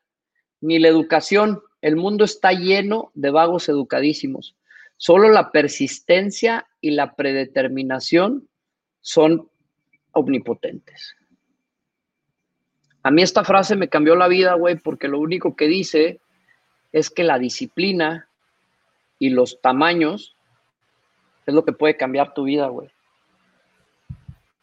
ni 0.61 0.79
la 0.79 0.89
educación. 0.89 1.63
El 1.81 1.97
mundo 1.97 2.25
está 2.25 2.53
lleno 2.53 3.11
de 3.15 3.31
vagos 3.31 3.69
educadísimos. 3.69 4.57
Solo 4.97 5.31
la 5.31 5.51
persistencia 5.51 6.67
y 6.81 6.93
la 6.93 7.15
predeterminación 7.15 8.49
son 9.01 9.49
omnipotentes. 10.13 11.15
A 13.03 13.11
mí 13.11 13.23
esta 13.23 13.45
frase 13.45 13.77
me 13.77 13.89
cambió 13.89 14.15
la 14.17 14.29
vida, 14.29 14.55
güey, 14.55 14.77
porque 14.77 15.09
lo 15.09 15.19
único 15.19 15.57
que 15.57 15.67
dice 15.67 16.21
es 16.93 17.11
que 17.11 17.25
la 17.25 17.39
disciplina 17.39 18.29
y 19.19 19.31
los 19.31 19.61
tamaños 19.61 20.37
es 21.47 21.55
lo 21.55 21.65
que 21.65 21.73
puede 21.73 21.97
cambiar 21.97 22.35
tu 22.35 22.45
vida, 22.45 22.69
güey. 22.69 22.91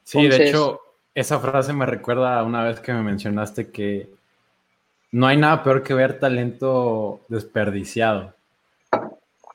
Sí, 0.03 0.27
de 0.27 0.47
hecho, 0.49 0.81
esa 1.13 1.39
frase 1.39 1.73
me 1.73 1.85
recuerda 1.85 2.39
a 2.39 2.43
una 2.43 2.63
vez 2.63 2.79
que 2.79 2.93
me 2.93 3.01
mencionaste 3.01 3.71
que 3.71 4.09
no 5.11 5.27
hay 5.27 5.37
nada 5.37 5.63
peor 5.63 5.83
que 5.83 5.93
ver 5.93 6.19
talento 6.19 7.21
desperdiciado. 7.27 8.36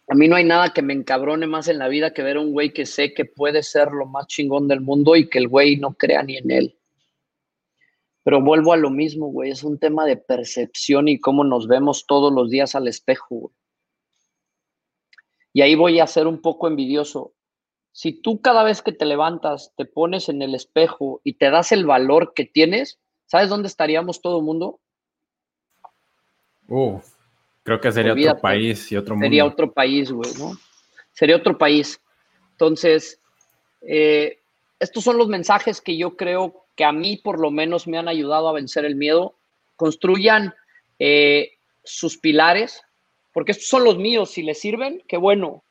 A 0.08 0.14
mí 0.14 0.28
no 0.28 0.36
hay 0.36 0.44
nada 0.44 0.72
que 0.72 0.82
me 0.82 0.92
encabrone 0.92 1.46
más 1.46 1.68
en 1.68 1.78
la 1.78 1.88
vida 1.88 2.12
que 2.12 2.22
ver 2.22 2.36
a 2.36 2.40
un 2.40 2.52
güey 2.52 2.72
que 2.72 2.87
sé 2.87 3.14
que 3.14 3.24
puede 3.24 3.62
ser 3.62 3.92
lo 3.92 4.06
más 4.06 4.27
chingón 4.27 4.68
del 4.68 4.81
mundo 4.81 5.16
y 5.16 5.29
que 5.29 5.38
el 5.38 5.48
güey 5.48 5.77
no 5.77 5.94
crea 5.94 6.22
ni 6.22 6.37
en 6.37 6.50
él. 6.50 6.79
Pero 8.24 8.40
vuelvo 8.40 8.72
a 8.72 8.77
lo 8.77 8.90
mismo, 8.90 9.29
güey. 9.29 9.50
Es 9.50 9.64
un 9.64 9.79
tema 9.79 10.04
de 10.04 10.16
percepción 10.16 11.08
y 11.08 11.18
cómo 11.18 11.44
nos 11.44 11.66
vemos 11.66 12.06
todos 12.06 12.33
los 12.33 12.50
días 12.50 12.74
al 12.74 12.88
espejo, 12.88 13.52
Y 15.52 15.60
ahí 15.60 15.74
voy 15.74 16.00
a 16.00 16.06
ser 16.06 16.27
un 16.27 16.40
poco 16.40 16.66
envidioso. 16.66 17.35
Si 17.92 18.12
tú 18.12 18.40
cada 18.40 18.64
vez 18.64 18.81
que 18.81 18.92
te 18.92 19.04
levantas 19.04 19.72
te 19.77 19.85
pones 19.85 20.29
en 20.29 20.40
el 20.40 20.54
espejo 20.54 21.20
y 21.24 21.35
te 21.35 21.50
das 21.50 21.72
el 21.72 21.85
valor 21.85 22.33
que 22.35 22.46
tienes, 22.46 22.98
¿sabes 23.27 23.50
dónde 23.50 23.68
estaríamos 23.68 24.22
todo 24.22 24.38
el 24.38 24.44
mundo? 24.44 24.81
Creo 27.63 27.81
que 27.81 27.92
sería 27.92 28.13
otro 28.13 28.40
país 28.40 28.90
y 28.92 28.96
otro 28.96 29.15
mundo. 29.15 29.27
Sería 29.27 29.44
otro 29.44 29.73
país, 29.73 30.10
güey, 30.10 30.31
¿no? 30.38 30.58
Sería 31.13 31.37
otro 31.37 31.56
país. 31.58 32.00
Entonces, 32.52 33.21
eh, 33.83 34.38
estos 34.79 35.04
son 35.04 35.19
los 35.19 35.29
mensajes 35.29 35.81
que 35.81 35.96
yo 35.96 36.17
creo 36.17 36.65
que 36.77 36.85
a 36.85 36.92
mí 36.92 37.17
por 37.17 37.40
lo 37.40 37.50
menos 37.50 37.87
me 37.87 37.98
han 37.98 38.08
ayudado 38.08 38.48
a 38.48 38.52
vencer 38.52 38.85
el 38.85 38.96
miedo. 38.96 39.35
Construyan 39.77 40.54
eh, 40.98 41.52
sus 41.85 42.19
pilares, 42.19 42.83
porque 43.33 43.52
estos 43.52 43.69
son 43.69 43.85
los 43.85 43.98
míos. 43.98 44.31
Si 44.31 44.42
les 44.42 44.60
sirven, 44.60 45.02
qué 45.08 45.17
bueno. 45.17 45.63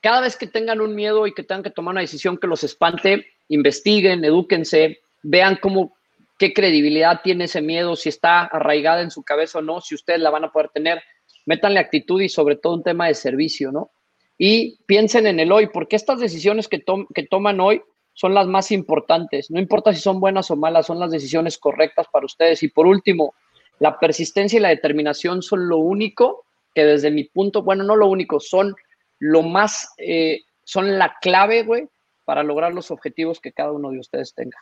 cada 0.00 0.20
vez 0.20 0.36
que 0.36 0.46
tengan 0.46 0.80
un 0.80 0.94
miedo 0.94 1.26
y 1.26 1.34
que 1.34 1.42
tengan 1.42 1.62
que 1.62 1.70
tomar 1.70 1.92
una 1.92 2.00
decisión 2.00 2.38
que 2.38 2.46
los 2.46 2.64
espante, 2.64 3.26
investiguen, 3.48 4.24
edúquense, 4.24 5.00
vean 5.22 5.58
cómo, 5.60 5.94
qué 6.40 6.54
credibilidad 6.54 7.20
tiene 7.22 7.44
ese 7.44 7.60
miedo, 7.60 7.96
si 7.96 8.08
está 8.08 8.40
arraigada 8.44 9.02
en 9.02 9.10
su 9.10 9.22
cabeza 9.22 9.58
o 9.58 9.62
no, 9.62 9.82
si 9.82 9.94
ustedes 9.94 10.20
la 10.20 10.30
van 10.30 10.44
a 10.44 10.50
poder 10.50 10.70
tener. 10.70 11.02
Métanle 11.44 11.78
actitud 11.78 12.18
y 12.22 12.30
sobre 12.30 12.56
todo 12.56 12.72
un 12.72 12.82
tema 12.82 13.08
de 13.08 13.14
servicio, 13.14 13.70
¿no? 13.70 13.90
Y 14.38 14.78
piensen 14.86 15.26
en 15.26 15.38
el 15.38 15.52
hoy, 15.52 15.66
porque 15.66 15.96
estas 15.96 16.18
decisiones 16.18 16.66
que, 16.66 16.82
toman 17.28 17.60
hoy 17.60 17.82
son 18.14 18.32
las 18.32 18.46
más 18.46 18.70
importantes. 18.70 19.50
No 19.50 19.60
importa 19.60 19.92
si 19.92 20.00
son 20.00 20.18
buenas 20.18 20.50
o 20.50 20.56
malas, 20.56 20.86
son 20.86 20.98
las 20.98 21.10
decisiones 21.10 21.58
correctas 21.58 22.06
para 22.10 22.24
ustedes. 22.24 22.62
Y 22.62 22.68
por 22.68 22.86
último, 22.86 23.34
la 23.78 23.98
persistencia 23.98 24.56
y 24.56 24.62
la 24.62 24.70
determinación 24.70 25.42
son 25.42 25.68
lo 25.68 25.76
único 25.76 26.46
que 26.74 26.86
desde 26.86 27.10
mi 27.10 27.24
punto, 27.24 27.62
bueno, 27.62 27.84
no 27.84 27.96
lo 27.96 28.06
único, 28.06 28.40
son 28.40 28.74
lo 29.18 29.42
más, 29.42 29.92
eh, 29.98 30.40
son 30.64 30.98
la 30.98 31.16
clave, 31.20 31.64
güey, 31.64 31.86
para 32.24 32.42
lograr 32.42 32.72
los 32.72 32.90
objetivos 32.90 33.40
que 33.40 33.52
cada 33.52 33.72
uno 33.72 33.90
de 33.90 33.98
ustedes 33.98 34.32
tenga. 34.34 34.56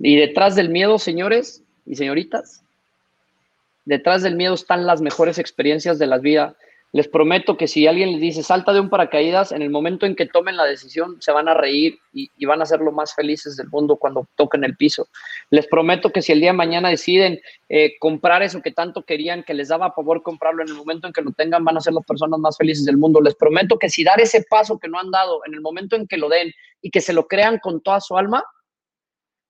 Y 0.00 0.16
detrás 0.16 0.56
del 0.56 0.70
miedo, 0.70 0.98
señores 0.98 1.62
y 1.86 1.94
señoritas, 1.94 2.64
detrás 3.84 4.22
del 4.22 4.34
miedo 4.34 4.54
están 4.54 4.86
las 4.86 5.00
mejores 5.00 5.38
experiencias 5.38 5.98
de 5.98 6.06
la 6.06 6.18
vida 6.18 6.56
les 6.92 7.06
prometo 7.06 7.56
que 7.56 7.68
si 7.68 7.86
alguien 7.86 8.10
les 8.12 8.20
dice 8.20 8.42
salta 8.42 8.72
de 8.72 8.80
un 8.80 8.90
paracaídas, 8.90 9.52
en 9.52 9.62
el 9.62 9.70
momento 9.70 10.06
en 10.06 10.16
que 10.16 10.26
tomen 10.26 10.56
la 10.56 10.64
decisión 10.64 11.22
se 11.22 11.30
van 11.30 11.48
a 11.48 11.54
reír 11.54 12.00
y, 12.12 12.28
van 12.44 12.62
a 12.62 12.66
ser 12.66 12.80
lo 12.80 12.90
más 12.90 13.14
felices 13.14 13.56
del 13.56 13.68
mundo 13.68 13.94
cuando 13.94 14.26
toquen 14.34 14.64
el 14.64 14.76
piso. 14.76 15.06
Les 15.50 15.68
prometo 15.68 16.10
que 16.10 16.20
si 16.20 16.32
el 16.32 16.40
día 16.40 16.50
de 16.50 16.56
mañana 16.56 16.88
deciden 16.88 17.40
eh, 17.68 17.92
comprar 18.00 18.42
eso 18.42 18.60
que 18.60 18.72
tanto 18.72 19.04
querían, 19.04 19.44
que 19.44 19.54
les 19.54 19.68
daba 19.68 19.92
favor 19.92 20.24
comprarlo, 20.24 20.64
en 20.64 20.70
el 20.70 20.74
momento 20.74 21.06
en 21.06 21.12
que 21.12 21.22
lo 21.22 21.30
tengan 21.30 21.64
van 21.64 21.76
a 21.76 21.80
ser 21.80 21.92
las 21.92 22.04
personas 22.04 22.40
más 22.40 22.56
felices 22.56 22.84
del 22.84 22.96
mundo. 22.96 23.20
Les 23.20 23.36
prometo 23.36 23.78
que 23.78 23.88
si 23.88 24.02
dar 24.02 24.20
ese 24.20 24.44
paso 24.50 24.76
que 24.80 24.88
no 24.88 24.98
han 24.98 25.12
dado, 25.12 25.42
en 25.46 25.54
el 25.54 25.60
momento 25.60 25.94
en 25.94 26.08
que 26.08 26.16
lo 26.16 26.28
den 26.28 26.52
y 26.82 26.90
que 26.90 27.00
se 27.00 27.12
lo 27.12 27.28
crean 27.28 27.60
con 27.60 27.80
toda 27.80 28.00
su 28.00 28.16
alma, 28.16 28.42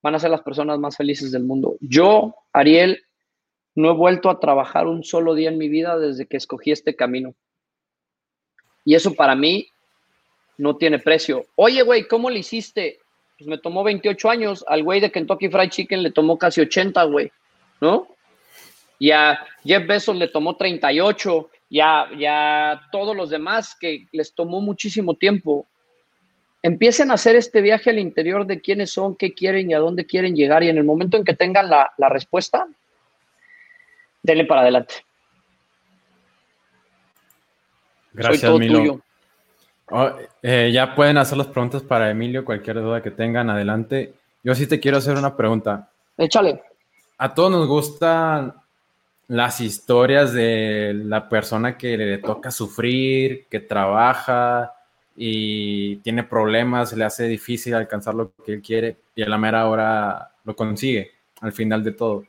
van 0.02 0.14
a 0.14 0.18
ser 0.18 0.30
las 0.30 0.42
personas 0.42 0.78
más 0.78 0.96
felices 0.96 1.32
del 1.32 1.44
mundo. 1.44 1.76
Yo, 1.80 2.34
Ariel, 2.52 3.04
no 3.74 3.90
he 3.90 3.94
vuelto 3.94 4.30
a 4.30 4.40
trabajar 4.40 4.86
un 4.86 5.04
solo 5.04 5.34
día 5.34 5.50
en 5.50 5.58
mi 5.58 5.68
vida 5.68 5.98
desde 5.98 6.26
que 6.26 6.36
escogí 6.36 6.72
este 6.72 6.96
camino. 6.96 7.34
Y 8.84 8.94
eso 8.94 9.14
para 9.14 9.34
mí 9.34 9.68
no 10.58 10.76
tiene 10.76 10.98
precio. 10.98 11.46
Oye, 11.56 11.82
güey, 11.82 12.06
¿cómo 12.06 12.30
le 12.30 12.40
hiciste? 12.40 12.98
Pues 13.38 13.48
me 13.48 13.58
tomó 13.58 13.82
28 13.82 14.30
años. 14.30 14.64
Al 14.68 14.82
güey 14.82 15.00
de 15.00 15.10
Kentucky 15.10 15.48
Fried 15.48 15.70
Chicken 15.70 16.02
le 16.02 16.12
tomó 16.12 16.38
casi 16.38 16.60
80, 16.60 17.02
güey, 17.04 17.30
¿no? 17.80 18.08
Y 18.98 19.12
a 19.12 19.46
Jeff 19.64 19.86
Bezos 19.86 20.16
le 20.16 20.28
tomó 20.28 20.56
38. 20.56 21.50
Y 21.70 21.80
a, 21.80 22.08
y 22.16 22.24
a 22.26 22.82
todos 22.90 23.16
los 23.16 23.30
demás 23.30 23.76
que 23.78 24.06
les 24.12 24.34
tomó 24.34 24.60
muchísimo 24.60 25.14
tiempo. 25.14 25.68
Empiecen 26.62 27.10
a 27.10 27.14
hacer 27.14 27.36
este 27.36 27.62
viaje 27.62 27.90
al 27.90 27.98
interior 27.98 28.46
de 28.46 28.60
quiénes 28.60 28.90
son, 28.90 29.16
qué 29.16 29.32
quieren 29.32 29.70
y 29.70 29.74
a 29.74 29.78
dónde 29.78 30.04
quieren 30.04 30.34
llegar. 30.34 30.62
Y 30.62 30.68
en 30.68 30.76
el 30.76 30.84
momento 30.84 31.16
en 31.16 31.24
que 31.24 31.34
tengan 31.34 31.70
la, 31.70 31.92
la 31.96 32.08
respuesta, 32.08 32.66
denle 34.22 34.44
para 34.44 34.60
adelante. 34.60 34.94
Gracias, 38.12 38.44
Emilio. 38.44 39.00
Oh, 39.90 40.10
eh, 40.42 40.70
ya 40.72 40.94
pueden 40.94 41.18
hacer 41.18 41.38
las 41.38 41.48
preguntas 41.48 41.82
para 41.82 42.10
Emilio, 42.10 42.44
cualquier 42.44 42.76
duda 42.76 43.02
que 43.02 43.10
tengan, 43.10 43.50
adelante. 43.50 44.14
Yo 44.42 44.54
sí 44.54 44.66
te 44.66 44.78
quiero 44.78 44.98
hacer 44.98 45.16
una 45.16 45.36
pregunta. 45.36 45.88
Échale. 46.16 46.62
A 47.18 47.34
todos 47.34 47.50
nos 47.50 47.66
gustan 47.66 48.54
las 49.28 49.60
historias 49.60 50.32
de 50.32 50.92
la 50.94 51.28
persona 51.28 51.76
que 51.76 51.96
le 51.96 52.18
toca 52.18 52.50
sufrir, 52.50 53.46
que 53.48 53.60
trabaja 53.60 54.72
y 55.22 55.96
tiene 55.96 56.24
problemas, 56.24 56.94
le 56.94 57.04
hace 57.04 57.28
difícil 57.28 57.74
alcanzar 57.74 58.14
lo 58.14 58.32
que 58.42 58.54
él 58.54 58.62
quiere 58.62 58.96
y 59.14 59.22
a 59.22 59.28
la 59.28 59.36
mera 59.36 59.68
hora 59.68 60.32
lo 60.44 60.56
consigue 60.56 61.10
al 61.42 61.52
final 61.52 61.84
de 61.84 61.92
todo. 61.92 62.24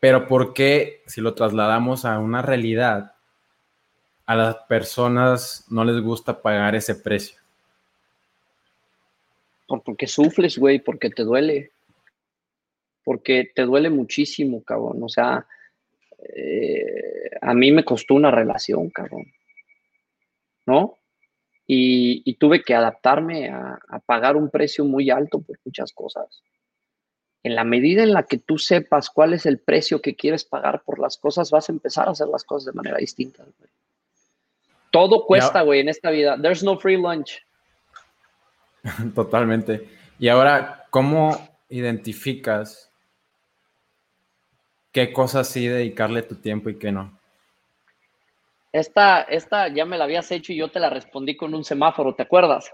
Pero 0.00 0.28
¿por 0.28 0.52
qué 0.52 1.00
si 1.06 1.22
lo 1.22 1.32
trasladamos 1.32 2.04
a 2.04 2.18
una 2.18 2.42
realidad, 2.42 3.14
a 4.26 4.36
las 4.36 4.56
personas 4.68 5.64
no 5.70 5.82
les 5.82 5.98
gusta 6.02 6.42
pagar 6.42 6.74
ese 6.74 6.94
precio? 6.94 7.40
Porque 9.66 10.06
sufles, 10.06 10.58
güey, 10.58 10.80
porque 10.80 11.08
te 11.08 11.22
duele. 11.22 11.70
Porque 13.02 13.50
te 13.54 13.62
duele 13.62 13.88
muchísimo, 13.88 14.62
cabrón. 14.62 15.02
O 15.02 15.08
sea, 15.08 15.46
eh, 16.36 17.30
a 17.40 17.54
mí 17.54 17.72
me 17.72 17.82
costó 17.82 18.12
una 18.12 18.30
relación, 18.30 18.90
cabrón. 18.90 19.24
¿No? 20.66 20.98
Y, 21.66 22.34
tuve 22.34 22.62
que 22.62 22.74
adaptarme 22.74 23.48
a, 23.48 23.78
a, 23.88 23.98
pagar 24.00 24.36
un 24.36 24.50
precio 24.50 24.84
muy 24.84 25.08
alto 25.10 25.40
por 25.40 25.58
muchas 25.64 25.92
cosas 25.92 26.42
en 27.44 27.54
la 27.54 27.62
medida 27.62 28.02
en 28.02 28.14
la 28.14 28.24
que 28.24 28.38
tú 28.38 28.58
sepas 28.58 29.10
cuál 29.10 29.34
es 29.34 29.44
el 29.44 29.58
precio 29.58 30.00
que 30.00 30.16
quieres 30.16 30.44
pagar 30.44 30.82
por 30.82 30.98
las 30.98 31.18
cosas, 31.18 31.50
vas 31.50 31.68
a 31.68 31.72
empezar 31.72 32.08
a 32.08 32.12
hacer 32.12 32.26
las 32.26 32.42
cosas 32.42 32.64
de 32.64 32.72
manera 32.72 32.96
distinta. 32.96 33.44
Todo 34.90 35.26
cuesta, 35.26 35.60
güey, 35.60 35.80
en 35.80 35.90
esta 35.90 36.10
vida. 36.10 36.40
There's 36.40 36.62
no 36.62 36.78
free 36.78 36.96
lunch. 36.96 37.44
Totalmente. 39.14 39.86
Y 40.18 40.28
ahora, 40.28 40.86
¿cómo 40.88 41.36
identificas 41.68 42.90
qué 44.90 45.12
cosas 45.12 45.46
sí 45.46 45.66
dedicarle 45.66 46.22
tu 46.22 46.36
tiempo 46.36 46.70
y 46.70 46.78
qué 46.78 46.92
no? 46.92 47.20
Esta, 48.74 49.22
esta 49.22 49.68
ya 49.68 49.84
me 49.84 49.96
la 49.96 50.02
habías 50.02 50.32
hecho 50.32 50.52
y 50.52 50.56
yo 50.56 50.68
te 50.68 50.80
la 50.80 50.90
respondí 50.90 51.36
con 51.36 51.54
un 51.54 51.62
semáforo, 51.62 52.16
¿te 52.16 52.24
acuerdas? 52.24 52.72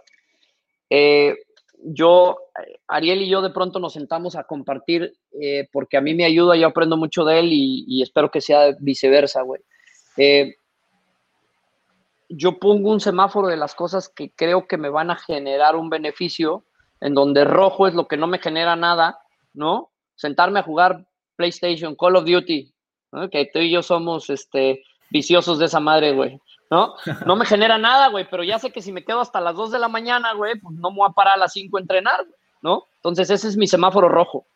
Eh, 0.88 1.36
yo, 1.84 2.38
Ariel 2.88 3.20
y 3.20 3.28
yo 3.28 3.42
de 3.42 3.50
pronto 3.50 3.78
nos 3.78 3.92
sentamos 3.92 4.34
a 4.34 4.44
compartir 4.44 5.12
eh, 5.38 5.68
porque 5.70 5.98
a 5.98 6.00
mí 6.00 6.14
me 6.14 6.24
ayuda, 6.24 6.56
yo 6.56 6.68
aprendo 6.68 6.96
mucho 6.96 7.26
de 7.26 7.40
él 7.40 7.48
y, 7.52 8.00
espero 8.00 8.30
que 8.30 8.40
sea 8.40 8.74
viceversa, 8.80 9.42
güey. 9.42 9.60
Eh, 10.16 10.54
yo 12.30 12.58
pongo 12.58 12.92
un 12.92 13.00
semáforo 13.00 13.48
de 13.48 13.58
las 13.58 13.74
cosas 13.74 14.08
que 14.08 14.30
creo 14.30 14.66
que 14.66 14.78
me 14.78 14.88
van 14.88 15.10
a 15.10 15.16
generar 15.16 15.76
un 15.76 15.90
beneficio, 15.90 16.64
en 17.02 17.12
donde 17.12 17.44
rojo 17.44 17.86
es 17.86 17.92
lo 17.92 18.08
que 18.08 18.16
no 18.16 18.26
me 18.26 18.38
genera 18.38 18.74
nada, 18.74 19.18
¿no? 19.52 19.90
Sentarme 20.14 20.60
a 20.60 20.62
jugar 20.62 21.06
PlayStation, 21.36 21.94
Call 21.94 22.16
of 22.16 22.24
Duty, 22.24 22.72
que 23.30 23.50
tú 23.52 23.58
y 23.58 23.70
yo 23.70 23.82
somos 23.82 24.30
este, 24.30 24.82
viciosos 25.10 25.58
de 25.58 25.66
esa 25.66 25.80
madre, 25.80 26.12
güey. 26.12 26.40
¿no? 26.70 26.94
No 27.26 27.36
me 27.36 27.44
genera 27.44 27.78
nada, 27.78 28.08
güey, 28.08 28.26
pero 28.30 28.42
ya 28.42 28.58
sé 28.58 28.70
que 28.70 28.82
si 28.82 28.92
me 28.92 29.04
quedo 29.04 29.20
hasta 29.20 29.40
las 29.40 29.56
2 29.56 29.72
de 29.72 29.78
la 29.78 29.88
mañana, 29.88 30.32
güey, 30.34 30.58
pues 30.58 30.74
no 30.76 30.90
me 30.90 30.98
voy 30.98 31.08
a 31.10 31.12
parar 31.12 31.34
a 31.34 31.38
las 31.38 31.52
5 31.52 31.76
a 31.76 31.80
entrenar, 31.80 32.26
¿no? 32.62 32.84
Entonces 32.96 33.30
ese 33.30 33.48
es 33.48 33.56
mi 33.56 33.66
semáforo 33.66 34.08
rojo 34.08 34.46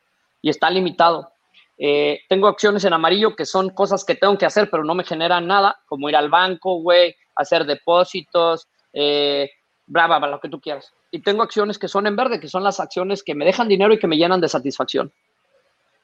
y 0.40 0.50
está 0.50 0.70
limitado. 0.70 1.30
Eh, 1.76 2.20
tengo 2.28 2.46
acciones 2.46 2.84
en 2.84 2.92
amarillo 2.92 3.34
que 3.34 3.44
son 3.44 3.70
cosas 3.70 4.05
que 4.05 4.14
tengo 4.14 4.38
que 4.38 4.46
hacer, 4.46 4.70
pero 4.70 4.84
no 4.84 4.94
me 4.94 5.05
generan 5.05 5.46
nada, 5.46 5.80
como 5.86 6.09
ir 6.09 6.16
al 6.16 6.28
banco, 6.28 6.76
güey, 6.80 7.16
hacer 7.34 7.64
depósitos, 7.64 8.68
eh, 8.92 9.50
bla, 9.86 10.07
bla, 10.07 10.18
bla, 10.18 10.28
lo 10.28 10.40
que 10.40 10.48
tú 10.48 10.61
quieras. 10.61 10.92
Y 11.11 11.20
tengo 11.20 11.42
acciones 11.42 11.78
que 11.78 11.88
son 11.88 12.07
en 12.07 12.16
verde, 12.16 12.40
que 12.40 12.48
son 12.48 12.62
las 12.62 12.80
acciones 12.80 13.22
que 13.22 13.34
me 13.34 13.44
dejan 13.44 13.68
dinero 13.68 13.92
y 13.92 13.98
que 13.98 14.07
me 14.07 14.16
llenan 14.16 14.40
de 14.40 14.48
satisfacción. 14.48 15.12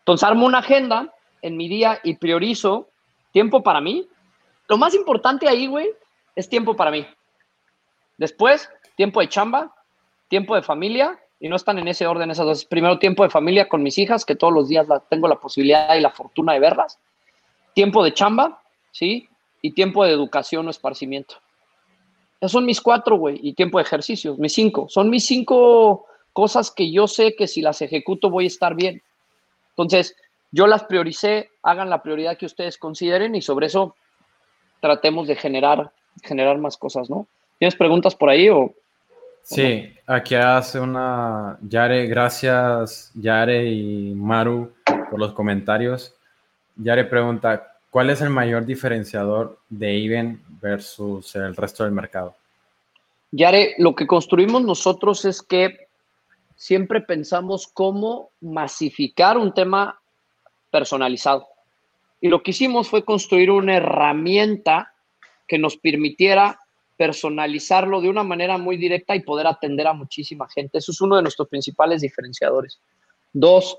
Entonces 0.01 0.29
armo 0.29 0.47
una 0.47 0.59
agenda 0.59 1.15
en 1.43 1.57
mi 1.57 1.69
día 1.69 2.01
y 2.03 2.17
priorizo 2.17 2.89
tiempo 3.33 3.63
para 3.63 3.81
mí. 3.81 4.09
Lo 4.71 4.79
más 4.79 4.95
importante 4.95 5.49
ahí, 5.49 5.67
güey, 5.67 5.91
es 6.37 6.49
tiempo 6.49 6.77
para 6.77 6.93
mí. 6.93 7.05
Después, 8.19 8.71
tiempo 8.95 9.21
de 9.21 9.29
chamba, 9.29 9.75
tiempo 10.29 10.55
de 10.55 10.63
familia, 10.63 11.19
y 11.41 11.49
no 11.49 11.57
están 11.57 11.81
en 11.81 11.89
ese 11.89 12.07
orden 12.07 12.31
esas 12.31 12.47
dos. 12.47 12.65
Primero, 12.67 13.01
tiempo 13.01 13.25
de 13.25 13.31
familia 13.31 13.69
con 13.69 13.83
mis 13.83 13.99
hijas, 13.99 14.25
que 14.25 14.37
todos 14.37 14.53
los 14.53 14.69
días 14.69 14.87
tengo 15.09 15.27
la 15.27 15.41
posibilidad 15.41 15.97
y 15.97 16.01
la 16.01 16.11
fortuna 16.11 16.53
de 16.53 16.61
verlas. 16.61 17.01
Tiempo 17.75 18.05
de 18.05 18.15
chamba, 18.15 18.63
¿sí? 18.93 19.29
Y 19.61 19.73
tiempo 19.73 20.05
de 20.05 20.13
educación 20.13 20.69
o 20.69 20.71
esparcimiento. 20.71 21.35
Esos 22.41 22.53
son 22.53 22.65
mis 22.65 22.81
cuatro, 22.81 23.17
güey. 23.17 23.41
Y 23.43 23.55
tiempo 23.55 23.79
de 23.79 23.83
ejercicio, 23.83 24.37
mis 24.37 24.53
cinco. 24.53 24.87
Son 24.89 25.11
mis 25.11 25.27
cinco 25.27 26.07
cosas 26.33 26.71
que 26.71 26.93
yo 26.93 27.09
sé 27.09 27.35
que 27.35 27.49
si 27.49 27.61
las 27.61 27.83
ejecuto 27.83 28.31
voy 28.31 28.45
a 28.45 28.47
estar 28.47 28.77
bien. 28.77 29.03
Entonces, 29.71 30.15
yo 30.53 30.69
las 30.69 30.85
prioricé, 30.85 31.51
hagan 31.65 31.91
la 31.91 32.05
prioridad 32.05 32.39
que 32.39 32.47
ustedes 32.47 32.79
consideren 32.79 33.35
y 33.35 33.43
sobre 33.43 33.67
eso 33.67 33.97
tratemos 34.81 35.29
de 35.29 35.37
generar 35.37 35.93
generar 36.23 36.59
más 36.59 36.77
cosas, 36.77 37.09
¿no? 37.09 37.27
¿Tienes 37.59 37.77
preguntas 37.77 38.15
por 38.15 38.31
ahí 38.31 38.49
o? 38.49 38.75
Sí, 39.43 39.93
aquí 40.07 40.35
hace 40.35 40.79
una 40.79 41.59
Yare, 41.63 42.07
gracias 42.07 43.11
Yare 43.15 43.67
y 43.67 44.15
Maru 44.15 44.73
por 45.11 45.19
los 45.19 45.33
comentarios. 45.33 46.15
Yare 46.77 47.05
pregunta, 47.05 47.77
¿cuál 47.91 48.11
es 48.11 48.21
el 48.21 48.31
mayor 48.31 48.65
diferenciador 48.65 49.59
de 49.69 50.05
Even 50.05 50.43
versus 50.61 51.35
el 51.37 51.57
resto 51.57 51.85
del 51.85 51.93
mercado? 51.93 52.35
Yare, 53.33 53.75
lo 53.79 53.95
que 53.95 54.07
construimos 54.07 54.63
nosotros 54.63 55.25
es 55.25 55.43
que 55.43 55.89
siempre 56.57 57.01
pensamos 57.01 57.67
cómo 57.67 58.31
masificar 58.41 59.39
un 59.39 59.53
tema 59.55 60.01
personalizado. 60.71 61.49
Y 62.21 62.29
lo 62.29 62.43
que 62.43 62.51
hicimos 62.51 62.89
fue 62.89 63.05
construir 63.05 63.51
una 63.51 63.77
herramienta 63.77 64.93
que 65.49 65.59
nos 65.59 65.77
permitiera 65.77 66.61
personalizarlo 66.97 68.03
de 68.03 68.11
una 68.11 68.23
manera 68.23 68.59
muy 68.59 68.77
directa 68.77 69.17
y 69.17 69.21
poder 69.21 69.47
atender 69.47 69.87
a 69.87 69.95
muchísima 69.95 70.49
gente. 70.49 70.79
Eso 70.79 70.93
es 70.93 71.01
uno 71.01 71.17
de 71.17 71.23
nuestros 71.23 71.49
principales 71.49 72.03
diferenciadores. 72.03 72.79
Dos, 73.33 73.79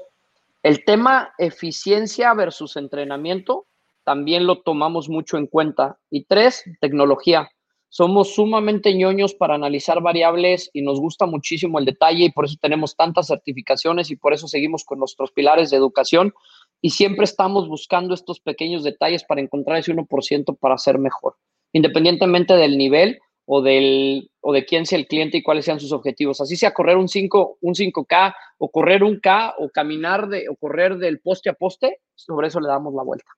el 0.64 0.84
tema 0.86 1.34
eficiencia 1.38 2.34
versus 2.34 2.78
entrenamiento 2.78 3.68
también 4.04 4.48
lo 4.48 4.62
tomamos 4.62 5.08
mucho 5.08 5.38
en 5.38 5.48
cuenta. 5.48 5.98
Y 6.10 6.24
tres, 6.24 6.64
tecnología. 6.80 7.50
Somos 7.90 8.36
sumamente 8.36 8.96
ñoños 8.96 9.34
para 9.34 9.56
analizar 9.56 10.02
variables 10.02 10.70
y 10.74 10.82
nos 10.82 11.00
gusta 11.00 11.26
muchísimo 11.26 11.78
el 11.78 11.86
detalle 11.86 12.26
y 12.26 12.32
por 12.32 12.46
eso 12.46 12.56
tenemos 12.60 12.96
tantas 12.96 13.28
certificaciones 13.28 14.10
y 14.10 14.16
por 14.16 14.34
eso 14.34 14.48
seguimos 14.48 14.86
con 14.86 14.98
nuestros 14.98 15.32
pilares 15.32 15.70
de 15.70 15.78
educación 15.78 16.34
y 16.82 16.90
siempre 16.90 17.26
estamos 17.26 17.68
buscando 17.68 18.14
estos 18.14 18.40
pequeños 18.40 18.84
detalles 18.84 19.24
para 19.24 19.42
encontrar 19.42 19.78
ese 19.78 19.94
1% 19.94 20.58
para 20.58 20.78
ser 20.78 20.98
mejor, 20.98 21.36
independientemente 21.74 22.56
del 22.56 22.78
nivel 22.78 23.20
o, 23.46 23.62
del, 23.62 24.30
o 24.42 24.54
de 24.54 24.66
quién 24.66 24.86
sea 24.86 24.98
el 24.98 25.08
cliente 25.08 25.38
y 25.38 25.44
cuáles 25.44 25.66
sean 25.66 25.80
sus 25.80 25.92
objetivos. 25.92 26.42
Así 26.42 26.56
sea 26.56 26.74
correr 26.74 26.98
un 26.98 27.08
5, 27.08 27.58
un 27.62 27.74
5K 27.74 28.34
o 28.58 28.70
correr 28.70 29.04
un 29.04 29.20
K 29.20 29.56
o 29.58 29.70
caminar 29.70 30.28
de, 30.28 30.50
o 30.50 30.56
correr 30.56 30.98
del 30.98 31.20
poste 31.20 31.50
a 31.50 31.54
poste, 31.54 32.00
sobre 32.16 32.48
eso 32.48 32.60
le 32.60 32.68
damos 32.68 32.94
la 32.94 33.04
vuelta. 33.04 33.32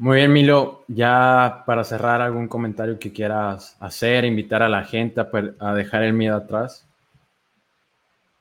Muy 0.00 0.16
bien, 0.16 0.32
Milo. 0.32 0.84
Ya 0.88 1.62
para 1.66 1.84
cerrar, 1.84 2.22
algún 2.22 2.48
comentario 2.48 2.98
que 2.98 3.12
quieras 3.12 3.76
hacer, 3.80 4.24
invitar 4.24 4.62
a 4.62 4.68
la 4.70 4.84
gente 4.84 5.20
a, 5.20 5.74
dejar 5.74 6.04
el 6.04 6.14
miedo 6.14 6.36
atrás. 6.36 6.89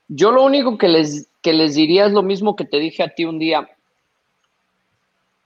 Yo 0.09 0.31
lo 0.31 0.43
único 0.43 0.77
que 0.77 0.87
les, 0.87 1.29
que 1.41 1.53
les 1.53 1.75
diría 1.75 2.07
es 2.07 2.11
lo 2.11 2.23
mismo 2.23 2.55
que 2.55 2.65
te 2.65 2.79
dije 2.79 3.03
a 3.03 3.13
ti 3.13 3.25
un 3.25 3.37
día. 3.37 3.69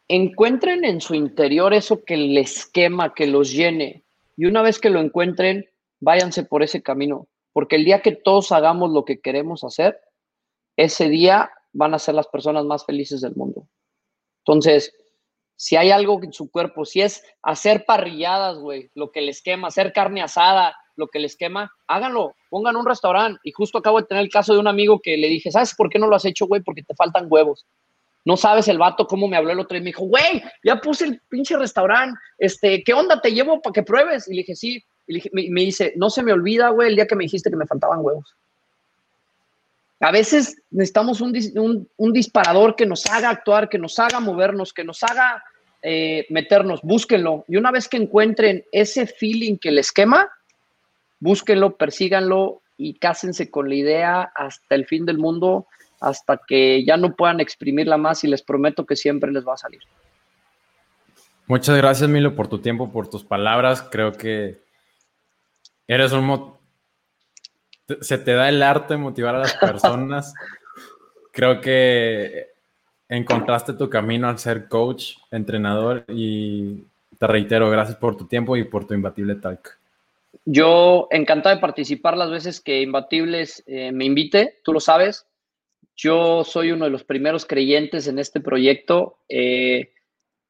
Encuentren 0.08 0.86
en 0.86 1.02
su 1.02 1.16
interior 1.16 1.74
eso 1.74 2.04
que 2.04 2.16
les 2.16 2.66
quema, 2.66 3.14
que 3.14 3.28
los 3.28 3.52
llene. 3.52 4.04
Y 4.38 4.46
una 4.46 4.62
vez 4.62 4.80
que 4.80 4.90
lo 4.90 5.02
encuentren, 5.02 5.70
váyanse 6.00 6.44
por 6.44 6.64
ese 6.64 6.82
camino. 6.82 7.28
Porque 7.52 7.76
el 7.76 7.84
día 7.84 8.02
que 8.02 8.14
todos 8.14 8.54
hagamos 8.54 8.92
lo 8.92 9.04
que 9.04 9.20
queremos 9.20 9.66
hacer, 9.66 10.00
ese 10.78 11.10
día 11.10 11.52
van 11.74 11.94
a 11.94 12.00
ser 12.00 12.16
las 12.16 12.28
personas 12.28 12.64
más 12.64 12.86
felices 12.86 13.20
del 13.20 13.36
mundo. 13.36 13.68
Entonces, 14.46 14.94
si 15.58 15.76
hay 15.76 15.92
algo 15.92 16.22
en 16.24 16.32
su 16.32 16.50
cuerpo, 16.50 16.86
si 16.86 17.02
es 17.02 17.22
hacer 17.42 17.84
parrilladas, 17.86 18.58
güey, 18.60 18.92
lo 18.96 19.12
que 19.12 19.22
les 19.22 19.42
quema, 19.42 19.68
hacer 19.68 19.92
carne 19.92 20.22
asada, 20.22 20.76
lo 20.96 21.08
que 21.08 21.20
les 21.20 21.36
quema, 21.36 21.72
háganlo, 21.88 22.36
pongan 22.50 22.76
un 22.76 22.86
restaurante. 22.86 23.40
Y 23.44 23.52
justo 23.52 23.78
acabo 23.78 24.00
de 24.00 24.08
tener 24.08 24.24
el 24.24 24.30
caso 24.30 24.54
de 24.54 24.60
un 24.60 24.68
amigo 24.68 25.00
que 25.00 25.18
le 25.18 25.28
dije, 25.28 25.52
¿sabes 25.52 25.74
por 25.76 25.90
qué 25.90 26.00
no 26.00 26.08
lo 26.08 26.16
has 26.16 26.26
hecho, 26.26 26.48
güey? 26.48 26.62
Porque 26.62 26.84
te 26.84 26.96
faltan 26.96 27.28
huevos. 27.30 27.66
No 28.26 28.38
sabes 28.38 28.68
el 28.68 28.78
vato 28.78 29.06
cómo 29.06 29.28
me 29.28 29.36
habló 29.36 29.52
el 29.52 29.60
otro 29.60 29.76
día 29.76 29.82
y 29.82 29.84
me 29.84 29.90
dijo, 29.90 30.06
güey, 30.06 30.42
ya 30.64 30.78
puse 30.78 31.06
el 31.06 31.22
pinche 31.30 31.58
restaurante, 31.58 32.18
este, 32.38 32.84
¿qué 32.84 32.94
onda? 32.94 33.20
¿Te 33.22 33.34
llevo 33.34 33.62
para 33.62 33.74
que 33.74 33.84
pruebes? 33.84 34.28
Y 34.30 34.32
le 34.32 34.42
dije, 34.42 34.56
sí. 34.56 34.84
Y 35.08 35.50
me 35.50 35.62
dice, 35.62 35.94
no 35.98 36.10
se 36.10 36.24
me 36.24 36.32
olvida, 36.32 36.70
güey, 36.70 36.90
el 36.90 36.96
día 36.96 37.08
que 37.08 37.16
me 37.16 37.26
dijiste 37.26 37.50
que 37.50 37.58
me 37.58 37.68
faltaban 37.68 38.00
huevos. 38.02 38.36
A 40.04 40.12
veces 40.12 40.58
necesitamos 40.70 41.22
un, 41.22 41.32
disparador 42.12 42.76
que 42.76 42.86
nos 42.86 43.06
haga 43.06 43.30
actuar, 43.30 43.70
que 43.70 43.78
nos 43.78 43.98
haga 44.00 44.20
movernos, 44.20 44.74
que 44.74 44.84
nos 44.84 45.02
haga 45.02 45.42
eh, 45.82 46.26
meternos. 46.30 46.82
Búsquenlo. 46.84 47.46
Y 47.48 47.56
una 47.56 47.72
vez 47.72 47.88
que 47.88 47.96
encuentren 47.96 48.66
ese 48.74 49.08
feeling 49.08 49.58
que 49.58 49.72
les 49.72 49.94
quema, 49.94 50.30
búsquenlo, 51.24 51.78
persíganlo 51.78 52.62
y 52.76 52.96
cásense 52.96 53.50
con 53.50 53.70
la 53.70 53.76
idea 53.76 54.22
hasta 54.36 54.76
el 54.76 54.86
fin 54.86 55.06
del 55.06 55.18
mundo, 55.18 55.68
hasta 56.02 56.38
que 56.46 56.84
ya 56.84 56.98
no 56.98 57.16
puedan 57.16 57.40
exprimirla 57.40 57.98
más 57.98 58.26
y 58.26 58.28
les 58.28 58.42
prometo 58.42 58.86
que 58.86 58.98
siempre 58.98 59.32
les 59.32 59.48
va 59.48 59.54
a 59.54 59.58
salir. 59.58 59.82
Muchas 61.48 61.78
gracias, 61.78 62.10
Milo, 62.10 62.36
por 62.36 62.50
tu 62.50 62.60
tiempo, 62.60 62.92
por 62.92 63.10
tus 63.10 63.24
palabras. 63.24 63.82
Creo 63.82 64.12
que 64.12 64.60
eres 65.88 66.12
un, 66.12 66.56
se 68.02 68.18
te 68.18 68.34
da 68.34 68.50
el 68.50 68.62
arte 68.62 68.96
de 68.96 69.00
motivar 69.00 69.36
a 69.36 69.40
las 69.40 69.54
personas. 69.54 70.34
Creo 71.32 71.62
que 71.62 72.48
encontraste 73.08 73.74
tu 73.74 73.90
camino 73.90 74.28
al 74.28 74.40
ser 74.40 74.68
coach, 74.68 75.16
entrenador 75.32 76.04
y 76.10 76.84
te 77.18 77.28
reitero, 77.28 77.70
gracias 77.70 77.98
por 77.98 78.18
tu 78.18 78.26
tiempo 78.28 78.58
y 78.58 78.66
por 78.66 78.86
tu 78.86 78.94
imbatible 78.94 79.36
talk. 79.36 79.83
Yo 80.46 81.08
encantado 81.12 81.56
de 81.56 81.62
participar 81.62 82.18
las 82.18 82.32
veces 82.32 82.60
que 82.60 82.82
Imbatibles 82.82 83.64
eh, 83.68 83.92
me 83.92 84.06
invite, 84.06 84.60
tú 84.64 84.74
lo 84.74 84.80
sabes. 84.80 85.28
Yo 85.96 86.44
soy 86.44 86.72
uno 86.72 86.86
de 86.86 86.92
los 86.92 87.04
primeros 87.04 87.46
creyentes 87.46 88.08
en 88.08 88.20
este 88.20 88.42
proyecto. 88.42 89.20
Eh, 89.30 89.94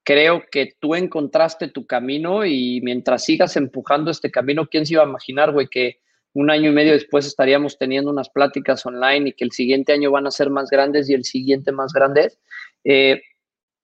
creo 0.03 0.43
que 0.49 0.73
tú 0.79 0.95
encontraste 0.95 1.67
tu 1.67 1.85
camino 1.85 2.45
y 2.45 2.81
mientras 2.81 3.25
sigas 3.25 3.55
empujando 3.55 4.11
este 4.11 4.31
camino, 4.31 4.67
¿quién 4.67 4.85
se 4.85 4.93
iba 4.93 5.03
a 5.03 5.07
imaginar, 5.07 5.51
güey, 5.51 5.67
que 5.67 5.99
un 6.33 6.49
año 6.49 6.71
y 6.71 6.73
medio 6.73 6.93
después 6.93 7.25
estaríamos 7.25 7.77
teniendo 7.77 8.09
unas 8.09 8.29
pláticas 8.29 8.85
online 8.85 9.29
y 9.29 9.33
que 9.33 9.43
el 9.43 9.51
siguiente 9.51 9.93
año 9.93 10.11
van 10.11 10.27
a 10.27 10.31
ser 10.31 10.49
más 10.49 10.69
grandes 10.69 11.09
y 11.09 11.13
el 11.13 11.25
siguiente 11.25 11.71
más 11.71 11.93
grandes. 11.93 12.39
Eh, 12.83 13.21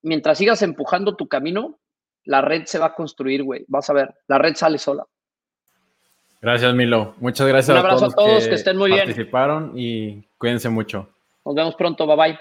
mientras 0.01 0.37
sigas 0.37 0.61
empujando 0.61 1.15
tu 1.15 1.27
camino, 1.27 1.79
la 2.23 2.41
red 2.41 2.63
se 2.65 2.79
va 2.79 2.87
a 2.87 2.95
construir, 2.95 3.43
güey. 3.43 3.65
Vas 3.67 3.89
a 3.89 3.93
ver, 3.93 4.15
la 4.27 4.39
red 4.39 4.55
sale 4.55 4.77
sola. 4.77 5.05
Gracias, 6.41 6.73
Milo. 6.73 7.15
Muchas 7.19 7.47
gracias 7.47 7.77
Un 7.77 7.85
abrazo 7.85 8.05
a 8.05 8.11
todos, 8.11 8.47
que, 8.47 8.55
estén 8.55 8.77
muy 8.77 8.91
bien. 8.91 9.05
Participaron 9.05 9.73
y 9.75 10.23
cuídense 10.37 10.69
mucho. 10.69 11.09
Nos 11.45 11.55
vemos 11.55 11.75
pronto, 11.75 12.07
bye 12.07 12.15
bye. 12.15 12.39